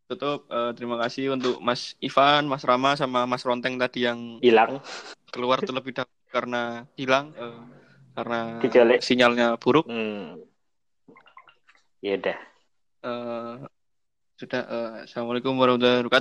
tutup. 0.07 0.47
Eh, 0.47 0.71
terima 0.79 0.95
kasih 1.03 1.35
untuk 1.35 1.59
Mas 1.59 1.99
Ivan, 1.99 2.47
Mas 2.47 2.63
Rama 2.63 2.95
sama 2.95 3.27
Mas 3.27 3.43
Ronteng 3.43 3.75
tadi 3.75 4.07
yang 4.07 4.39
Hilang. 4.39 4.79
keluar 5.35 5.59
terlebih 5.61 5.93
dahulu 5.93 6.22
karena 6.33 6.89
hilang 6.97 7.29
eh, 7.37 7.61
karena 8.17 8.57
Kecuali- 8.57 8.97
sinyalnya 9.05 9.53
buruk. 9.61 9.85
Hmm. 9.85 10.41
Ya 12.01 12.17
udah. 12.17 12.37
Eh, 13.05 13.55
sudah. 14.41 14.61
eh, 14.65 14.91
Assalamualaikum 15.05 15.53
warahmatullahi 15.53 16.01
wabarakatuh. 16.01 16.11